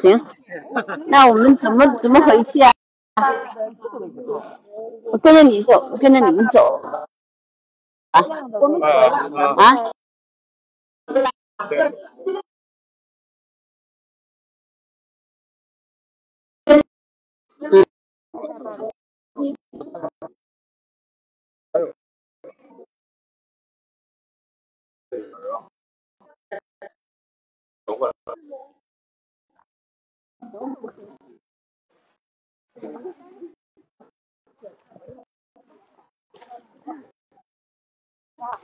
[0.00, 0.20] 行。
[1.06, 2.72] 那我们怎么怎么回去啊？
[5.10, 6.80] 我跟着你走，我跟着你们走。
[8.10, 8.20] 啊。
[8.60, 9.54] 我们走了。
[9.56, 9.92] 啊。
[11.70, 11.94] 对。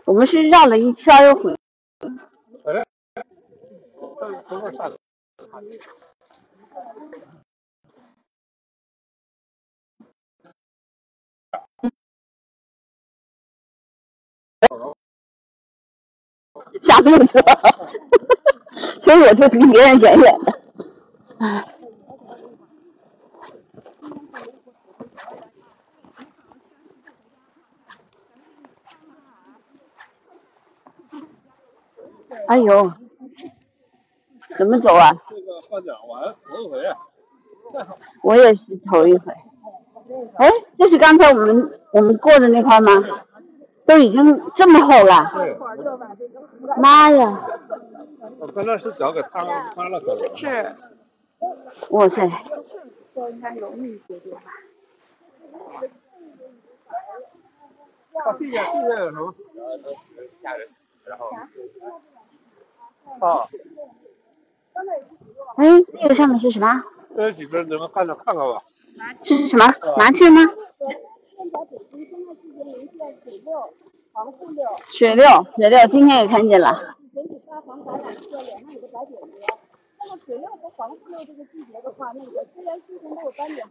[0.04, 1.54] 我们是绕了一圈又回。
[2.64, 2.84] 哎，
[4.48, 4.90] 等会下
[16.82, 17.44] 下不去了，
[19.02, 20.58] 所以我就离别人远远的。
[32.48, 32.92] 哎呦，
[34.56, 35.12] 怎么走啊？
[35.28, 36.82] 这个完头一回。
[38.22, 39.32] 我也是头一回。
[40.36, 42.92] 哎，这是刚才我们我们过的那块吗？
[43.88, 45.32] 都已经这么厚了。
[46.76, 47.42] 妈呀！
[48.38, 49.42] 我刚才是脚给塌
[49.74, 50.36] 塌了，可能。
[50.36, 50.76] 是。
[51.90, 52.26] 哇塞。
[53.30, 54.52] 应该容易一些点吧。
[58.26, 59.34] 啊，地下地下有什么？
[60.42, 60.68] 吓人，
[61.06, 61.30] 然后。
[63.20, 63.48] 啊。
[65.56, 66.84] 哎，那个上面是什么？
[67.16, 68.62] 这几个你们看着看看吧。
[69.24, 69.64] 是什么？
[69.96, 70.42] 麻雀吗？
[74.92, 75.24] 水六，
[75.56, 76.96] 水六，今天也看见了。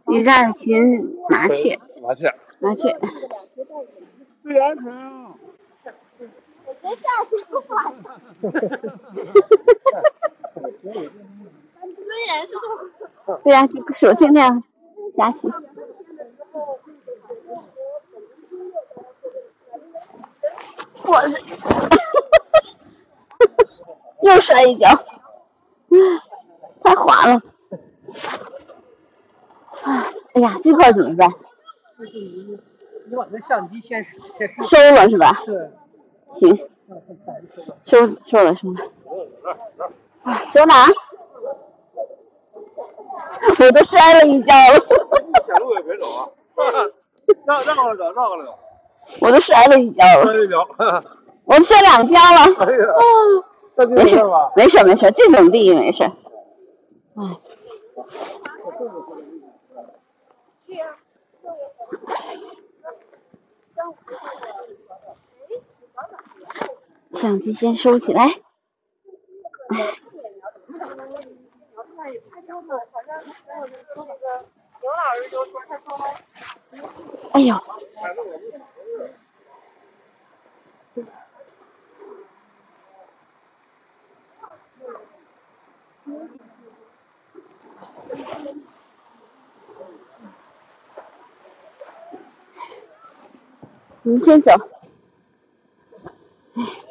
[0.06, 1.78] 一大群麻雀。
[2.00, 2.34] 麻雀。
[2.58, 2.98] 麻雀。
[4.42, 5.34] 最安全啊！
[6.66, 7.84] 我别下去不管。
[7.84, 7.92] 哈
[8.42, 9.20] 哈哈哈
[9.84, 10.00] 哈
[13.26, 13.40] 哈！
[13.44, 14.62] 对呀，首先那样
[15.16, 15.30] 下
[21.08, 21.38] 我操！
[24.22, 24.88] 又摔一跤，
[26.84, 27.40] 太滑了。
[30.34, 31.28] 哎呀，这块怎么办？
[32.12, 32.58] 你
[33.06, 35.42] 你把那相机先先收了是吧？
[35.46, 35.70] 对。
[36.34, 36.68] 行。
[37.86, 38.80] 收收了收了。
[40.52, 40.86] 走哪？
[43.60, 44.78] 我都摔了一跤了。
[45.44, 46.28] 铁路也别走啊！
[47.46, 48.58] 让让过来走，让过来走。
[49.20, 50.68] 我都摔了一跤了，摔一跤，
[51.44, 52.40] 我摔两跤了。
[52.58, 54.52] 哎呀，没事吧？
[54.56, 56.04] 没事没事，这种地没事。
[56.04, 57.22] 哎。
[67.14, 68.22] 相机先收起来。
[77.32, 77.54] 哎呦！
[94.02, 94.52] 你先走。
[96.54, 96.87] 唉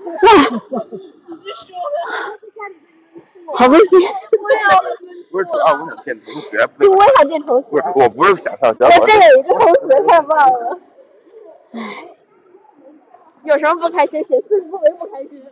[3.52, 3.98] 好温馨！
[5.30, 7.68] 不是主要我想见同学，对，我也想见同学。
[7.68, 8.84] 不是，我不是想上学。
[8.84, 10.78] 我这有一个同学，太棒了。
[11.72, 12.06] 唉，
[13.44, 14.24] 有什么不开心？
[14.28, 15.42] 写四字为不开心。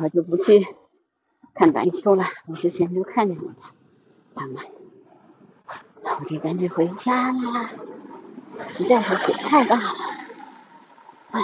[0.00, 0.66] 我就不去
[1.54, 3.54] 看白秋了，我之前就看见了
[4.34, 4.56] 他们，
[6.20, 7.70] 我就赶紧回家啦，
[8.68, 9.82] 实在是雪太大了，
[11.32, 11.42] 唉。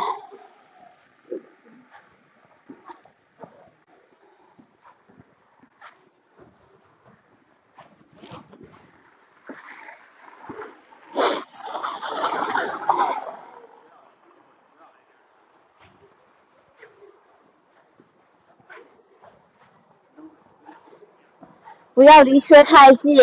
[22.04, 23.16] 不要离车太近，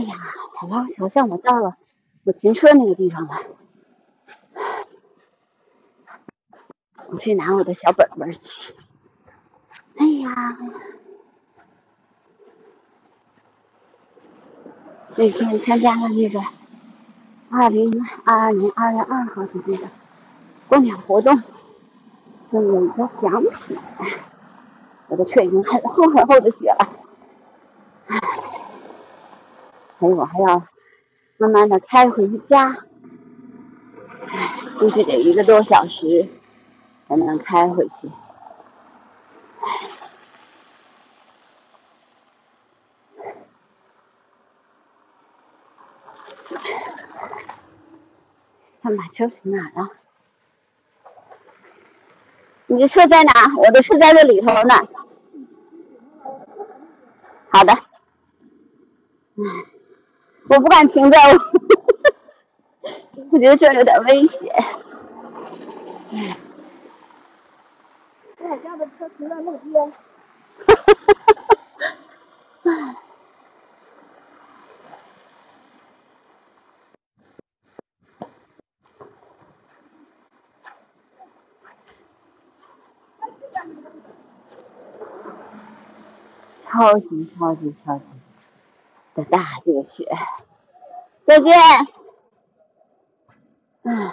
[0.02, 0.16] 呀，
[0.56, 0.76] 好了。
[0.80, 1.76] 哎呀，像我到了
[2.24, 3.42] 我停车那个地方了。
[7.08, 8.74] 我去拿我的小本本去。
[9.98, 10.58] 哎呀，
[15.16, 16.40] 那天参加了那个
[17.50, 17.92] 二零
[18.24, 19.88] 二二年二月二号的那个
[20.68, 21.42] 观鸟活动，
[22.52, 23.78] 就有一个奖品。
[25.08, 26.88] 我的车已经很厚很厚的雪了。
[30.00, 30.64] 所以我还要
[31.40, 32.84] 慢慢的开回家，
[34.78, 36.28] 估计得一个多小时
[37.08, 38.12] 才能开回去。
[48.82, 49.92] 他把车停哪了？
[52.68, 53.32] 你的车在哪？
[53.56, 54.76] 我的车在这里头呢。
[57.50, 57.89] 好的。
[60.60, 61.18] 不敢停在，
[63.32, 64.40] 我觉得这有点危险。
[68.40, 69.92] 我家的车停在路边。
[70.68, 70.94] 哈哈
[72.64, 72.96] 哈哈
[86.66, 88.04] 超级超级超级。
[89.16, 90.06] 的大积雪，
[91.30, 91.54] 再见。
[93.84, 94.12] 嗯，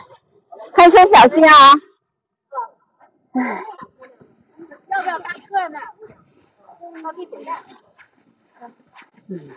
[0.75, 1.73] 开车小心啊。
[3.33, 3.41] 嗯。
[4.91, 5.79] 要不要搭车呢？
[7.03, 7.65] 好，给点赞。
[9.29, 9.51] 嗯。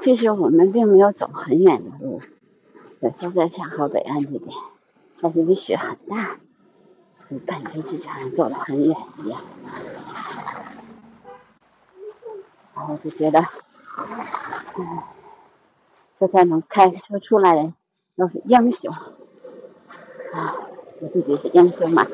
[0.00, 2.22] 其实我们并没有走很远的路，
[3.00, 4.56] 也就在下河北岸这边。
[5.20, 6.37] 但是这雪很大，
[7.30, 9.40] 就感觉自己好像走了很远一样，
[12.74, 13.44] 然后就觉得，
[14.76, 15.02] 嗯，
[16.18, 17.74] 这才能开车出来的
[18.16, 18.90] 都是英雄
[20.32, 20.54] 啊！
[21.00, 22.06] 我自己是英雄嘛？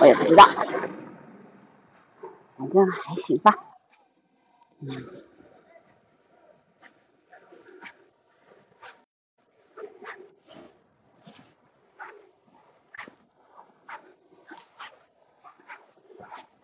[0.00, 0.44] 我也不知道，
[2.56, 3.54] 反正还行吧，
[4.80, 5.27] 嗯。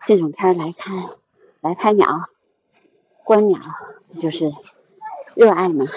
[0.05, 1.09] 这种天来看，
[1.61, 2.29] 来拍鸟、
[3.23, 3.59] 观鸟，
[4.21, 4.53] 就是
[5.33, 5.87] 热爱嘛，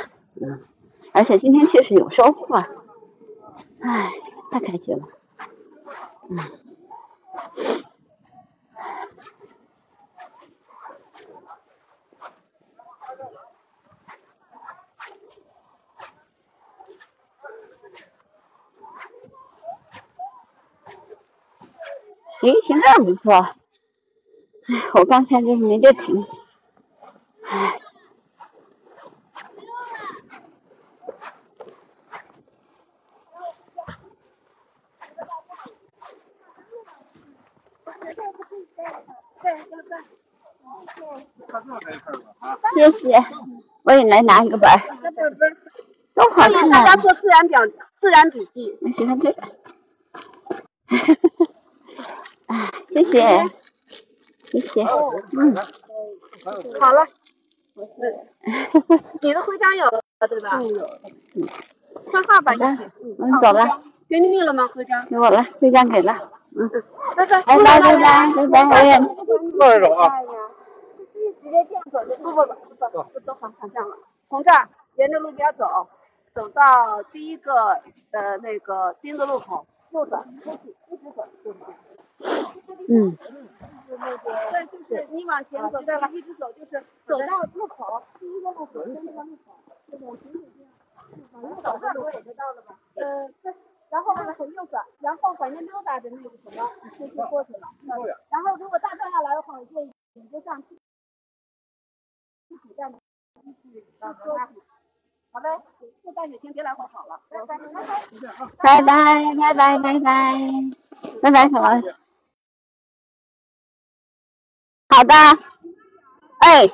[0.41, 0.63] 嗯，
[1.13, 2.57] 而且今天确实有收获，
[3.81, 4.13] 唉，
[4.51, 5.09] 太开心了，
[6.31, 6.39] 嗯，
[22.41, 23.58] 咦，停这儿不错。
[24.95, 26.27] 我刚才就是没得停，
[27.43, 27.81] 唉。
[42.75, 43.17] 谢谢，
[43.83, 44.79] 我也来拿一个本儿。
[46.15, 46.69] 都好看。
[46.71, 47.67] 大家做自然表
[48.01, 48.79] 自然笔记。
[48.83, 49.43] 我喜欢这个。
[52.47, 53.68] 啊，谢谢。
[54.61, 54.87] 谢谢，
[55.39, 55.55] 嗯，
[56.81, 57.07] 好了，
[59.23, 60.61] 你的徽章有了对吧？
[60.63, 60.85] 有，
[61.37, 61.47] 嗯，
[62.11, 64.69] 看号吧，一起，嗯，走了，给你了吗？
[64.75, 65.07] 徽章？
[65.09, 66.69] 给我了，徽章给了，嗯，
[67.17, 69.07] 拜拜，拜拜，拜拜，拜拜，我也，慢
[69.81, 70.13] 点走啊。
[71.43, 73.97] 直接这样走就不不不不都反方向了，
[74.29, 75.87] 从这儿沿着路边走，
[76.35, 77.81] 走到第一个
[78.11, 81.59] 呃那个丁字路口右转，出去一直走就是。
[82.89, 83.17] 嗯。
[85.39, 89.55] 往前走，再往一直走，就是走到路口，第一个路口，第一个路口，
[89.89, 90.41] 这种行走
[91.33, 92.77] 往右走这儿我也就到了吧。
[93.89, 97.61] 然后呢，从右转，然后反正溜达着那个什么，就就过去了。
[97.87, 100.77] 然后如果大转下来的话，我建议你就上地
[102.49, 102.93] 铁站
[103.63, 104.49] 继续到车站。
[105.31, 105.49] 好嘞，
[106.03, 107.21] 这大雪先别来回跑了。
[107.29, 107.57] 拜拜，
[108.59, 110.11] 拜拜，拜拜，拜拜，
[111.23, 111.83] 拜拜，小王。
[114.99, 115.15] 好的，
[116.41, 116.69] 哎，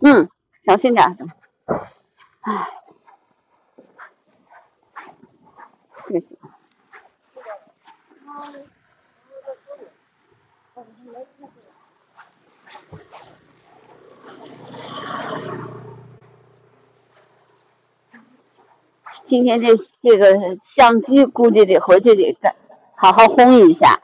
[0.00, 0.30] 嗯，
[0.64, 1.06] 小心点，
[2.40, 2.68] 哎，
[6.08, 6.26] 谢谢。
[19.28, 22.54] 今天这这个相机估计得回去得再
[22.94, 24.00] 好好烘一下，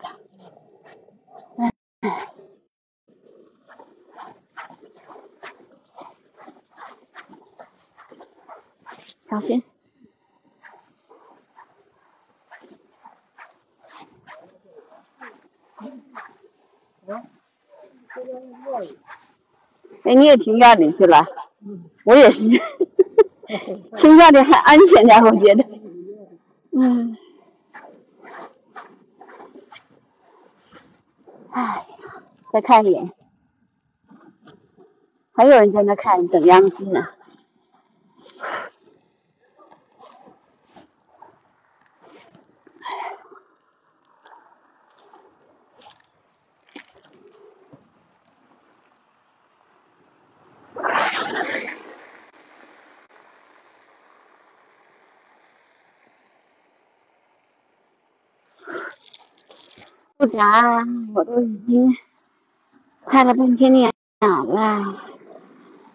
[9.31, 9.63] 小心。
[20.05, 21.25] 哎，你也停院里去了？
[22.05, 22.43] 我也是。
[23.97, 25.65] 停下的还安全点，我觉得。
[26.73, 27.17] 嗯。
[31.51, 31.87] 哎，
[32.51, 33.13] 再看一眼，
[35.33, 37.09] 还有人在那看等秧机呢。
[60.23, 60.87] 不咋，
[61.17, 61.97] 我都已经
[63.07, 63.91] 拍了半天鸟
[64.21, 64.63] 了。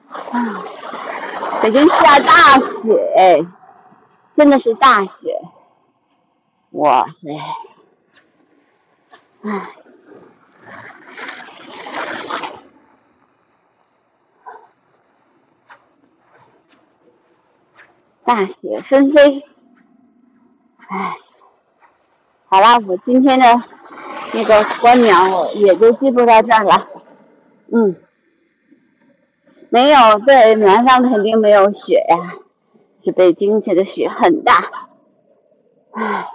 [0.10, 0.66] 啊，
[1.64, 3.48] 北京下大雪，
[4.36, 5.40] 真的是大雪。
[6.72, 7.40] 哇塞！
[9.44, 9.70] 唉，
[18.26, 19.46] 大雪纷飞。
[20.90, 21.18] 唉，
[22.48, 23.77] 好了，我今天的。
[24.34, 26.88] 那个观鸟也就记录到这儿了，
[27.72, 27.96] 嗯，
[29.70, 29.98] 没有
[30.28, 32.36] 在南方肯定没有雪呀，
[33.04, 34.90] 是北京下的雪很大，
[35.92, 36.28] 唉，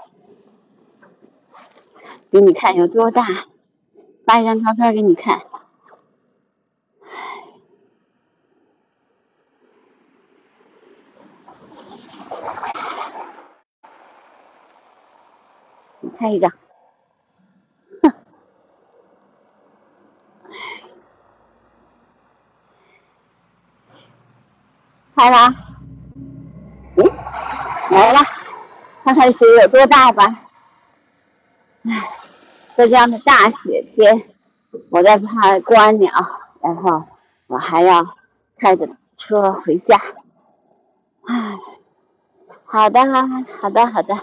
[2.31, 3.25] 给你看有多大，
[4.27, 5.43] 发一张照片给你看，
[7.03, 7.09] 唉，
[16.01, 16.51] 你看一张。
[25.23, 25.55] 拍了，
[26.97, 27.05] 嗯，
[27.91, 28.19] 来了，
[29.05, 30.25] 看看雪有多大吧。
[31.85, 32.11] 唉，
[32.75, 34.25] 在这样的大雪天，
[34.91, 36.11] 我在拍观鸟，
[36.61, 37.05] 然后
[37.47, 38.05] 我还要
[38.59, 39.97] 开着车回家。
[41.29, 41.57] 唉，
[42.65, 43.01] 好的，
[43.61, 44.19] 好的，好的，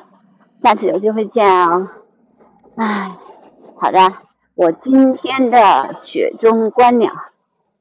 [0.61, 1.87] 下次有机会见哦。
[2.75, 3.15] 唉，
[3.77, 4.11] 好的，
[4.53, 7.13] 我今天的雪中观鸟，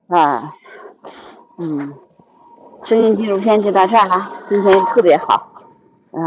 [0.07, 0.55] 啊，
[1.59, 1.99] 嗯。
[2.89, 4.33] 声音纪录片就到这儿了。
[4.49, 5.63] 今天特别好，
[6.11, 6.21] 呃，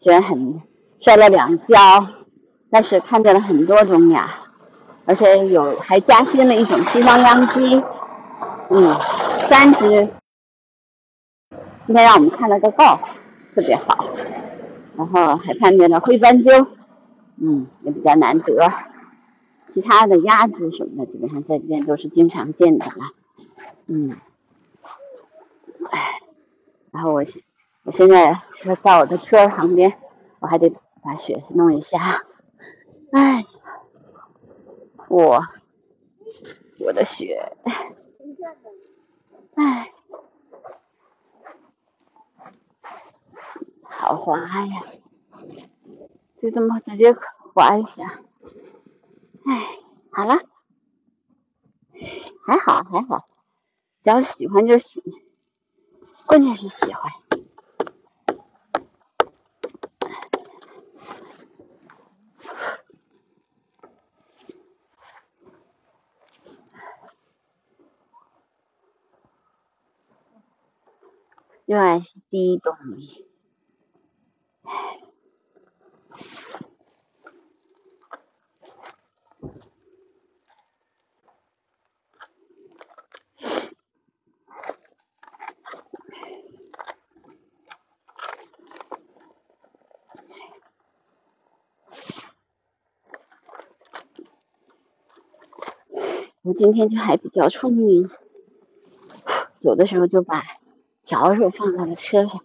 [0.00, 0.62] 虽然很
[0.98, 1.76] 摔了两跤，
[2.70, 4.24] 但是看见了很多种鸟，
[5.04, 7.82] 而且有还加新了一种西方秧鸡，
[8.70, 8.96] 嗯，
[9.50, 10.08] 三只。
[11.86, 12.98] 今天让我们看了个够，
[13.54, 14.06] 特别好。
[14.96, 16.66] 然后还看见了灰斑鸠，
[17.38, 18.72] 嗯，也比较难得。
[19.74, 23.04] 其他的鸭子什么的，基本上在这边都是经常见的了，
[23.86, 24.16] 嗯。
[25.90, 26.20] 唉，
[26.92, 27.42] 然后我现
[27.84, 29.98] 我现在车在我的车旁边，
[30.40, 30.72] 我还得
[31.02, 32.24] 把雪弄一下。
[33.12, 33.44] 唉，
[35.08, 35.42] 我
[36.80, 37.56] 我的雪，
[39.54, 39.92] 唉，
[43.82, 44.82] 好滑呀，
[46.42, 47.14] 就这么直接
[47.54, 48.20] 滑一下。
[49.46, 49.78] 唉，
[50.10, 50.40] 好了，
[52.44, 53.28] 还好还好，
[54.02, 55.02] 只要喜欢就行。
[56.26, 57.12] 关键是喜欢。
[71.64, 73.26] 热爱是第一动力。
[96.46, 98.08] 我今天就还比较聪明，
[99.58, 100.44] 有的时候就把
[101.04, 102.44] 笤帚放在了车上。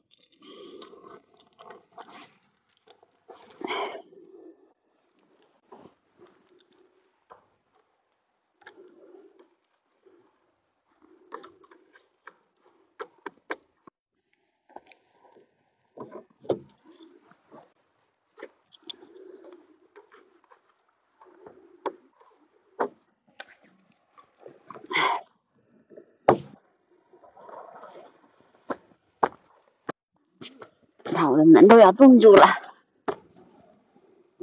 [31.03, 32.45] 看我的门都要冻住了，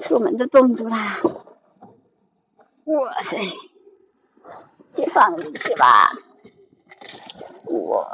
[0.03, 0.97] 出门都冻住了，
[2.85, 3.37] 哇塞，
[4.97, 6.13] 先放进去吧，
[7.67, 8.07] 我，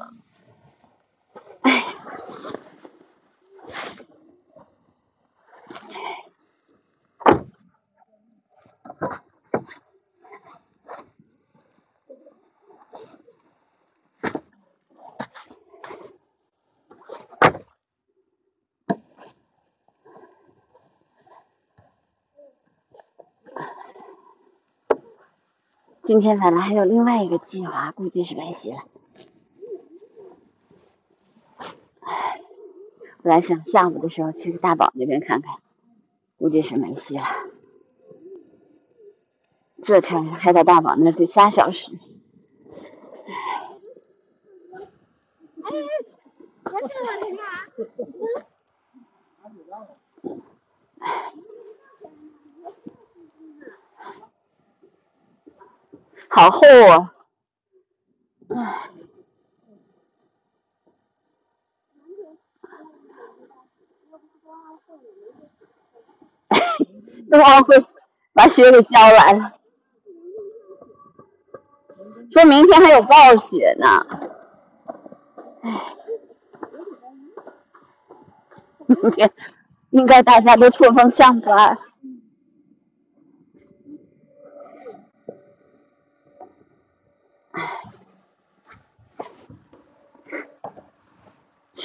[26.14, 28.78] 今天本来还有另外一个计划，估计是没戏了。
[31.98, 32.40] 唉
[33.20, 35.56] 本来想下午的时候去大宝那边看看，
[36.38, 37.24] 估计是没戏了。
[39.82, 41.90] 这天还在大宝那得仨小时。
[45.64, 45.72] 哎，
[46.62, 47.44] 我去了，你看。
[56.44, 56.60] 好厚
[56.90, 57.14] 啊！
[58.50, 58.90] 唉，
[67.30, 67.82] 冬奥会
[68.34, 69.54] 把雪给浇完了，
[72.30, 74.06] 说明天还有暴雪呢。
[75.62, 75.96] 唉，
[78.84, 79.32] 明天
[79.88, 81.78] 应该大家都错峰上班。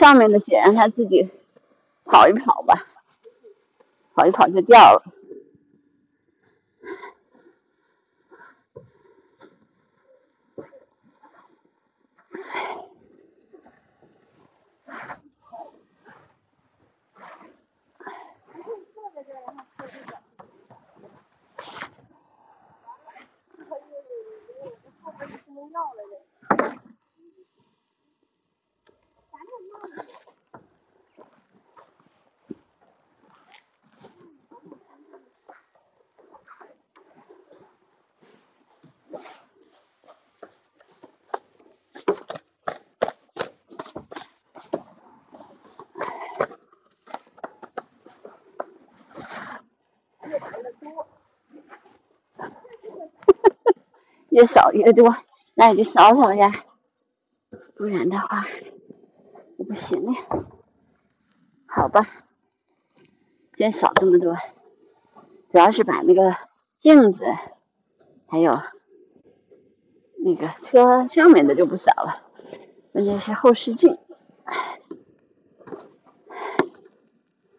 [0.10, 1.30] 上面的雪让它自己
[2.04, 2.88] 跑一跑吧。
[4.16, 5.04] 跑一跑就掉了。
[54.40, 55.18] 越扫越多，
[55.54, 56.64] 那你就扫扫呀，
[57.76, 58.46] 不然的话
[59.58, 60.14] 就不行了。
[61.66, 62.08] 好吧，
[63.58, 64.38] 先扫这么多，
[65.52, 66.38] 主要是把那个
[66.80, 67.26] 镜子，
[68.28, 68.58] 还有
[70.24, 72.24] 那个车上面的就不扫了，
[72.94, 73.98] 关键是后视镜，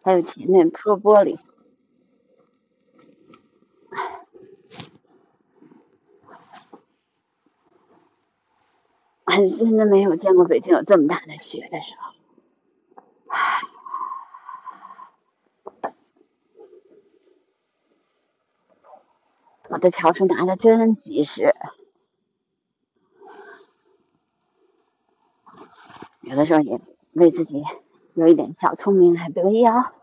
[0.01, 1.37] 还有前面破玻璃。
[9.35, 12.11] 真的没有见过北京有这么大的雪的时候。
[19.69, 21.55] 我的笤帚拿的真及时，
[26.19, 26.81] 有的时候也
[27.13, 27.63] 为自己
[28.13, 29.93] 有一点小聪明还得意啊。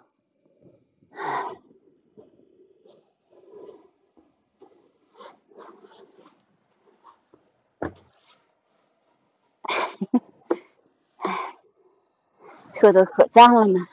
[12.78, 13.88] 车子可脏了呢，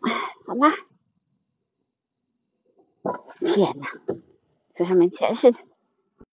[0.00, 0.12] 哎
[0.44, 0.74] 好啦，
[3.38, 3.86] 天哪，
[4.74, 5.52] 这上面全是，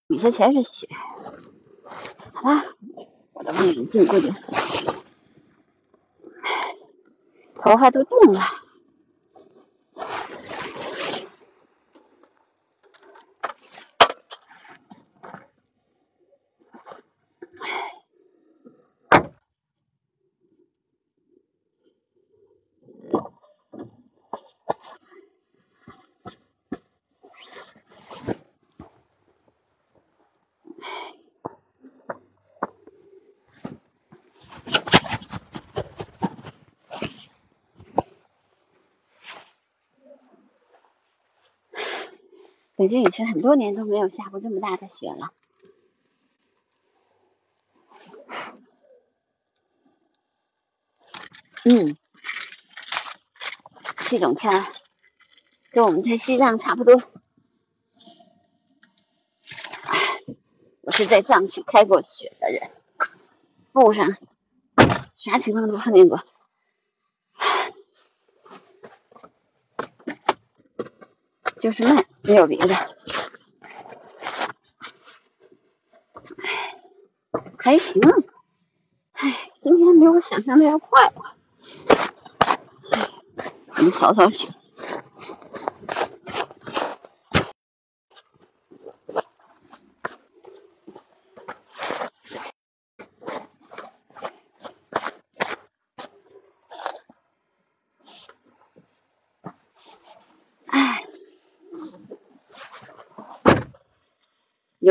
[0.08, 0.90] 底下全是雪，
[2.34, 2.66] 好啦，
[3.34, 4.32] 我的望远镜过去，
[7.62, 8.42] 头发都冻了。
[42.82, 45.32] 北京也是很多年都没有下过这么大的雪了。
[51.64, 51.96] 嗯，
[54.10, 54.66] 这种天
[55.70, 57.04] 跟我们在西藏差不多。
[60.80, 62.72] 我是在藏区开过雪的人，
[63.74, 64.18] 路上
[65.16, 66.24] 啥情况都碰见过。
[71.60, 72.76] 就是慢，没有别的。
[77.58, 78.02] 还行。
[79.14, 81.12] 哎，今天比我想象的要快。
[83.78, 84.48] 我们扫扫雪。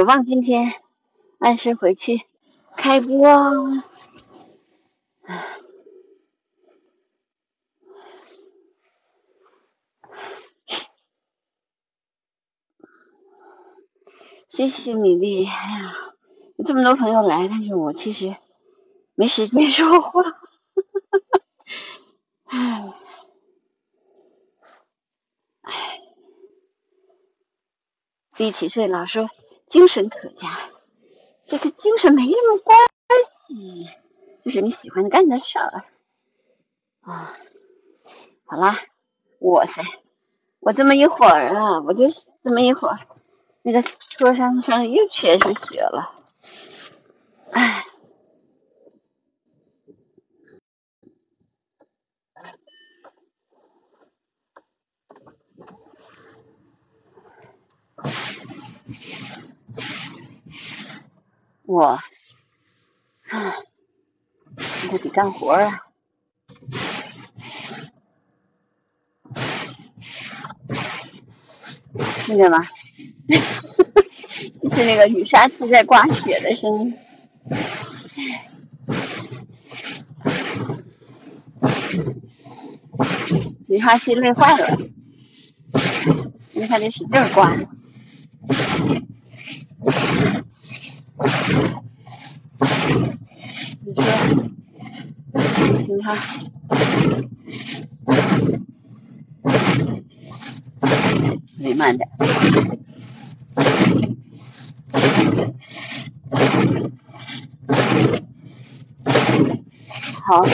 [0.01, 0.73] 有望今天
[1.41, 2.23] 按时回去
[2.75, 3.21] 开播。
[14.49, 15.95] 谢谢米粒，哎呀，
[16.67, 18.35] 这么多朋友来，但是我其实
[19.15, 20.23] 没时间说话。
[22.45, 22.95] 哎，
[25.61, 26.01] 哎，
[28.39, 29.29] 一起睡老师。
[29.71, 30.59] 精神可嘉，
[31.47, 32.77] 这跟精神没什么关
[33.49, 33.89] 系，
[34.45, 35.85] 就是你喜欢的干的事儿
[37.01, 37.35] 啊。
[38.45, 38.79] 好啦，
[39.39, 39.83] 哇塞，
[40.59, 42.05] 我这么一会儿啊，我就
[42.45, 42.99] 这么一会儿，
[43.63, 46.13] 那个车上上又全是血了，
[47.53, 47.87] 哎。
[61.71, 61.85] 我，
[63.29, 63.55] 啊，
[64.91, 65.83] 我得干活啊！
[72.25, 72.67] 听见吗？
[74.61, 76.99] 就是那个雨刷器在刮雪的声音。
[83.69, 84.77] 雨刷器累坏了，
[86.51, 87.57] 你还得使劲刮。
[96.03, 96.15] 好，
[101.59, 102.09] 你慢点。
[110.25, 110.47] 好。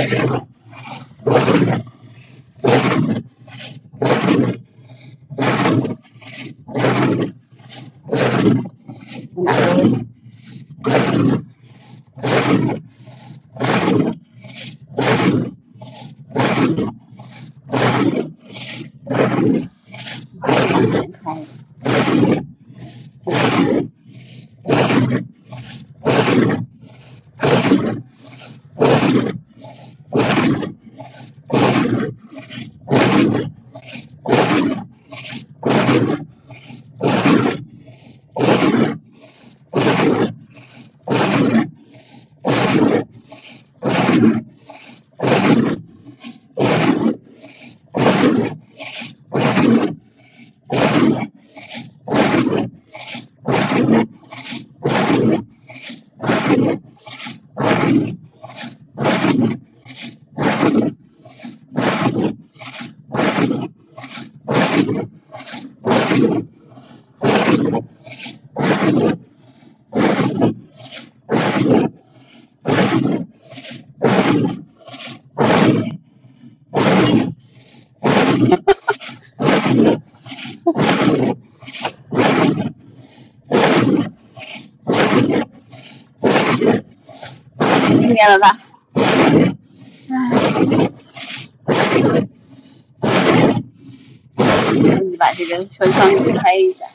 [88.17, 88.59] 见了吧？
[90.09, 90.15] 唉，
[95.03, 96.87] 你把这个车窗开一下，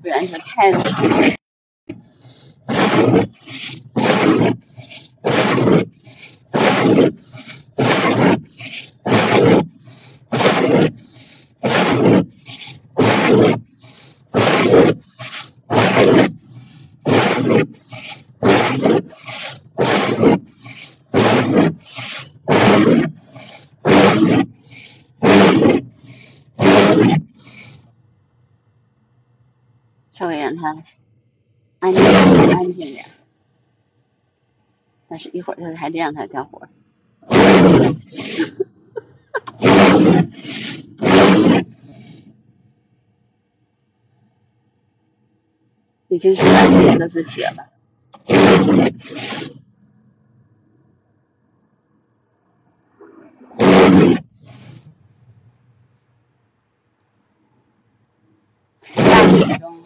[0.00, 0.84] 不然它开了。
[30.60, 30.82] 他
[31.78, 33.06] 安静安静点，
[35.08, 36.68] 但是一会儿就还得让他干活。
[46.08, 47.70] 已经是完全都是血了。
[58.92, 59.78] 大雪中，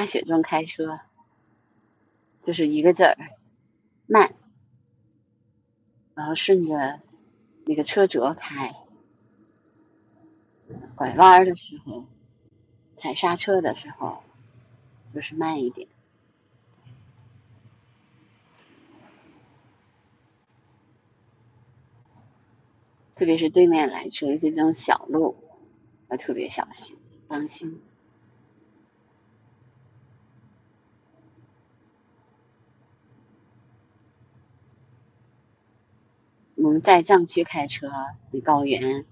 [0.00, 0.98] 大雪中开车，
[2.46, 3.18] 就是一个字儿，
[4.06, 4.34] 慢。
[6.14, 7.02] 然后顺着
[7.66, 8.74] 那个车辙开，
[10.94, 12.06] 拐弯的时候，
[12.96, 14.22] 踩刹车的时候，
[15.12, 15.86] 就是慢一点。
[23.16, 25.36] 特别是对面来车，尤其这种小路，
[26.08, 26.96] 要特别小心，
[27.28, 27.82] 当心。
[36.62, 37.90] 我们在藏区开车，
[38.30, 39.06] 那高原，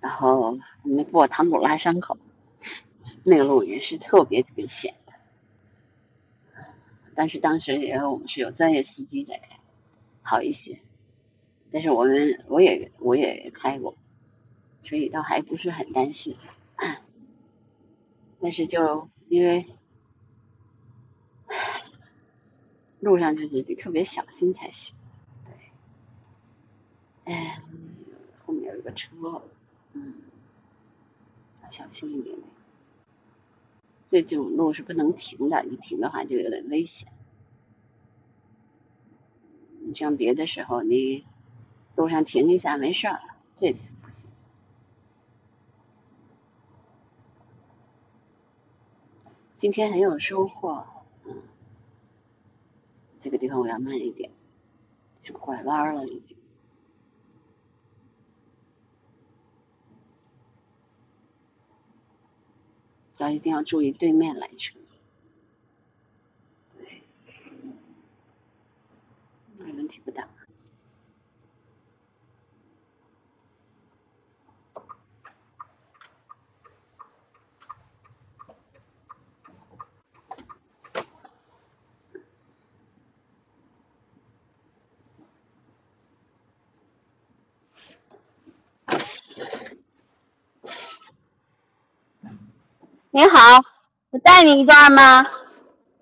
[0.00, 2.16] 然后我们过唐古拉山口，
[3.22, 5.12] 那个路也是特别特别险的。
[7.14, 9.60] 但是当时也我们是有专业司机在开，
[10.22, 10.80] 好一些。
[11.70, 13.94] 但是我们我也我也开过，
[14.82, 16.38] 所以倒还不是很担心。
[18.40, 19.66] 但是就因为
[23.00, 24.95] 路上就是得特别小心才行。
[27.26, 27.60] 哎，
[28.44, 29.42] 后面有一个车，
[29.92, 30.14] 嗯，
[31.62, 32.38] 要小心一点。
[34.08, 37.08] 这种路是不能停的，一停的话就有点危险。
[39.80, 41.26] 你像别的时候，你
[41.96, 43.20] 路上停一下没事儿，
[43.60, 44.28] 这点不行。
[49.58, 50.86] 今天很有收获，
[51.24, 51.42] 嗯，
[53.20, 54.30] 这个地方我要慢一点，
[55.22, 56.36] 就拐弯了已经。
[63.18, 64.78] 要一定要注意对面来车，
[66.78, 67.02] 对，
[69.58, 70.28] 问题不大。
[93.16, 93.62] 你好，
[94.10, 95.26] 我带你一段吗？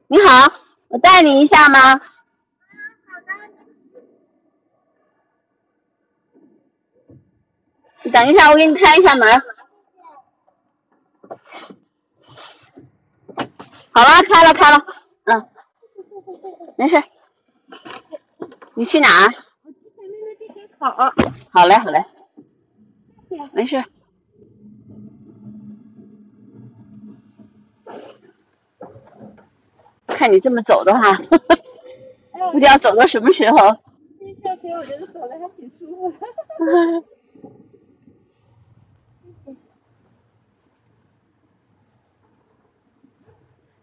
[0.09, 0.53] 你好，
[0.89, 2.01] 我带你一下吗？
[8.03, 9.41] 你等一下，我给你开一下门。
[13.93, 14.85] 好了，开了开了，
[15.27, 15.49] 嗯，
[16.77, 17.01] 没事。
[18.74, 19.27] 你去哪？
[19.62, 20.86] 我去前面的地铁口。
[21.53, 22.05] 好嘞，好嘞。
[23.53, 23.85] 没事。
[30.15, 31.15] 看你这么走的话，
[32.53, 33.59] 不知道走到什么时候。
[34.19, 37.05] 这下雪我觉得走的还挺舒服的。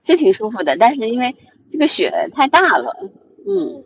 [0.03, 1.35] 是挺舒服的，但是因为
[1.69, 3.09] 这个雪太大了，
[3.47, 3.83] 嗯，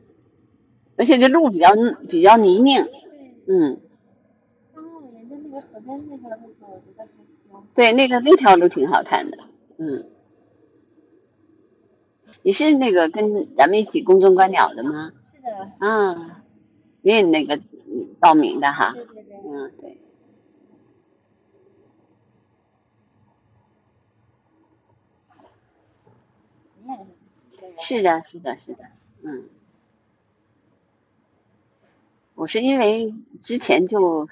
[0.96, 1.76] 而且这路比较
[2.10, 2.90] 比较泥泞，
[3.48, 3.80] 嗯。
[7.76, 9.38] 对，那个那条路挺好看的，
[9.78, 10.10] 嗯。
[12.46, 15.12] 你是那个跟咱们一起公众观鸟的吗？
[15.34, 15.72] 是的。
[15.80, 16.44] 啊，
[17.02, 17.60] 你也那个
[18.20, 18.94] 报名的哈？
[18.94, 19.36] 对对对。
[19.50, 19.98] 嗯，对。
[27.80, 28.84] 是的，是的，是的，
[29.24, 29.50] 嗯。
[32.36, 34.30] 我是因为之前就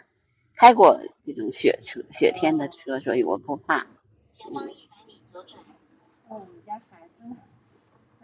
[0.56, 3.88] 开过这种雪车、雪天的车，所以我不怕。
[4.38, 4.52] 前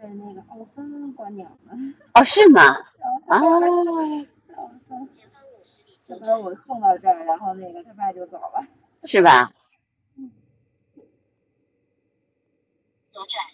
[0.00, 1.72] 在那个奥森观鸟呢。
[2.14, 2.62] 哦，是吗？
[3.28, 3.38] 啊。
[3.38, 4.28] 奥森。
[6.08, 8.66] 他把我送到这儿，然后那个他爸就走了。
[9.04, 9.52] 是吧？
[10.16, 10.30] 嗯。
[13.12, 13.44] 左转，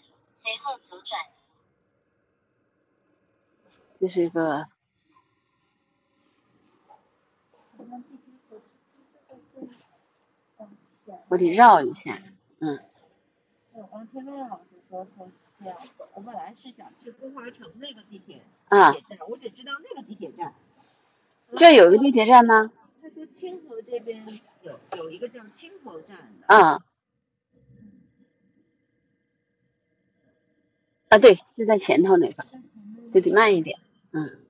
[0.43, 1.21] 随后左转。
[4.01, 4.69] 这是一个。
[11.29, 12.17] 我得绕一下，
[12.61, 12.79] 嗯。
[13.73, 15.29] 我刚听魏老师说说
[15.59, 18.93] 这样走，我本来是想去中华城那个地铁啊，
[19.29, 20.53] 我只知道那个地铁站。
[21.57, 22.71] 这有个地铁站吗？
[23.03, 24.27] 他说清河这边
[24.63, 26.47] 有有一个叫清河站的。
[26.55, 26.83] 啊。
[31.09, 32.45] 啊，对，就在前头那个，
[33.15, 33.79] 就得慢一点，
[34.11, 34.46] 嗯。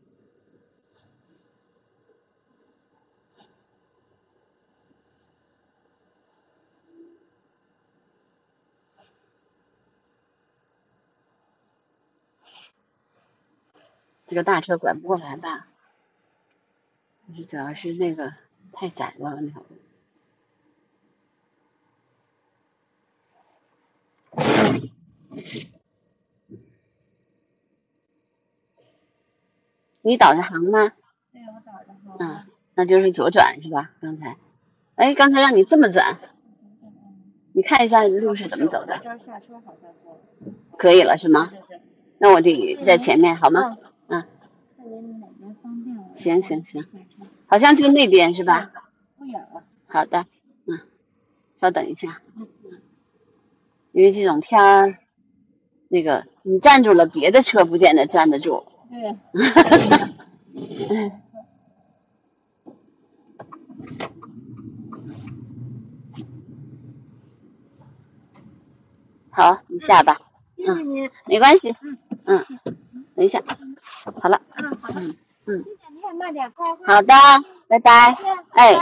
[14.26, 15.68] 这个大车拐不过来吧？
[17.28, 18.32] 就是主要是那个
[18.72, 19.66] 太窄了那条路。
[30.02, 30.92] 你导的航吗？
[31.32, 32.16] 对，我导的航。
[32.20, 33.90] 嗯，那就是左转是吧？
[34.00, 34.36] 刚才，
[34.94, 36.16] 哎，刚才让你这么转，
[37.52, 39.00] 你看一下路是怎么走的。
[40.78, 41.52] 可以了是吗？
[42.18, 43.76] 那我得在前面好吗？
[46.16, 46.84] 行行行，
[47.46, 48.70] 好像就那边是吧？
[49.18, 49.64] 不远了。
[49.86, 50.26] 好的，
[50.66, 50.80] 嗯，
[51.60, 52.20] 稍等一下，
[53.92, 54.98] 因为这种天儿，
[55.88, 58.64] 那个你站住了，别的车不见得站得住。
[58.90, 59.16] 对。
[69.30, 70.18] 好，你下吧。
[70.56, 71.74] 嗯，没关系。
[72.24, 72.42] 嗯，
[73.14, 73.42] 等一下，
[74.20, 74.40] 好了。
[74.56, 75.00] 嗯，好的。
[75.46, 75.64] 嗯。
[75.92, 77.14] 你也慢点，快好的，
[77.68, 78.16] 拜拜。
[78.50, 78.76] 哎。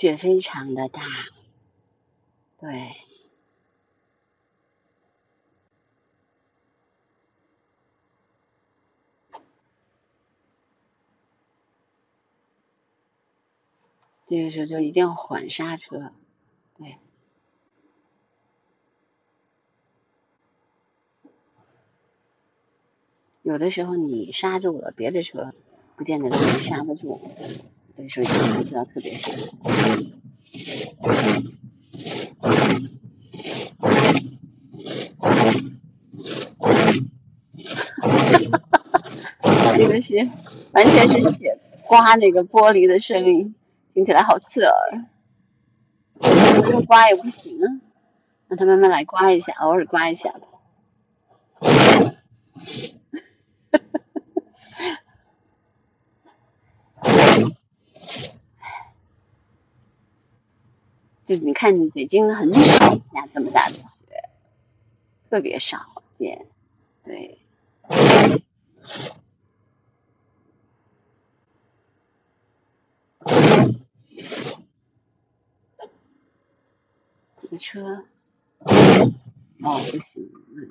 [0.00, 1.02] 雪非常的大，
[2.58, 2.96] 对，
[14.26, 16.14] 这个时候就一定要缓刹车，
[16.78, 16.96] 对，
[23.42, 25.52] 有的时候你刹住了，别的车
[25.94, 27.20] 不见得能刹得住。
[28.08, 29.48] 所以说，不知道特别小心。
[39.76, 40.28] 这个是
[40.72, 43.54] 完全是雪刮那个玻璃的声音，
[43.94, 44.74] 听起来好刺耳。
[46.70, 47.80] 不刮也不行啊，
[48.48, 50.34] 让它慢慢来刮一下，偶尔刮一下。
[61.30, 64.28] 就是你看，北京很少下这么大的雪，
[65.30, 66.44] 特别少见，
[67.04, 67.38] 对。
[77.40, 78.02] 这个车，
[78.64, 80.62] 哦，不行，那。
[80.64, 80.68] 你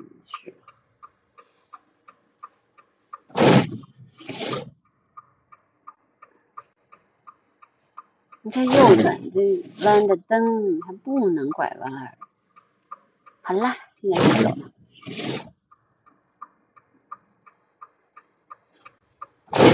[8.52, 12.18] 这右转这弯的灯，它不能拐弯。
[13.42, 14.72] 好了，现在可以走了。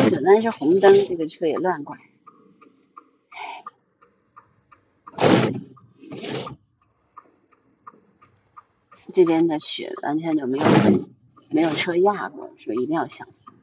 [0.09, 1.97] 左弯是红灯，这个车也乱拐。
[9.13, 10.65] 这边的雪完全就没有
[11.49, 13.53] 没有车压过，所以一定要小心。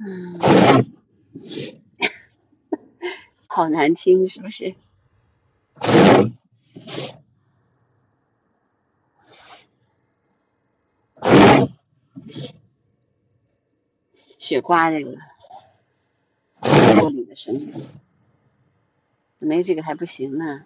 [0.00, 0.38] 嗯，
[3.58, 4.76] 好难听，是不是？
[14.38, 15.16] 雪刮这个
[16.60, 17.88] 玻璃的声音，
[19.40, 20.64] 没这个还不行呢。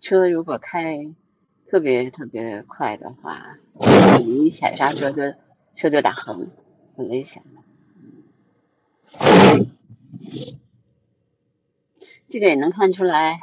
[0.00, 1.14] 车如果开
[1.68, 3.58] 特别特别快的话，
[4.18, 5.34] 你一踩刹车就
[5.76, 6.50] 车就打横，
[6.96, 7.62] 很危险的。
[12.28, 13.42] 这个也能看出来。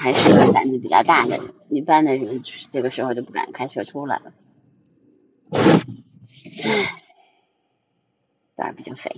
[0.00, 2.40] 还是个胆子比较大的人，一般的人
[2.70, 4.32] 这个时候就不敢开车出来了。
[6.62, 7.02] 唉，
[8.54, 9.10] 胆儿比较肥。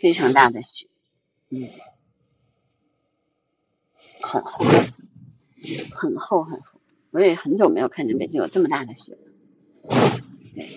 [0.00, 0.86] 非常大的雪，
[1.50, 1.68] 嗯，
[4.22, 4.64] 很厚，
[5.92, 6.80] 很厚很厚。
[7.10, 9.18] 我也很久没有看见北京有这么大的雪了。
[10.54, 10.70] 对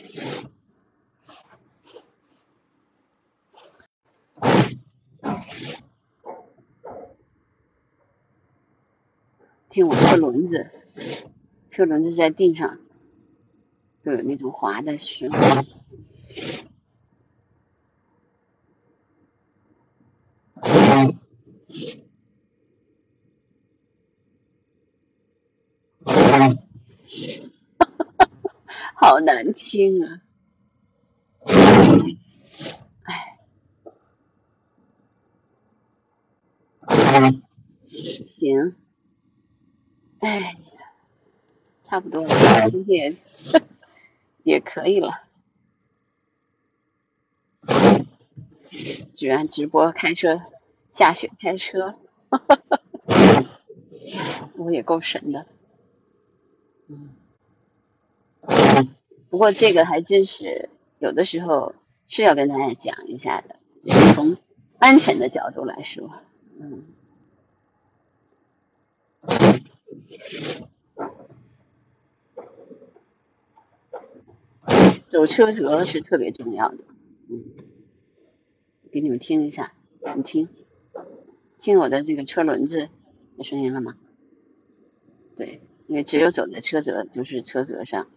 [9.69, 10.69] 听我车轮子，
[11.71, 12.79] 车轮子在地上
[14.03, 15.33] 都有那种滑的声音。
[28.95, 30.21] 好难听啊！
[33.03, 33.39] 哎，
[38.23, 38.75] 行，
[40.19, 40.55] 哎，
[41.87, 43.17] 差不多了，今天
[44.43, 45.23] 也可以了。
[49.15, 50.41] 居然直播开车
[50.93, 51.95] 下雪开车，
[54.57, 55.47] 我也够神的。
[56.87, 57.15] 嗯，
[59.33, 60.69] 不过这个还真是
[60.99, 61.73] 有的时候
[62.07, 63.55] 是要跟大家讲一下的，
[64.13, 64.37] 从
[64.77, 66.11] 安全的角度来说，
[66.59, 66.83] 嗯，
[75.07, 76.77] 走车辙是特别重要的，
[77.27, 77.43] 嗯，
[78.91, 79.73] 给你们听一下，
[80.15, 80.47] 你听，
[81.59, 82.89] 听我的这个车轮子
[83.37, 83.97] 有声音了吗？
[85.35, 85.59] 对。
[85.87, 88.07] 因为只有走在车辙，就是车辙上，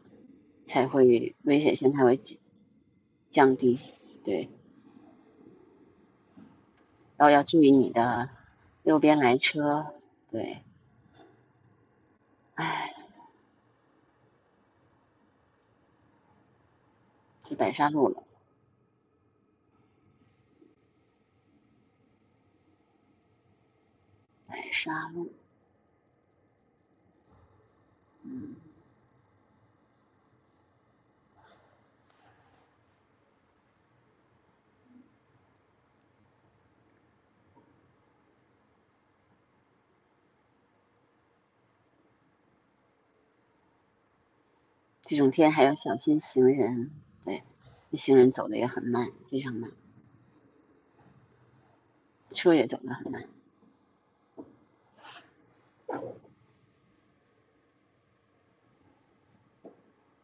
[0.66, 2.20] 才会危险性才会
[3.30, 3.78] 降低。
[4.24, 4.48] 对，
[7.16, 8.30] 然后要注意你的
[8.82, 9.94] 右边来车。
[10.30, 10.62] 对，
[12.54, 12.94] 哎，
[17.48, 18.24] 是白沙路了，
[24.48, 25.30] 白沙路。
[28.22, 28.56] 嗯，
[45.06, 46.90] 这种天还要小心行人，
[47.24, 47.42] 对，
[47.90, 49.70] 那行人走的也很慢，非常慢，
[52.32, 53.28] 车也走的很慢。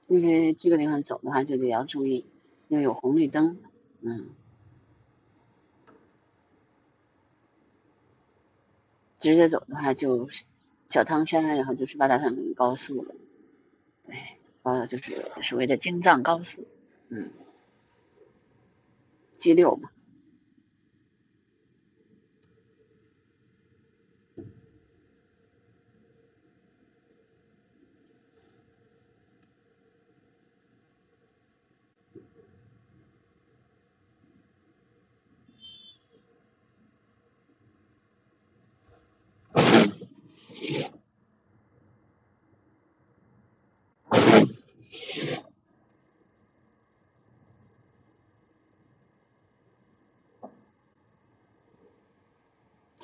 [0.09, 2.27] 因为这个地方走的话，就得要注意，
[2.69, 3.59] 因为有红绿灯，
[4.03, 4.29] 嗯，
[9.21, 10.29] 直接走的话就
[10.91, 13.15] 小汤山，然后就是八达岭高速了，
[14.07, 14.17] 对，
[14.63, 16.67] 呃，就是所谓的京藏高速，
[17.09, 17.31] 嗯
[19.39, 19.91] ，G 六嘛。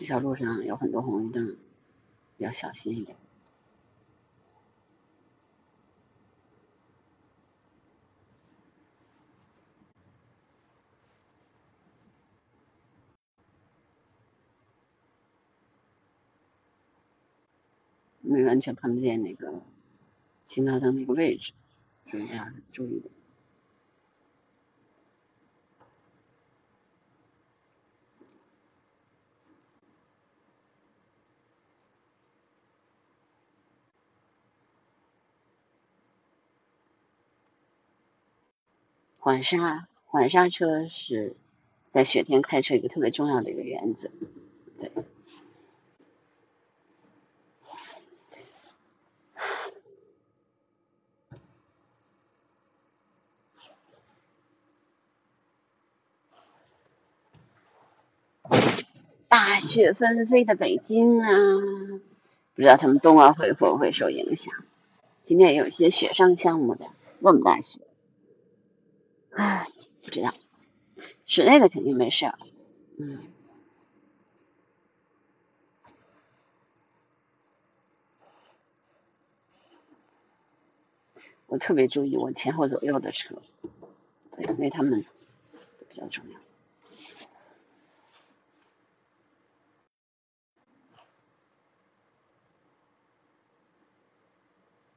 [0.09, 1.59] 小路上有很多红绿灯，
[2.39, 3.15] 要小心一点。
[18.23, 19.61] 没完全看不见那个
[20.49, 21.53] 信号灯那个位置，
[22.11, 23.18] 所以要注意点。
[39.29, 41.37] 缓刹，缓刹车是
[41.93, 44.09] 在雪天开车一个特别重要的一个原则，
[44.81, 44.91] 对。
[59.29, 61.29] 大雪纷飞的北京啊，
[62.55, 64.55] 不知道他们冬奥会会不会受影响？
[65.27, 66.87] 今天有一些雪上项目的，
[67.19, 67.81] 那么大雪，
[69.39, 69.69] 唉，
[70.03, 70.35] 不知道。
[71.25, 72.27] 室内的肯定没事，
[72.99, 73.23] 嗯。
[81.47, 83.41] 我特别注意我前后左右的车，
[84.33, 85.07] 对，因为他们
[85.89, 86.41] 比较重要。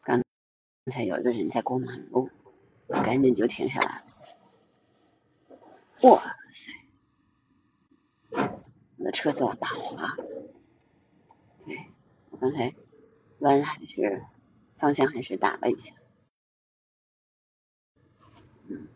[0.02, 0.24] 刚
[0.92, 2.32] 才有一个人在过马路，
[2.88, 4.11] 赶紧就停下来了。
[6.02, 6.72] 哇塞，
[8.98, 10.18] 我的车子往大滑。
[11.68, 11.90] 哎，
[12.32, 12.74] 我刚才
[13.40, 14.26] 弯还是
[14.80, 15.94] 方向还是打了一下。
[18.68, 18.88] 嗯。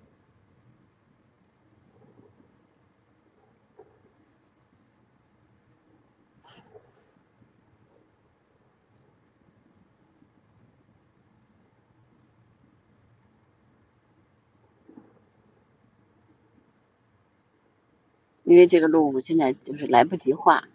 [18.45, 20.67] 因为这个路现在就是来不及画，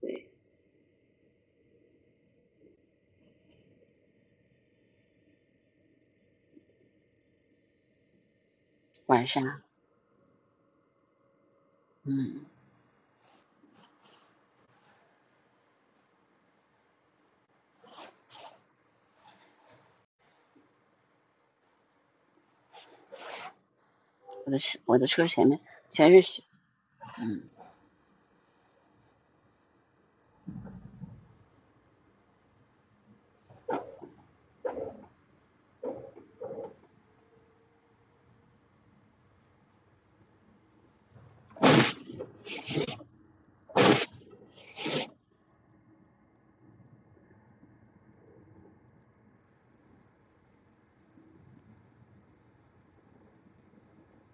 [0.00, 0.28] 对，
[9.06, 9.60] 晚上，
[12.04, 12.46] 嗯，
[24.44, 25.58] 我的车，我的车前面
[25.90, 26.44] 全是雪。
[27.18, 27.42] 嗯，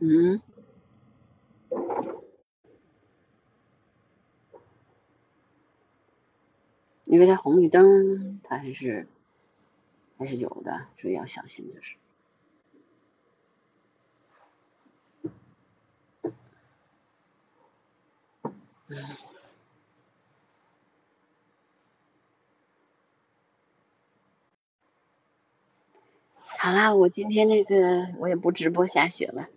[0.01, 0.52] 嗯。
[7.13, 9.07] 因为它红绿灯，它还是
[10.17, 11.97] 还是有的，所以要小心就是。
[26.57, 29.51] 好啦，我今天那个我也不直播下雪了，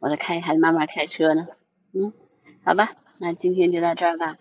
[0.00, 1.48] 我在开还得慢慢开车呢。
[1.92, 2.12] 嗯，
[2.62, 4.36] 好吧，那今天就到这儿吧，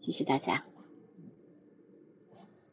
[0.00, 0.64] 谢谢大家。